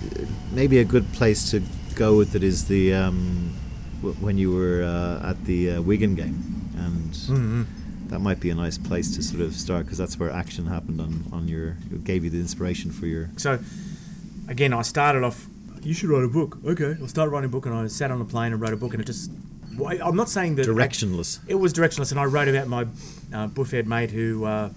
maybe 0.51 0.79
a 0.79 0.83
good 0.85 1.11
place 1.13 1.49
to 1.51 1.61
go 1.95 2.17
with 2.17 2.35
it 2.35 2.43
is 2.43 2.65
the 2.65 2.93
um, 2.93 3.53
w- 4.01 4.15
when 4.19 4.37
you 4.37 4.51
were 4.51 4.83
uh, 4.83 5.29
at 5.29 5.45
the 5.45 5.71
uh, 5.71 5.81
Wigan 5.81 6.15
game, 6.15 6.43
and 6.77 7.11
Mhm. 7.13 7.65
that 8.09 8.19
might 8.19 8.41
be 8.41 8.49
a 8.49 8.55
nice 8.55 8.77
place 8.77 9.15
to 9.15 9.23
sort 9.23 9.41
of 9.41 9.55
start 9.55 9.85
because 9.85 9.97
that's 9.97 10.19
where 10.19 10.29
action 10.29 10.65
happened 10.65 10.99
on 10.99 11.23
on 11.31 11.47
your. 11.47 11.77
Gave 12.03 12.25
you 12.25 12.29
the 12.29 12.39
inspiration 12.41 12.91
for 12.91 13.05
your. 13.05 13.29
So, 13.37 13.59
again, 14.47 14.73
I 14.73 14.82
started 14.82 15.23
off. 15.23 15.47
You 15.82 15.93
should 15.93 16.10
write 16.10 16.23
a 16.23 16.27
book. 16.27 16.58
Okay, 16.65 16.95
I 17.01 17.06
started 17.08 17.32
writing 17.32 17.49
a 17.49 17.51
book, 17.51 17.65
and 17.65 17.75
I 17.75 17.88
sat 17.88 18.12
on 18.12 18.21
a 18.21 18.25
plane 18.25 18.54
and 18.54 18.62
wrote 18.62 18.73
a 18.73 18.77
book, 18.77 18.93
and 18.93 19.01
it 19.01 19.06
just. 19.06 19.32
I'm 19.80 20.17
not 20.17 20.30
saying 20.30 20.56
that 20.56 20.67
Directionless. 20.67 21.39
It 21.47 21.56
was 21.56 21.73
directionless, 21.73 22.12
and 22.12 22.19
I 22.19 22.25
wrote 22.25 22.49
about 22.49 22.67
my 22.67 22.82
uh, 23.34 23.47
buffhead 23.47 23.86
mate 23.86 24.12
who, 24.12 24.43
uh, 24.43 24.69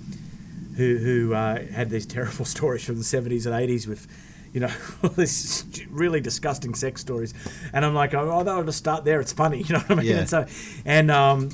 who, 0.76 0.96
who 0.98 1.34
uh, 1.34 1.66
had 1.66 1.90
these 1.90 2.06
terrible 2.06 2.44
stories 2.54 2.84
from 2.84 2.96
the 2.96 3.02
70s 3.02 3.44
and 3.44 3.54
80s 3.54 3.88
with, 3.88 4.06
you 4.52 4.60
know, 4.60 4.70
all 5.02 5.10
these 5.10 5.64
really 5.90 6.20
disgusting 6.20 6.74
sex 6.74 7.00
stories, 7.00 7.34
and 7.72 7.84
I'm 7.84 7.94
like, 7.94 8.14
oh, 8.14 8.30
I'll 8.30 8.64
just 8.64 8.78
start 8.78 9.04
there. 9.04 9.20
It's 9.20 9.32
funny, 9.32 9.58
you 9.62 9.74
know 9.74 9.80
what 9.80 9.90
I 9.90 9.94
mean? 9.96 10.06
Yeah. 10.06 10.18
And 10.18 10.28
so, 10.28 10.46
and 10.84 11.10
um, 11.10 11.50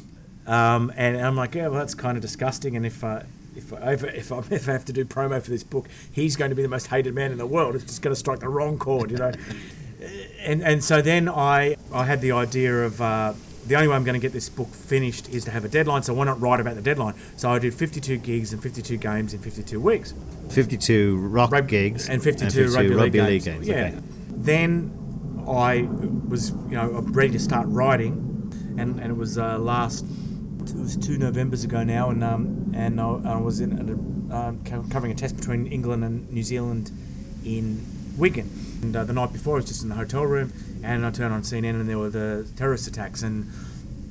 um, 0.46 0.92
and 0.96 1.16
I'm 1.16 1.34
like, 1.34 1.54
yeah, 1.54 1.68
well, 1.68 1.80
that's 1.80 1.94
kind 1.94 2.16
of 2.16 2.22
disgusting, 2.22 2.76
and 2.76 2.84
if. 2.84 3.02
Uh, 3.02 3.22
if 3.60 3.72
I, 3.72 3.92
if, 3.92 4.04
if, 4.04 4.32
I, 4.32 4.38
if 4.50 4.68
I 4.68 4.72
have 4.72 4.84
to 4.86 4.92
do 4.92 5.04
promo 5.04 5.40
for 5.42 5.50
this 5.50 5.62
book, 5.62 5.88
he's 6.10 6.36
going 6.36 6.50
to 6.50 6.54
be 6.54 6.62
the 6.62 6.68
most 6.68 6.88
hated 6.88 7.14
man 7.14 7.32
in 7.32 7.38
the 7.38 7.46
world. 7.46 7.74
It's 7.74 7.84
just 7.84 8.02
going 8.02 8.14
to 8.14 8.18
strike 8.18 8.40
the 8.40 8.48
wrong 8.48 8.78
chord, 8.78 9.10
you 9.10 9.18
know. 9.18 9.32
and 10.40 10.62
and 10.62 10.82
so 10.82 11.02
then 11.02 11.28
I 11.28 11.76
I 11.92 12.04
had 12.04 12.20
the 12.20 12.32
idea 12.32 12.84
of 12.84 13.00
uh, 13.00 13.34
the 13.66 13.76
only 13.76 13.88
way 13.88 13.94
I'm 13.94 14.04
going 14.04 14.18
to 14.18 14.20
get 14.20 14.32
this 14.32 14.48
book 14.48 14.68
finished 14.68 15.28
is 15.28 15.44
to 15.44 15.50
have 15.50 15.64
a 15.64 15.68
deadline. 15.68 16.02
So 16.02 16.14
why 16.14 16.24
not 16.24 16.40
write 16.40 16.60
about 16.60 16.76
the 16.76 16.82
deadline? 16.82 17.14
So 17.36 17.50
I 17.50 17.58
did 17.58 17.74
52 17.74 18.16
gigs 18.18 18.52
and 18.52 18.62
52 18.62 18.96
games 18.96 19.34
in 19.34 19.40
52 19.40 19.78
weeks. 19.80 20.14
52 20.48 21.16
rock 21.18 21.52
Rug- 21.52 21.68
gigs 21.68 22.08
and 22.08 22.22
52, 22.22 22.70
rugby, 22.70 22.94
league 22.94 23.12
games. 23.12 23.44
games. 23.44 23.68
Yeah. 23.68 23.74
Okay. 23.74 23.98
Then 24.30 25.44
I 25.46 25.86
was 26.28 26.50
you 26.50 26.76
know 26.76 26.88
ready 27.12 27.32
to 27.32 27.38
start 27.38 27.66
writing, 27.68 28.12
and, 28.78 28.98
and 28.98 29.10
it 29.10 29.16
was 29.16 29.38
uh, 29.38 29.58
last 29.58 30.06
it 30.72 30.78
was 30.78 30.96
two 30.96 31.18
Novembers 31.18 31.64
ago 31.64 31.82
now, 31.84 32.10
and 32.10 32.22
um, 32.24 32.72
and 32.74 33.00
I, 33.00 33.08
I 33.24 33.36
was 33.40 33.60
in 33.60 33.72
a, 34.30 34.34
um, 34.36 34.64
co- 34.64 34.84
covering 34.90 35.12
a 35.12 35.14
test 35.14 35.36
between 35.36 35.66
England 35.66 36.04
and 36.04 36.30
New 36.30 36.42
Zealand 36.42 36.90
in 37.44 37.84
Wigan. 38.16 38.50
And 38.82 38.94
uh, 38.96 39.04
the 39.04 39.12
night 39.12 39.32
before, 39.32 39.54
I 39.54 39.56
was 39.56 39.66
just 39.66 39.82
in 39.82 39.88
the 39.88 39.94
hotel 39.94 40.24
room, 40.24 40.52
and 40.82 41.04
I 41.04 41.10
turned 41.10 41.32
on 41.34 41.42
CNN, 41.42 41.70
and 41.80 41.88
there 41.88 41.98
were 41.98 42.10
the 42.10 42.48
terrorist 42.56 42.86
attacks, 42.86 43.22
and 43.22 43.50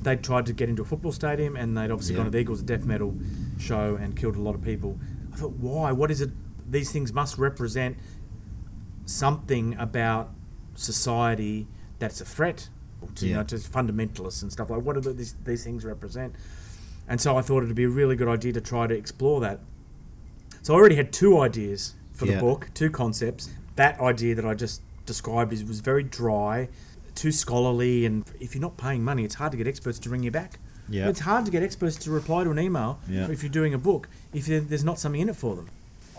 they'd 0.02 0.22
tried 0.22 0.46
to 0.46 0.52
get 0.52 0.68
into 0.68 0.82
a 0.82 0.84
football 0.84 1.12
stadium, 1.12 1.56
and 1.56 1.76
they'd 1.76 1.90
obviously 1.90 2.14
Yeah. 2.14 2.18
gone 2.18 2.26
to 2.26 2.30
the 2.30 2.38
Eagles 2.38 2.62
death 2.62 2.84
metal 2.84 3.14
show 3.58 3.96
and 4.00 4.16
killed 4.16 4.36
a 4.36 4.40
lot 4.40 4.54
of 4.54 4.62
people. 4.62 4.98
I 5.32 5.36
thought, 5.36 5.52
why? 5.52 5.92
What 5.92 6.10
is 6.10 6.20
it? 6.20 6.30
These 6.70 6.92
things 6.92 7.12
must 7.12 7.36
represent 7.38 7.96
something 9.06 9.76
about 9.78 10.30
society 10.74 11.66
that's 11.98 12.20
a 12.20 12.24
threat 12.24 12.68
to, 13.16 13.26
you 13.26 13.34
know, 13.34 13.42
to 13.44 13.56
fundamentalists 13.56 14.42
and 14.42 14.52
stuff 14.52 14.70
like. 14.70 14.82
What 14.82 15.00
do 15.02 15.12
these 15.12 15.34
these 15.44 15.64
things 15.64 15.84
represent? 15.84 16.34
And 17.08 17.20
so 17.20 17.36
I 17.36 17.42
thought 17.42 17.62
it'd 17.64 17.74
be 17.74 17.84
a 17.84 17.88
really 17.88 18.14
good 18.16 18.28
idea 18.28 18.52
to 18.52 18.60
try 18.60 18.86
to 18.86 18.94
explore 18.94 19.40
that. 19.40 19.60
So 20.62 20.74
I 20.74 20.76
already 20.76 20.96
had 20.96 21.12
two 21.12 21.40
ideas 21.40 21.94
for 22.12 22.26
the 22.26 22.36
book, 22.38 22.68
two 22.74 22.90
concepts. 22.90 23.50
That 23.76 23.98
idea 24.00 24.34
that 24.34 24.44
I 24.44 24.54
just 24.54 24.82
described 25.06 25.52
is 25.52 25.64
was 25.64 25.80
very 25.80 26.02
dry, 26.02 26.68
too 27.14 27.32
scholarly, 27.32 28.04
and 28.06 28.24
if 28.38 28.54
you're 28.54 28.62
not 28.62 28.76
paying 28.76 29.02
money, 29.02 29.24
it's 29.24 29.36
hard 29.36 29.52
to 29.52 29.58
get 29.58 29.66
experts 29.66 29.98
to 30.00 30.10
ring 30.10 30.22
you 30.22 30.30
back. 30.30 30.58
Yeah. 30.88 31.08
It's 31.08 31.20
hard 31.20 31.44
to 31.46 31.50
get 31.50 31.62
experts 31.62 31.96
to 31.96 32.10
reply 32.10 32.44
to 32.44 32.50
an 32.50 32.58
email 32.58 32.98
Yeah. 33.08 33.30
if 33.30 33.42
you're 33.42 33.50
doing 33.50 33.72
a 33.72 33.78
book 33.78 34.08
if 34.32 34.46
there's 34.46 34.84
not 34.84 34.98
something 34.98 35.20
in 35.20 35.28
it 35.28 35.36
for 35.36 35.54
them. 35.56 35.68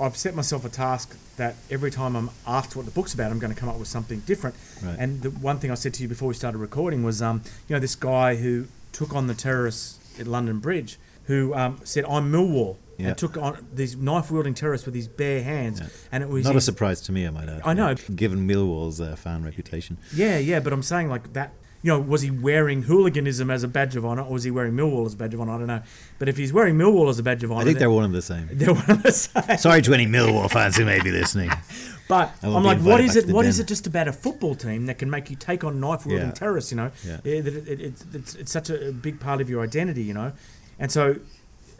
I've 0.02 0.18
set 0.18 0.36
myself 0.36 0.66
a 0.66 0.70
task 0.70 1.16
that 1.38 1.56
every 1.70 1.92
time 1.92 2.16
I'm 2.16 2.30
asked 2.48 2.76
what 2.76 2.86
the 2.86 2.92
book's 2.92 3.14
about, 3.14 3.32
I'm 3.32 3.40
going 3.40 3.54
to 3.54 3.60
come 3.60 3.70
up 3.70 3.78
with 3.78 3.88
something 3.88 4.20
different. 4.22 4.56
Right. 4.84 4.96
And 5.00 5.22
the 5.22 5.30
one 5.30 5.60
thing 5.60 5.72
I 5.72 5.76
said 5.76 5.94
to 5.96 6.04
you 6.04 6.10
before 6.10 6.28
we 6.28 6.34
started 6.34 6.58
recording 6.58 7.04
was, 7.04 7.22
um, 7.22 7.42
you 7.68 7.76
know, 7.76 7.80
this 7.80 7.96
guy 7.96 8.36
who 8.36 8.66
took 8.92 9.14
on 9.16 9.28
the 9.28 9.34
terrorists 9.34 10.00
at 10.20 10.28
London 10.28 10.60
Bridge, 10.60 10.98
who 11.26 11.54
um, 11.54 11.80
said, 11.84 12.04
"I'm 12.06 12.32
Millwall," 12.32 12.78
Yeah. 12.98 13.10
and 13.10 13.18
took 13.18 13.38
on 13.38 13.66
these 13.74 13.96
knife-wielding 13.96 14.54
terrorists 14.54 14.86
with 14.86 14.96
his 14.96 15.08
bare 15.08 15.44
hands, 15.44 15.80
Yeah. 15.80 15.88
and 16.12 16.24
it 16.24 16.30
was 16.30 16.46
Not 16.46 16.56
a 16.56 16.62
surprise 16.62 17.00
to 17.02 17.12
me, 17.12 17.26
I 17.26 17.30
might 17.30 17.48
add. 17.48 17.62
I 17.64 17.74
know. 17.74 17.96
Given 18.16 18.48
Millwall's 18.48 19.00
uh, 19.00 19.16
fan 19.16 19.44
reputation. 19.44 19.98
Yeah, 20.14 20.38
yeah, 20.38 20.60
but 20.60 20.74
I'm 20.74 20.84
saying 20.84 21.10
like 21.10 21.34
that. 21.34 21.54
You 21.84 21.88
know, 21.94 22.00
was 22.00 22.22
he 22.22 22.30
wearing 22.30 22.84
hooliganism 22.84 23.50
as 23.50 23.64
a 23.64 23.68
badge 23.68 23.96
of 23.96 24.06
honor, 24.06 24.22
or 24.22 24.34
was 24.34 24.44
he 24.44 24.52
wearing 24.52 24.74
Millwall 24.74 25.06
as 25.08 25.16
a 25.16 25.18
badge 25.18 25.34
of 25.34 25.42
honor? 25.42 25.54
I 25.54 25.58
don't 25.58 25.68
know. 25.68 25.82
But 26.20 26.30
if 26.30 26.38
he's 26.38 26.54
wearing 26.54 26.76
Millwall 26.78 27.10
as 27.10 27.18
a 27.18 27.24
badge 27.24 27.44
of 27.44 27.52
honor, 27.52 27.62
I 27.62 27.64
think 27.66 27.80
they're 27.80 27.90
one 27.90 28.04
and 28.06 28.14
the 28.14 28.22
same. 28.22 28.48
they're 28.52 28.74
one 28.74 28.90
of 28.90 29.02
the 29.02 29.12
same. 29.12 29.58
Sorry 29.58 29.82
to 29.82 29.94
any 29.94 30.06
Millwall 30.06 30.50
fans 30.52 30.78
who 30.78 30.86
may 30.86 31.02
be 31.02 31.12
listening. 31.12 31.50
But 32.08 32.34
I'm 32.44 32.64
like, 32.66 32.80
what 32.80 33.00
is 33.00 33.16
it? 33.16 33.28
What 33.30 33.46
is 33.46 33.62
it 33.62 33.68
just 33.70 33.88
about 33.88 34.10
a 34.10 34.12
football 34.12 34.54
team 34.54 34.86
that 34.88 34.98
can 35.00 35.10
make 35.10 35.30
you 35.30 35.38
take 35.38 35.64
on 35.64 35.80
knife 35.80 36.06
wielding 36.06 36.28
Yeah. 36.28 36.34
terrorists? 36.34 36.70
You 36.70 36.76
know, 36.76 36.92
Yeah. 37.06 37.18
that 37.24 37.26
it, 37.26 37.48
it, 37.48 37.68
it, 37.82 37.96
it's, 38.14 38.36
it's 38.36 38.52
such 38.52 38.70
a 38.70 38.92
big 38.92 39.22
part 39.22 39.40
of 39.40 39.50
your 39.50 39.64
identity. 39.64 40.04
You 40.04 40.14
know, 40.16 40.34
and 40.78 40.92
so 40.92 41.16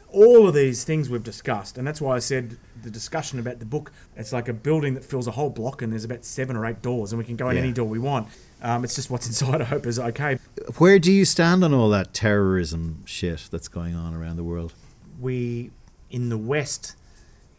all 0.08 0.48
of 0.48 0.54
these 0.54 0.86
things 0.86 1.10
we've 1.10 1.24
discussed, 1.24 1.78
and 1.78 1.86
that's 1.86 2.00
why 2.00 2.16
I 2.16 2.20
said 2.20 2.56
the 2.84 2.90
discussion 2.92 3.40
about 3.40 3.60
the 3.60 3.66
book. 3.66 3.92
It's 4.16 4.34
like 4.34 4.48
a 4.48 4.54
building 4.54 4.94
that 4.96 5.04
fills 5.04 5.28
a 5.28 5.32
whole 5.32 5.50
block, 5.50 5.82
and 5.82 5.92
there's 5.92 6.04
about 6.04 6.26
seven 6.26 6.56
or 6.56 6.66
eight 6.66 6.82
doors, 6.82 7.12
and 7.12 7.20
we 7.20 7.26
can 7.26 7.36
go 7.36 7.50
in 7.50 7.56
Yeah. 7.58 7.64
any 7.64 7.72
door 7.72 7.86
we 7.88 8.00
want. 8.00 8.28
Um, 8.62 8.84
it's 8.84 8.96
just 8.96 9.10
what's 9.10 9.28
inside. 9.32 9.62
I 9.62 9.66
hope 9.66 9.86
is 9.86 10.00
okay. 10.00 10.38
Where 10.78 11.00
do 11.00 11.12
you 11.12 11.26
stand 11.26 11.64
on 11.64 11.74
all 11.74 11.90
that 11.90 12.14
terrorism 12.14 13.04
shit 13.06 13.48
that's 13.52 13.68
going 13.68 13.96
on 13.96 14.14
around 14.14 14.36
the 14.38 14.44
world? 14.44 14.74
we 15.20 15.70
in 16.10 16.30
the 16.30 16.38
West 16.38 16.96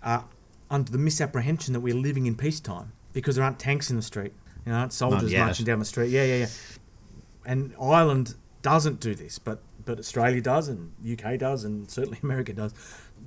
are 0.03 0.25
under 0.69 0.91
the 0.91 0.99
misapprehension 0.99 1.73
that 1.73 1.81
we're 1.81 1.95
living 1.95 2.27
in 2.27 2.35
peacetime 2.35 2.91
because 3.13 3.37
there 3.37 3.45
aren't 3.45 3.59
tanks 3.61 3.89
in 3.89 3.97
the 3.97 4.03
street. 4.03 4.33
You 4.67 4.73
know, 4.73 4.79
aren't 4.79 4.93
soldiers 4.93 5.33
marching 5.33 5.65
down 5.67 5.79
the 5.79 5.85
street. 5.85 6.11
Yeah, 6.11 6.25
yeah, 6.25 6.37
yeah. 6.39 6.47
and 7.47 7.73
Ireland 7.81 8.35
doesn't 8.63 8.99
do 9.01 9.15
this, 9.15 9.39
but 9.39 9.61
but 9.85 9.99
Australia 9.99 10.41
does, 10.41 10.69
and 10.69 10.93
UK 11.05 11.39
does, 11.39 11.65
and 11.65 11.91
certainly 11.91 12.19
America 12.23 12.53
does. 12.53 12.73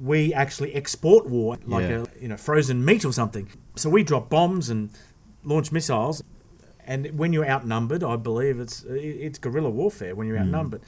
We 0.01 0.33
actually 0.33 0.73
export 0.75 1.25
war 1.27 1.57
like 1.65 1.89
Yeah. 1.89 2.03
a 2.17 2.21
you 2.21 2.27
know 2.27 2.37
frozen 2.37 2.83
meat 2.83 3.05
or 3.05 3.13
something. 3.13 3.47
So 3.75 3.89
we 3.89 4.03
drop 4.03 4.29
bombs 4.29 4.69
and 4.69 4.89
launch 5.43 5.71
missiles, 5.71 6.23
and 6.85 7.17
when 7.17 7.33
you're 7.33 7.47
outnumbered, 7.49 8.03
I 8.03 8.15
believe 8.15 8.59
it's 8.59 8.83
it's 8.87 9.39
guerrilla 9.39 9.69
warfare. 9.69 10.15
When 10.15 10.27
you're 10.27 10.37
Hmm. 10.37 10.43
outnumbered, 10.55 10.81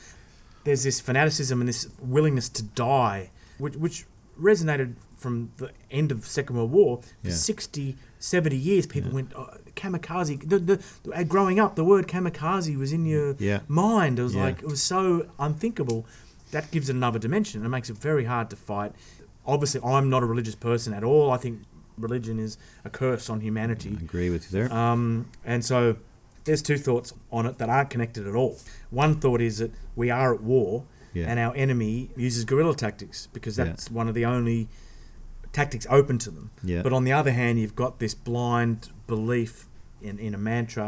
there's 0.63 0.83
this 0.83 0.99
fanaticism 0.99 1.61
and 1.61 1.67
this 1.69 1.87
willingness 1.99 2.49
to 2.49 2.63
die, 2.63 3.31
which 3.57 3.75
which 3.75 4.05
resonated 4.39 4.95
from 5.15 5.51
the 5.57 5.71
end 5.89 6.11
of 6.11 6.27
Second 6.27 6.57
World 6.57 6.71
War. 6.71 7.01
For 7.23 7.29
Yeah. 7.29 7.33
60, 7.33 7.95
70 8.19 8.55
years, 8.55 8.85
people 8.87 9.11
went 9.11 9.31
oh, 9.35 9.49
kamikaze. 9.75 10.47
The, 10.47 10.59
the, 10.59 10.83
the, 11.03 11.25
growing 11.25 11.59
up, 11.59 11.75
the 11.75 11.83
word 11.83 12.07
kamikaze 12.07 12.75
was 12.77 12.91
in 12.93 13.05
your 13.05 13.35
Yeah. 13.39 13.59
mind. 13.67 14.19
It 14.19 14.23
was 14.23 14.35
Yeah. 14.35 14.43
like 14.45 14.59
it 14.59 14.65
was 14.67 14.81
so 14.81 15.27
unthinkable. 15.39 16.05
That 16.51 16.71
gives 16.71 16.89
it 16.89 16.95
another 16.95 17.19
dimension. 17.19 17.65
It 17.65 17.69
makes 17.69 17.89
it 17.89 17.97
very 17.97 18.25
hard 18.25 18.49
to 18.51 18.55
fight. 18.55 18.93
Obviously, 19.45 19.81
I'm 19.83 20.09
not 20.09 20.23
a 20.23 20.25
religious 20.25 20.55
person 20.55 20.93
at 20.93 21.03
all. 21.03 21.31
I 21.31 21.37
think 21.37 21.61
religion 21.97 22.39
is 22.39 22.57
a 22.85 22.89
curse 22.89 23.29
on 23.29 23.41
humanity. 23.41 23.95
I 23.99 24.03
agree 24.03 24.29
with 24.29 24.51
you 24.51 24.59
there. 24.59 24.73
Um, 24.73 25.29
and 25.45 25.63
so 25.65 25.97
there's 26.45 26.61
two 26.61 26.77
thoughts 26.77 27.13
on 27.31 27.45
it 27.45 27.57
that 27.57 27.69
aren't 27.69 27.89
connected 27.89 28.27
at 28.27 28.35
all. 28.35 28.57
One 28.89 29.19
thought 29.19 29.41
is 29.41 29.57
that 29.57 29.71
we 29.95 30.09
are 30.09 30.33
at 30.33 30.41
war 30.41 30.85
Yeah. 31.13 31.25
and 31.27 31.39
our 31.39 31.55
enemy 31.55 32.11
uses 32.15 32.45
guerrilla 32.45 32.75
tactics 32.75 33.27
because 33.33 33.57
Yeah. 33.57 33.65
that's 33.65 33.89
one 33.91 34.07
of 34.07 34.15
the 34.15 34.25
only 34.25 34.69
tactics 35.57 35.87
open 35.89 36.17
to 36.25 36.29
them. 36.31 36.45
Yeah. 36.63 36.81
But 36.85 36.93
on 36.93 37.03
the 37.03 37.13
other 37.19 37.31
hand, 37.31 37.59
you've 37.59 37.75
got 37.75 37.97
this 37.99 38.13
blind 38.13 38.89
belief 39.07 39.65
in, 40.01 40.19
in 40.19 40.33
a 40.35 40.37
mantra. 40.37 40.87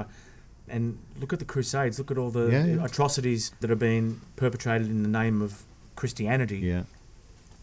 And 0.68 1.00
look 1.20 1.34
at 1.34 1.40
the 1.40 1.46
Crusades, 1.54 1.98
look 1.98 2.12
at 2.12 2.18
all 2.22 2.30
the 2.30 2.46
Yeah, 2.56 2.66
yeah. 2.66 2.86
atrocities 2.86 3.52
that 3.62 3.70
are 3.72 3.82
being 3.90 4.22
perpetrated 4.36 4.88
in 4.96 5.02
the 5.02 5.10
name 5.22 5.42
of 5.42 5.64
Christianity. 5.96 6.60
yeah. 6.60 6.84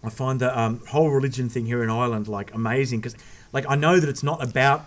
I 0.04 0.10
find 0.10 0.40
the 0.40 0.50
um, 0.62 0.74
whole 0.88 1.10
religion 1.10 1.48
thing 1.48 1.66
here 1.66 1.82
in 1.82 1.90
Ireland 1.90 2.28
like 2.28 2.48
amazing 2.54 3.00
because, 3.00 3.16
like, 3.52 3.64
I 3.68 3.76
know 3.76 3.98
that 4.00 4.08
it's 4.08 4.22
not 4.22 4.38
about 4.50 4.84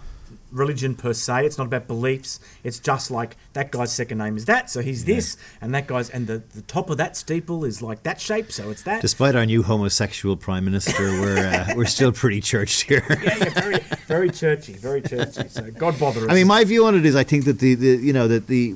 religion 0.52 0.96
per 0.96 1.14
se. 1.14 1.46
It's 1.46 1.58
not 1.58 1.68
about 1.68 1.88
beliefs. 1.88 2.40
It's 2.64 2.80
just 2.80 3.12
like 3.12 3.36
that 3.54 3.72
guy's 3.72 3.92
second 3.92 4.18
name 4.18 4.38
is 4.38 4.46
that, 4.46 4.70
so 4.70 4.82
he's 4.82 5.06
this, 5.06 5.38
and 5.62 5.74
that 5.74 5.88
guy's 5.88 6.10
and 6.10 6.28
the, 6.28 6.40
the 6.54 6.62
top 6.64 6.90
of 6.90 6.98
that 6.98 7.16
steeple 7.16 7.66
is 7.66 7.82
like 7.82 8.04
that 8.04 8.20
shape, 8.20 8.52
so 8.52 8.70
it's 8.70 8.84
that. 8.84 9.02
Despite 9.02 9.36
our 9.36 9.46
new 9.46 9.64
homosexual 9.64 10.36
prime 10.36 10.66
minister, 10.66 11.04
we're 11.22 11.38
uh, 11.38 11.74
we're 11.76 11.86
still 11.86 12.12
pretty 12.12 12.42
churched 12.42 12.82
here. 12.82 13.06
yeah, 13.10 13.38
yeah, 13.38 13.62
very, 13.62 13.80
very 14.08 14.30
churchy, 14.30 14.74
very 14.74 15.02
churchy. 15.02 15.48
So 15.50 15.70
God 15.72 16.00
bother 16.00 16.22
us. 16.22 16.30
I 16.30 16.34
mean, 16.34 16.48
my 16.48 16.64
view 16.64 16.86
on 16.86 16.96
it 16.96 17.06
is, 17.06 17.16
I 17.16 17.24
think 17.24 17.46
that 17.46 17.60
the, 17.60 17.76
the 17.76 17.98
you 17.98 18.14
know 18.14 18.28
that 18.28 18.48
the 18.48 18.76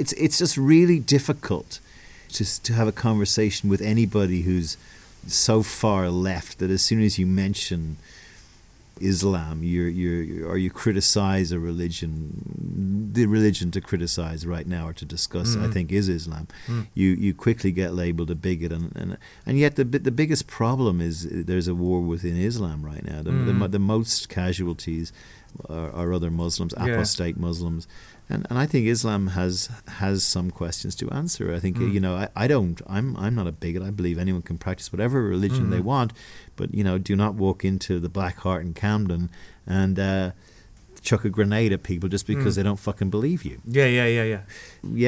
it's 0.00 0.12
it's 0.14 0.38
just 0.38 0.56
really 0.56 0.98
difficult 0.98 1.80
just 2.28 2.64
to 2.64 2.72
have 2.74 2.86
a 2.86 2.92
conversation 2.92 3.68
with 3.68 3.82
anybody 3.82 4.42
who's 4.42 4.76
so 5.26 5.62
far 5.62 6.08
left 6.08 6.58
that 6.58 6.70
as 6.70 6.82
soon 6.82 7.02
as 7.02 7.18
you 7.18 7.26
mention 7.26 7.96
Islam, 9.00 9.62
you're, 9.62 9.88
you're, 9.88 10.22
you're 10.22 10.48
or 10.48 10.58
you 10.58 10.70
criticize 10.70 11.52
a 11.52 11.58
religion, 11.58 13.10
the 13.12 13.26
religion 13.26 13.70
to 13.72 13.80
criticize 13.80 14.46
right 14.46 14.66
now 14.66 14.88
or 14.88 14.92
to 14.92 15.04
discuss, 15.04 15.56
I 15.56 15.66
mm. 15.66 15.72
think, 15.72 15.90
is 15.92 16.08
Islam. 16.08 16.48
Mm. 16.66 16.86
You 16.94 17.08
you 17.10 17.34
quickly 17.34 17.72
get 17.72 17.94
labeled 17.94 18.30
a 18.30 18.34
bigot, 18.34 18.72
and 18.72 18.94
and, 18.96 19.18
and 19.46 19.58
yet 19.58 19.76
the 19.76 19.84
the 19.84 20.10
biggest 20.10 20.46
problem 20.46 21.00
is 21.00 21.28
there's 21.30 21.68
a 21.68 21.74
war 21.74 22.00
within 22.00 22.36
Islam 22.36 22.84
right 22.84 23.04
now. 23.04 23.22
The 23.22 23.32
the, 23.32 23.52
mo- 23.54 23.68
the 23.68 23.78
most 23.78 24.28
casualties 24.28 25.12
are, 25.68 25.90
are 25.90 26.12
other 26.12 26.30
Muslims, 26.30 26.74
Yeah. 26.76 26.94
apostate 26.94 27.36
Muslims. 27.36 27.88
And, 28.32 28.46
and 28.48 28.56
I 28.58 28.66
think 28.66 28.86
Islam 28.86 29.22
has 29.38 29.68
has 30.04 30.22
some 30.22 30.50
questions 30.50 30.94
to 31.00 31.10
answer. 31.10 31.52
I 31.52 31.58
think 31.58 31.76
Mm. 31.78 31.92
you 31.94 32.00
know 32.00 32.14
I, 32.22 32.28
I 32.44 32.46
don't 32.46 32.80
I'm 32.86 33.16
I'm 33.16 33.34
not 33.34 33.46
a 33.48 33.52
bigot. 33.52 33.82
I 33.82 33.90
believe 33.90 34.18
anyone 34.18 34.42
can 34.42 34.58
practice 34.66 34.92
whatever 34.92 35.18
religion 35.36 35.66
Mm. 35.66 35.70
they 35.70 35.80
want, 35.80 36.12
but 36.58 36.72
you 36.78 36.84
know 36.84 36.96
do 37.10 37.14
not 37.16 37.34
walk 37.34 37.64
into 37.64 37.92
the 38.00 38.08
Black 38.18 38.36
Heart 38.44 38.62
in 38.66 38.72
Camden 38.74 39.30
and 39.66 39.98
uh, 39.98 40.30
chuck 41.02 41.24
a 41.24 41.30
grenade 41.30 41.72
at 41.72 41.82
people 41.82 42.08
just 42.08 42.26
because 42.26 42.52
Mm. 42.52 42.56
they 42.56 42.62
don't 42.68 42.78
fucking 42.88 43.10
believe 43.10 43.42
you. 43.44 43.56
yeah, 43.78 43.86
yeah, 43.98 44.06
yeah, 44.06 44.24
yeah. 44.34 44.42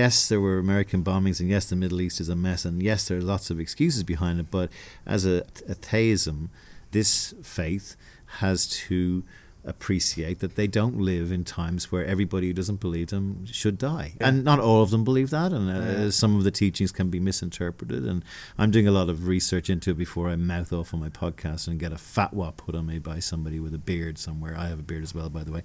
Yes, 0.00 0.14
there 0.28 0.40
were 0.40 0.58
American 0.58 1.04
bombings, 1.04 1.38
and 1.40 1.48
yes, 1.50 1.64
the 1.68 1.76
Middle 1.76 2.00
East 2.00 2.18
is 2.20 2.28
a 2.28 2.36
mess, 2.36 2.64
and 2.64 2.82
yes, 2.82 3.06
there 3.06 3.18
are 3.18 3.22
lots 3.34 3.50
of 3.50 3.60
excuses 3.60 4.02
behind 4.02 4.40
it. 4.40 4.46
But 4.50 4.68
as 5.06 5.22
a, 5.26 5.36
a 5.68 5.74
theism, 5.74 6.48
this 6.92 7.34
faith 7.42 7.94
has 8.40 8.66
to 8.88 9.22
appreciate 9.64 10.40
that 10.40 10.56
they 10.56 10.66
don't 10.66 10.98
live 10.98 11.30
in 11.30 11.44
times 11.44 11.92
where 11.92 12.04
everybody 12.04 12.48
who 12.48 12.52
doesn't 12.52 12.80
believe 12.80 13.08
them 13.08 13.46
should 13.46 13.78
die, 13.78 14.14
Yeah. 14.20 14.28
and 14.28 14.44
not 14.44 14.58
all 14.58 14.82
of 14.82 14.90
them 14.90 15.04
believe 15.04 15.30
that, 15.30 15.52
and 15.52 15.70
uh, 15.70 16.02
Yeah. 16.04 16.10
some 16.10 16.36
of 16.36 16.44
the 16.44 16.50
teachings 16.50 16.90
can 16.92 17.10
be 17.10 17.20
misinterpreted. 17.20 18.04
And 18.04 18.24
I'm 18.58 18.70
doing 18.70 18.88
a 18.88 18.92
lot 18.92 19.08
of 19.08 19.26
research 19.26 19.70
into 19.70 19.90
it 19.92 19.98
before 19.98 20.28
I 20.30 20.36
mouth 20.36 20.72
off 20.72 20.92
on 20.92 21.00
my 21.00 21.08
podcast 21.10 21.68
and 21.68 21.78
get 21.78 21.92
a 21.92 21.96
fatwa 21.96 22.56
put 22.56 22.74
on 22.74 22.86
me 22.86 22.98
by 22.98 23.20
somebody 23.20 23.60
with 23.60 23.74
a 23.74 23.78
beard 23.78 24.18
somewhere. 24.18 24.56
I 24.56 24.66
have 24.68 24.80
a 24.80 24.82
beard 24.82 25.04
as 25.04 25.14
well, 25.14 25.30
by 25.30 25.44
the 25.44 25.52
way. 25.52 25.62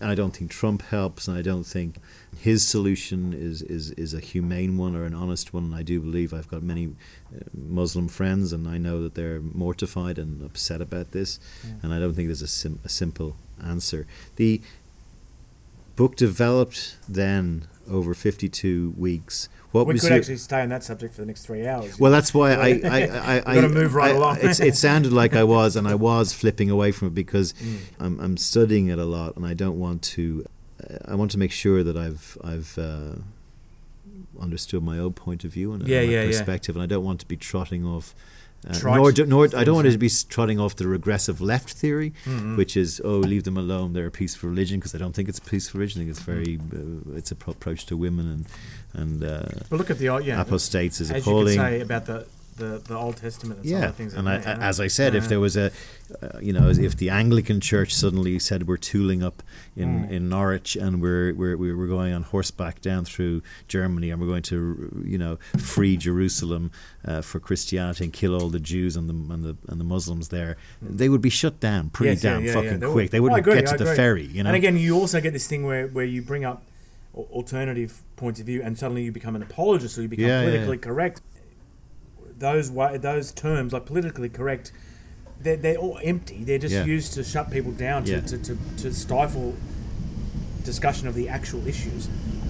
And 0.00 0.10
I 0.10 0.14
don't 0.14 0.34
think 0.34 0.50
Trump 0.50 0.82
helps, 0.82 1.28
and 1.28 1.36
I 1.36 1.42
don't 1.42 1.64
think 1.64 1.96
his 2.38 2.66
solution 2.66 3.34
is, 3.34 3.60
is, 3.60 3.90
is 3.92 4.14
a 4.14 4.20
humane 4.20 4.78
one 4.78 4.96
or 4.96 5.04
an 5.04 5.14
honest 5.14 5.52
one. 5.52 5.64
And 5.64 5.74
I 5.74 5.82
do 5.82 6.00
believe 6.00 6.32
I've 6.32 6.48
got 6.48 6.62
many 6.62 6.94
uh, 7.34 7.40
Muslim 7.52 8.08
friends, 8.08 8.52
and 8.52 8.66
I 8.66 8.78
know 8.78 9.02
that 9.02 9.14
they're 9.14 9.40
mortified 9.40 10.18
and 10.18 10.42
upset 10.42 10.80
about 10.80 11.10
this. 11.12 11.38
And 11.82 11.92
I 11.92 11.98
don't 11.98 12.14
think 12.14 12.28
there's 12.28 12.40
a, 12.40 12.48
sim- 12.48 12.80
a 12.82 12.88
simple 12.88 13.36
answer. 13.62 14.06
The 14.36 14.62
book 15.96 16.16
developed 16.16 16.96
then 17.06 17.68
over 17.90 18.14
52 18.14 18.94
weeks. 18.96 19.50
What 19.72 19.86
we 19.86 19.94
could 19.94 20.02
your- 20.08 20.18
actually 20.18 20.36
stay 20.38 20.60
on 20.62 20.68
that 20.70 20.82
subject 20.82 21.14
for 21.14 21.20
the 21.20 21.26
next 21.26 21.46
three 21.46 21.66
hours. 21.66 21.98
well, 22.00 22.10
that's 22.10 22.34
why 22.34 22.52
I 22.54 22.68
I 22.84 22.98
I, 23.38 23.42
I, 23.46 23.54
gotta 23.54 23.68
move 23.68 23.94
right 23.94 24.12
I- 24.14 24.16
along. 24.18 24.38
it 24.42 24.74
sounded 24.76 25.12
like 25.12 25.34
I 25.34 25.44
was, 25.44 25.76
and 25.76 25.86
I 25.86 25.94
was 25.94 26.32
flipping 26.32 26.70
away 26.70 26.90
from 26.92 27.08
it 27.08 27.14
because 27.14 27.52
Mm. 27.54 27.76
I'm 28.00 28.20
I'm 28.20 28.36
studying 28.36 28.88
it 28.88 28.98
a 28.98 29.04
lot, 29.04 29.36
and 29.36 29.46
I 29.46 29.54
don't 29.54 29.78
want 29.78 30.02
to. 30.16 30.44
I 31.06 31.14
want 31.14 31.30
to 31.32 31.38
make 31.38 31.52
sure 31.52 31.84
that 31.84 31.96
I've 31.96 32.36
I've 32.42 32.76
uh, 32.78 33.16
understood 34.40 34.82
my 34.82 34.98
own 34.98 35.12
point 35.12 35.44
of 35.44 35.52
view 35.52 35.72
and 35.72 35.86
Yeah, 35.86 35.98
my 35.98 36.02
yeah, 36.04 36.20
yeah. 36.22 36.26
perspective, 36.26 36.74
and 36.76 36.82
I 36.82 36.86
don't 36.86 37.04
want 37.04 37.20
to 37.20 37.26
be 37.26 37.36
trotting 37.36 37.84
off. 37.84 38.14
Uh, 38.68 38.78
nor, 38.96 39.10
do, 39.10 39.24
nor 39.24 39.44
I 39.56 39.64
don't 39.64 39.74
want 39.74 39.90
to 39.90 39.96
be 39.96 40.10
trotting 40.28 40.60
off 40.60 40.76
the 40.76 40.86
regressive 40.86 41.40
left 41.40 41.70
theory, 41.72 42.12
Mhm. 42.26 42.56
which 42.58 42.76
is 42.76 43.00
oh 43.04 43.18
leave 43.18 43.44
them 43.44 43.56
alone. 43.56 43.94
They're 43.94 44.08
a 44.08 44.10
peaceful 44.10 44.50
religion 44.50 44.78
because 44.80 44.94
I 44.94 44.98
don't 44.98 45.14
think 45.14 45.28
it's 45.30 45.38
a 45.38 45.42
peaceful 45.42 45.78
religion. 45.78 46.02
I 46.02 46.04
think 46.04 46.10
it's 46.16 46.20
very 46.34 46.58
Mm-hmm. 46.58 47.12
uh, 47.14 47.16
it's 47.16 47.30
a 47.30 47.34
pro- 47.36 47.52
approach 47.52 47.86
to 47.86 47.96
women 47.96 48.26
and 48.34 48.46
and 48.92 49.24
uh, 49.24 49.42
but 49.70 49.76
look 49.78 49.90
at 49.90 49.98
the 49.98 50.04
yeah, 50.24 50.40
apostates 50.42 51.00
is 51.00 51.10
as 51.10 51.16
you 51.24 51.32
appalling. 51.32 51.56
could 51.58 51.64
say 51.64 51.80
about 51.80 52.04
the, 52.06 52.26
the, 52.60 52.78
the 52.90 52.96
Old 52.96 53.16
Testament 53.16 53.60
and 53.60 53.68
some 53.68 53.78
Yeah, 53.78 53.84
other 53.88 53.92
things. 54.00 54.14
and 54.14 54.26
that 54.28 54.46
I, 54.46 54.54
they- 54.54 54.62
as 54.70 54.78
I 54.80 54.86
said, 54.98 55.14
if 55.14 55.28
there 55.28 55.40
was 55.40 55.56
a, 55.56 55.66
uh, 56.22 56.38
you 56.40 56.52
know, 56.52 56.68
if 56.68 56.94
the 56.96 57.08
Anglican 57.10 57.60
Church 57.60 57.92
suddenly 57.94 58.38
said 58.38 58.68
we're 58.68 58.76
tooling 58.92 59.22
up 59.28 59.42
in, 59.76 59.88
Mm. 59.90 60.10
in 60.10 60.28
Norwich 60.28 60.76
and 60.76 61.00
we're, 61.02 61.34
we're 61.34 61.56
we're 61.56 61.86
going 61.98 62.12
on 62.12 62.22
horseback 62.34 62.80
down 62.80 63.04
through 63.04 63.42
Germany 63.76 64.10
and 64.10 64.20
we're 64.20 64.26
going 64.34 64.42
to, 64.54 65.02
you 65.04 65.18
know, 65.18 65.34
free 65.58 65.96
Jerusalem 65.96 66.70
uh, 67.04 67.22
for 67.22 67.40
Christianity 67.40 68.04
and 68.04 68.12
kill 68.12 68.34
all 68.38 68.48
the 68.50 68.60
Jews 68.72 68.96
and 68.96 69.08
the 69.10 69.16
and 69.34 69.42
the 69.44 69.56
and 69.70 69.78
the 69.80 69.88
Muslims 69.96 70.28
there, 70.28 70.56
they 70.82 71.08
would 71.08 71.22
be 71.22 71.30
shut 71.42 71.56
down 71.60 71.90
pretty 71.90 72.12
Yes, 72.12 72.22
damn 72.22 72.44
yeah, 72.44 72.54
fucking 72.54 72.80
yeah. 72.82 72.88
Quick. 72.92 72.94
would- 72.94 73.10
They 73.10 73.20
wouldn't 73.20 73.40
agree, 73.40 73.54
get 73.62 73.66
to 73.76 73.84
the 73.84 73.94
ferry, 73.94 74.26
you 74.26 74.42
know. 74.42 74.50
And 74.50 74.56
again, 74.56 74.76
you 74.76 74.96
also 74.96 75.20
get 75.20 75.32
this 75.32 75.46
thing 75.46 75.62
where, 75.64 75.86
where 75.88 76.04
you 76.14 76.22
bring 76.22 76.44
up 76.44 76.62
alternative 77.14 78.02
points 78.16 78.40
of 78.40 78.46
view, 78.46 78.62
and 78.62 78.78
suddenly 78.78 79.02
you 79.02 79.12
become 79.12 79.34
an 79.36 79.42
apologist, 79.42 79.98
or 79.98 80.02
you 80.02 80.08
become 80.08 80.26
Yeah, 80.26 80.40
yeah, 80.42 80.46
politically 80.50 80.76
yeah. 80.76 80.82
correct. 80.82 81.20
Those 82.40 82.70
wa- 82.70 82.96
those 82.96 83.30
terms, 83.32 83.72
like 83.72 83.86
politically 83.86 84.28
correct, 84.28 84.72
they're, 85.40 85.56
they're 85.56 85.76
all 85.76 85.98
empty. 86.02 86.42
They're 86.42 86.58
just 86.58 86.74
Yeah. 86.74 86.84
used 86.84 87.12
to 87.14 87.22
shut 87.22 87.50
people 87.50 87.70
down, 87.72 88.04
to, 88.04 88.12
Yeah. 88.12 88.20
to, 88.20 88.38
to, 88.38 88.56
to 88.78 88.92
stifle 88.92 89.54
discussion 90.64 91.06
of 91.06 91.14
the 91.14 91.28
actual 91.28 91.66
issues. 91.66 92.08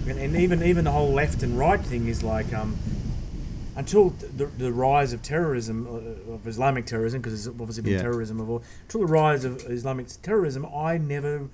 And, 0.09 0.19
and 0.19 0.37
even 0.37 0.63
even 0.63 0.85
the 0.85 0.93
whole 0.93 1.13
left 1.13 1.43
and 1.43 1.59
right 1.59 1.81
thing 1.81 2.07
is 2.09 2.23
like 2.23 2.53
um, 2.55 2.77
until 3.77 4.11
the, 4.11 4.47
the 4.47 4.73
rise 4.73 5.13
of 5.13 5.23
terrorism, 5.23 5.87
uh, 5.87 6.33
of 6.35 6.47
Islamic 6.47 6.87
terrorism, 6.87 7.21
because 7.21 7.45
there's 7.45 7.61
obviously 7.61 7.83
been 7.83 7.95
Yeah. 7.95 8.03
terrorism 8.03 8.41
of 8.41 8.49
all, 8.51 8.63
until 8.83 9.01
the 9.01 9.07
rise 9.13 9.45
of 9.45 9.65
Islamic 9.69 10.07
terrorism, 10.23 10.67
I 10.75 10.99
never 10.99 11.49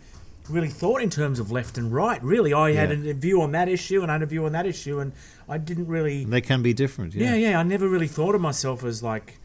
really 0.49 0.68
thought 0.68 1.03
in 1.03 1.11
terms 1.11 1.38
of 1.38 1.51
left 1.51 1.78
and 1.78 1.92
right. 1.92 2.22
Really, 2.22 2.53
I 2.53 2.72
had 2.72 2.90
a 2.92 3.14
view 3.14 3.42
on 3.42 3.53
that 3.53 3.68
issue 3.68 4.03
and 4.03 4.11
I 4.11 4.14
had 4.14 4.22
a 4.22 4.26
view 4.26 4.44
on 4.47 4.53
that 4.53 4.66
issue, 4.66 4.99
and 5.01 5.12
I 5.49 5.59
didn't 5.59 5.86
really. 5.88 6.22
And 6.22 6.32
they 6.32 6.40
can 6.40 6.62
be 6.62 6.72
different. 6.72 7.14
Yeah, 7.14 7.34
Yeah, 7.34 7.51
yeah, 7.51 7.59
I 7.61 7.62
never 7.62 7.88
really 7.88 8.09
thought 8.09 8.34
of 8.34 8.40
myself 8.40 8.84
as 8.84 9.03
like 9.03 9.38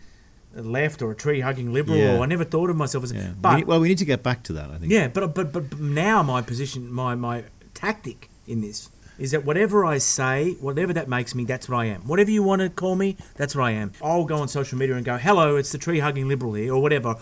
a 0.55 0.61
left 0.61 1.01
or 1.01 1.11
a 1.11 1.15
tree 1.15 1.39
hugging 1.41 1.71
liberal, 1.73 1.97
Yeah. 1.97 2.17
or 2.17 2.23
I 2.23 2.25
never 2.25 2.43
thought 2.43 2.69
of 2.69 2.75
myself 2.75 3.03
as. 3.05 3.13
Yeah. 3.13 3.29
We 3.29 3.35
But 3.41 3.55
need- 3.57 3.67
well, 3.67 3.79
we 3.79 3.87
need 3.87 3.97
to 3.99 4.05
get 4.05 4.21
back 4.23 4.43
to 4.43 4.53
that. 4.53 4.69
I 4.69 4.77
think. 4.77 4.91
yeah, 4.91 5.07
but, 5.07 5.33
but 5.33 5.51
but 5.53 5.79
now 5.79 6.21
my 6.23 6.41
position, 6.41 6.91
my 6.91 7.15
my 7.15 7.43
tactic 7.73 8.29
in 8.47 8.61
this 8.61 8.89
is 9.17 9.31
that 9.31 9.45
whatever 9.45 9.85
I 9.85 9.97
say, 9.99 10.53
whatever 10.59 10.93
that 10.93 11.07
makes 11.07 11.35
me, 11.35 11.45
that's 11.45 11.69
what 11.69 11.77
I 11.77 11.85
am. 11.85 12.01
Whatever 12.01 12.31
you 12.31 12.41
want 12.43 12.61
to 12.61 12.69
call 12.69 12.95
me, 12.95 13.17
that's 13.35 13.55
what 13.55 13.63
I 13.65 13.71
am. 13.71 13.91
I'll 14.03 14.25
go 14.25 14.37
on 14.37 14.47
social 14.47 14.77
media 14.77 14.95
and 14.95 15.05
go, 15.05 15.17
"Hello, 15.17 15.55
it's 15.57 15.71
the 15.71 15.77
tree 15.77 15.99
hugging 15.99 16.27
liberal 16.27 16.53
here," 16.55 16.73
or 16.73 16.81
whatever. 16.81 17.15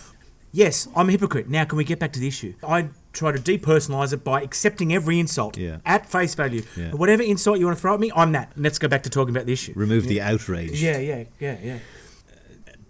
Yes, 0.51 0.87
I'm 0.95 1.09
a 1.09 1.11
hypocrite. 1.11 1.47
Now, 1.49 1.65
can 1.65 1.77
we 1.77 1.83
get 1.83 1.99
back 1.99 2.11
to 2.13 2.19
the 2.19 2.27
issue? 2.27 2.53
I 2.67 2.87
try 3.11 3.31
to 3.31 3.39
depersonalize 3.39 4.13
it 4.13 4.23
by 4.23 4.41
accepting 4.41 4.93
every 4.93 5.19
insult 5.19 5.57
Yeah. 5.57 5.77
at 5.85 6.09
face 6.09 6.35
value. 6.35 6.63
Yeah. 6.77 6.91
Whatever 6.91 7.23
insult 7.23 7.59
you 7.59 7.65
want 7.65 7.77
to 7.77 7.81
throw 7.81 7.93
at 7.95 7.99
me, 7.99 8.11
I'm 8.15 8.31
that. 8.33 8.51
And 8.55 8.63
let's 8.63 8.77
go 8.79 8.87
back 8.87 9.03
to 9.03 9.09
talking 9.09 9.35
about 9.35 9.45
the 9.47 9.53
issue. 9.53 9.73
Remove 9.75 10.05
the 10.05 10.21
outrage. 10.21 10.81
Yeah, 10.81 10.97
yeah, 10.99 11.23
yeah, 11.39 11.57
yeah. 11.61 11.79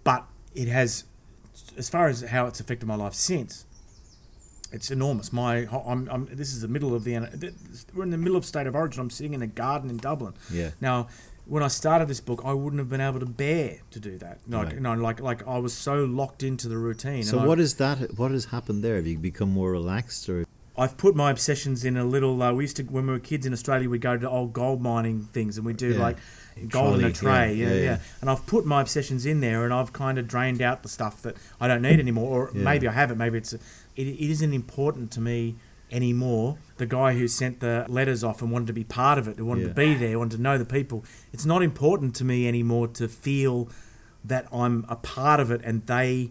But 0.04 0.26
it 0.54 0.68
has, 0.68 1.04
as 1.76 1.88
far 1.88 2.08
as 2.08 2.20
how 2.22 2.46
it's 2.46 2.60
affected 2.60 2.86
my 2.86 2.96
life 2.96 3.14
since, 3.14 3.64
it's 4.72 4.90
enormous. 4.90 5.32
My, 5.32 5.66
I'm, 5.86 6.08
I'm, 6.10 6.26
this 6.30 6.52
is 6.52 6.60
the 6.60 6.68
middle 6.68 6.94
of 6.94 7.04
the, 7.04 7.14
we're 7.94 8.04
in 8.04 8.10
the 8.10 8.18
middle 8.18 8.36
of 8.36 8.44
state 8.44 8.66
of 8.66 8.74
origin. 8.74 9.00
I'm 9.00 9.10
sitting 9.10 9.34
in 9.34 9.42
a 9.42 9.46
garden 9.46 9.90
in 9.90 9.96
Dublin. 9.96 10.34
Yeah. 10.52 10.70
Now, 10.80 11.08
when 11.50 11.62
I 11.64 11.68
started 11.68 12.06
this 12.08 12.20
book, 12.20 12.40
I 12.44 12.52
wouldn't 12.52 12.78
have 12.78 12.88
been 12.88 13.00
able 13.00 13.18
to 13.20 13.26
bear 13.26 13.78
to 13.90 13.98
do 14.00 14.16
that. 14.18 14.38
Like, 14.48 14.66
Right. 14.66 14.74
you 14.76 14.80
know, 14.80 14.94
like, 14.94 15.20
like 15.20 15.46
I 15.48 15.58
was 15.58 15.72
so 15.74 16.04
locked 16.04 16.42
into 16.44 16.68
the 16.68 16.78
routine. 16.78 17.24
So 17.24 17.36
and 17.38 17.44
I- 17.44 17.48
what 17.48 17.58
is 17.60 17.74
that? 17.74 18.16
What 18.18 18.30
has 18.30 18.46
happened 18.46 18.84
there? 18.84 18.94
Have 18.96 19.06
you 19.08 19.18
become 19.18 19.50
more 19.50 19.70
relaxed, 19.72 20.28
or 20.28 20.44
I've 20.78 20.96
put 20.96 21.14
my 21.16 21.30
obsessions 21.30 21.84
in 21.84 21.96
a 21.96 22.04
little. 22.04 22.40
Uh, 22.42 22.52
we 22.54 22.64
used 22.64 22.76
to 22.76 22.84
when 22.84 23.06
we 23.06 23.12
were 23.12 23.18
kids 23.18 23.44
in 23.44 23.52
Australia, 23.52 23.90
we'd 23.90 24.00
go 24.00 24.16
to 24.16 24.30
old 24.30 24.52
gold 24.52 24.80
mining 24.80 25.28
things, 25.32 25.56
and 25.58 25.66
we'd 25.66 25.76
do 25.76 25.90
Yeah. 25.94 26.00
like 26.00 26.16
gold 26.68 27.00
in 27.00 27.04
a 27.04 27.12
tray. 27.12 27.52
yeah, 27.52 27.66
Yeah, 27.68 27.74
yeah, 27.74 27.82
yeah. 27.82 27.98
And 28.20 28.30
I've 28.30 28.46
put 28.46 28.64
my 28.64 28.80
obsessions 28.80 29.26
in 29.26 29.40
there, 29.40 29.64
and 29.64 29.74
I've 29.74 29.92
kind 29.92 30.18
of 30.18 30.26
drained 30.28 30.62
out 30.62 30.82
the 30.84 30.88
stuff 30.88 31.20
that 31.22 31.36
I 31.60 31.66
don't 31.68 31.82
need 31.82 31.98
anymore, 31.98 32.28
or 32.48 32.52
maybe 32.54 32.86
I 32.88 32.92
haven't. 32.92 33.18
Maybe 33.18 33.38
it's 33.38 33.52
it, 33.52 33.60
it 33.96 34.30
isn't 34.30 34.54
important 34.54 35.10
to 35.12 35.20
me 35.20 35.56
anymore. 35.90 36.56
The 36.80 36.86
guy 36.86 37.12
who 37.12 37.28
sent 37.28 37.60
the 37.60 37.84
letters 37.90 38.24
off 38.24 38.40
and 38.40 38.50
wanted 38.50 38.66
to 38.68 38.72
be 38.72 38.84
part 38.84 39.18
of 39.18 39.28
it, 39.28 39.36
who 39.36 39.44
wanted 39.44 39.62
Yeah. 39.64 39.68
to 39.68 39.74
be 39.74 39.94
there, 39.94 40.18
wanted 40.18 40.36
to 40.38 40.42
know 40.42 40.56
the 40.56 40.64
people. 40.64 41.04
It's 41.30 41.44
not 41.44 41.62
important 41.62 42.14
to 42.16 42.24
me 42.24 42.48
anymore 42.48 42.88
to 42.88 43.06
feel 43.06 43.68
that 44.24 44.46
I'm 44.50 44.86
a 44.88 44.96
part 44.96 45.40
of 45.40 45.50
it, 45.50 45.60
and 45.62 45.84
they 45.86 46.30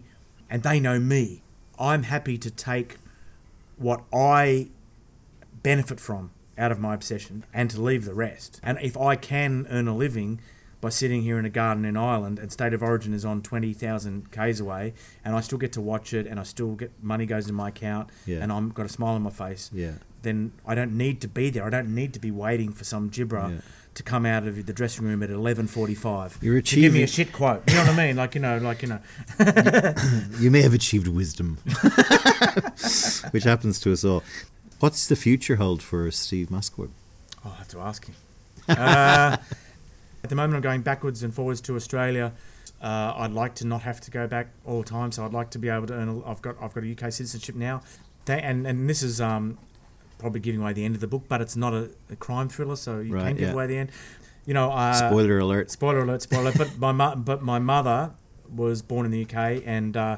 and 0.50 0.64
they 0.64 0.80
know 0.80 0.98
me. 0.98 1.42
I'm 1.78 2.02
happy 2.02 2.36
to 2.38 2.50
take 2.50 2.98
what 3.76 4.02
I 4.12 4.70
benefit 5.62 6.00
from 6.00 6.32
out 6.58 6.72
of 6.72 6.80
my 6.80 6.94
obsession 6.94 7.44
and 7.54 7.70
to 7.70 7.80
leave 7.80 8.04
the 8.04 8.14
rest. 8.14 8.60
And 8.62 8.76
if 8.82 8.96
I 8.96 9.14
can 9.14 9.68
earn 9.70 9.86
a 9.86 9.94
living 9.96 10.40
by 10.80 10.88
sitting 10.88 11.22
here 11.22 11.38
in 11.38 11.44
a 11.44 11.50
garden 11.50 11.84
in 11.84 11.96
Ireland 11.96 12.38
and 12.40 12.50
State 12.50 12.72
of 12.72 12.82
Origin 12.82 13.12
is 13.14 13.24
on 13.24 13.42
20,000 13.42 14.30
Ks 14.32 14.58
away 14.60 14.94
and 15.24 15.36
I 15.36 15.40
still 15.40 15.58
get 15.58 15.72
to 15.74 15.80
watch 15.80 16.12
it 16.12 16.26
and 16.26 16.40
I 16.40 16.42
still 16.42 16.74
get 16.74 16.90
money 17.02 17.26
goes 17.26 17.48
in 17.48 17.54
my 17.54 17.68
account 17.68 18.08
Yeah. 18.26 18.38
and 18.42 18.50
I'm 18.50 18.70
got 18.70 18.86
a 18.86 18.88
smile 18.88 19.14
on 19.14 19.22
my 19.22 19.30
face, 19.30 19.70
yeah, 19.72 19.92
then 20.22 20.52
I 20.66 20.74
don't 20.74 20.96
need 20.96 21.20
to 21.22 21.28
be 21.28 21.50
there. 21.50 21.64
I 21.64 21.70
don't 21.70 21.94
need 21.94 22.12
to 22.14 22.20
be 22.20 22.30
waiting 22.30 22.72
for 22.72 22.84
some 22.84 23.08
gibber 23.08 23.38
Yeah. 23.50 23.60
to 23.94 24.02
come 24.02 24.24
out 24.26 24.46
of 24.46 24.66
the 24.66 24.72
dressing 24.72 25.04
room 25.06 25.22
at 25.22 25.30
11:45 25.30 26.38
You're 26.42 26.60
to 26.62 26.76
give 26.80 26.92
me 26.92 27.02
a 27.02 27.06
shit 27.06 27.32
quote. 27.32 27.62
You 27.68 27.74
know 27.76 27.80
what 27.82 27.90
I 27.90 28.06
mean? 28.06 28.16
Like 28.16 28.34
you 28.34 28.40
know, 28.40 28.58
like 28.58 28.82
you 28.82 28.88
know. 28.88 29.00
you 30.38 30.50
may 30.50 30.62
have 30.62 30.74
achieved 30.74 31.08
wisdom, 31.08 31.58
which 33.30 33.44
happens 33.44 33.80
to 33.80 33.92
us 33.92 34.04
all. 34.04 34.22
What's 34.80 35.06
the 35.08 35.16
future 35.16 35.56
hold 35.56 35.82
for 35.82 36.10
Steve 36.10 36.48
Mascord? 36.48 36.90
I'll 37.44 37.52
have 37.52 37.68
to 37.68 37.80
ask 37.80 38.06
him. 38.06 38.14
Uh, 38.68 39.36
at 40.22 40.28
the 40.28 40.34
moment, 40.34 40.56
I'm 40.56 40.62
going 40.62 40.82
backwards 40.82 41.22
and 41.22 41.34
forwards 41.34 41.60
to 41.62 41.76
Australia. 41.76 42.32
Uh, 42.80 43.12
I'd 43.16 43.32
like 43.32 43.54
to 43.56 43.66
not 43.66 43.82
have 43.82 44.00
to 44.02 44.10
go 44.10 44.26
back 44.26 44.48
all 44.64 44.82
the 44.82 44.88
time, 44.88 45.12
so 45.12 45.24
I'd 45.24 45.32
like 45.34 45.50
to 45.50 45.58
be 45.58 45.68
able 45.68 45.86
to 45.88 45.92
earn. 45.94 46.08
A, 46.08 46.26
I've 46.30 46.40
got 46.40 46.56
I've 46.62 46.72
got 46.72 46.82
a 46.84 46.90
UK 46.92 47.12
citizenship 47.12 47.54
now, 47.54 47.82
Th- 48.26 48.40
and 48.42 48.66
and 48.66 48.88
this 48.88 49.02
is 49.02 49.20
um, 49.20 49.58
probably 50.20 50.40
giving 50.40 50.60
away 50.60 50.72
the 50.72 50.84
end 50.84 50.94
of 50.94 51.00
the 51.00 51.06
book, 51.08 51.24
but 51.28 51.40
it's 51.40 51.56
not 51.56 51.72
a, 51.74 51.90
a 52.10 52.16
crime 52.16 52.48
thriller, 52.48 52.76
so 52.76 53.00
you 53.00 53.14
Right, 53.14 53.28
can 53.28 53.36
give 53.36 53.48
yeah. 53.48 53.54
away 53.54 53.66
the 53.66 53.76
end. 53.78 53.90
You 54.46 54.54
know, 54.54 54.70
uh, 54.70 54.92
Spoiler 54.92 55.38
alert. 55.38 55.70
Spoiler 55.70 56.00
alert! 56.02 56.22
Spoiler. 56.22 56.52
but 56.56 56.78
my 56.78 56.92
mu- 56.92 57.16
but 57.20 57.42
my 57.42 57.58
mother 57.58 58.12
was 58.54 58.82
born 58.82 59.04
in 59.06 59.12
the 59.12 59.22
UK, 59.24 59.62
and 59.66 59.96
uh, 59.96 60.16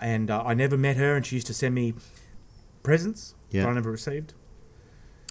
and 0.00 0.30
uh, 0.30 0.42
I 0.44 0.54
never 0.54 0.76
met 0.76 0.96
her, 0.96 1.14
and 1.16 1.24
she 1.26 1.36
used 1.36 1.46
to 1.48 1.54
send 1.54 1.74
me 1.74 1.94
presents 2.82 3.34
Yeah. 3.50 3.62
that 3.62 3.68
I 3.70 3.74
never 3.74 3.90
received. 3.90 4.34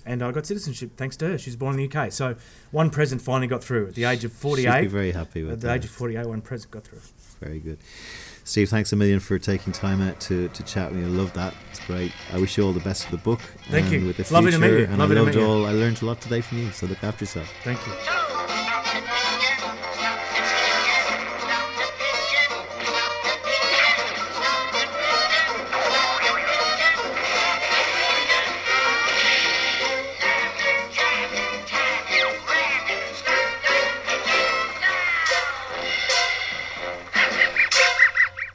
And 0.04 0.24
I 0.24 0.32
got 0.32 0.48
citizenship 0.48 0.92
thanks 0.98 1.16
to 1.18 1.28
her. 1.28 1.38
She 1.38 1.52
was 1.52 1.56
born 1.58 1.80
in 1.80 1.88
the 1.88 1.96
UK, 2.00 2.12
so 2.12 2.36
one 2.72 2.90
present 2.90 3.22
finally 3.22 3.46
got 3.46 3.64
through 3.64 3.88
at 3.88 3.94
the 3.96 4.06
age 4.06 4.24
of 4.24 4.32
She'd 4.32 4.38
be 4.38 4.42
forty-eight. 4.42 4.90
very 4.90 5.12
happy 5.12 5.44
with 5.44 5.54
At 5.54 5.62
the 5.62 5.68
that. 5.68 5.76
age 5.78 5.86
of 5.86 5.92
forty-eight, 5.92 6.26
one 6.26 6.42
present 6.42 6.72
got 6.72 6.86
through. 6.86 7.02
Very 7.40 7.60
good. 7.60 7.78
Steve, 8.52 8.68
thanks 8.68 8.92
a 8.92 8.98
million 8.98 9.22
for 9.22 9.40
taking 9.40 9.72
time 9.72 10.02
out 10.02 10.20
to, 10.20 10.50
to 10.50 10.64
chat 10.64 10.92
with 10.92 11.00
me. 11.00 11.06
I 11.06 11.08
love 11.08 11.32
that. 11.36 11.54
It's 11.70 11.80
great. 11.86 12.12
I 12.34 12.38
wish 12.38 12.58
you 12.58 12.66
all 12.66 12.74
the 12.74 12.82
best 12.82 13.10
with 13.10 13.18
the 13.18 13.24
book. 13.24 13.40
Thank 13.70 13.86
and 13.86 14.02
you. 14.02 14.08
With 14.08 14.18
the 14.18 14.34
lovely 14.34 14.52
to 14.52 14.58
future, 14.58 14.74
meet 14.74 14.80
you. 14.80 14.86
And 14.88 14.98
Lovely 14.98 15.16
I 15.16 15.20
to 15.20 15.26
loved 15.26 15.38
all. 15.38 15.66
I 15.66 15.72
learned 15.72 16.02
a 16.02 16.06
lot 16.06 16.20
today 16.20 16.42
from 16.42 16.58
you. 16.58 16.72
So 16.72 16.86
look 16.86 17.02
after 17.02 17.24
yourself. 17.24 17.50
Thank 17.64 17.80
you. 17.88 18.31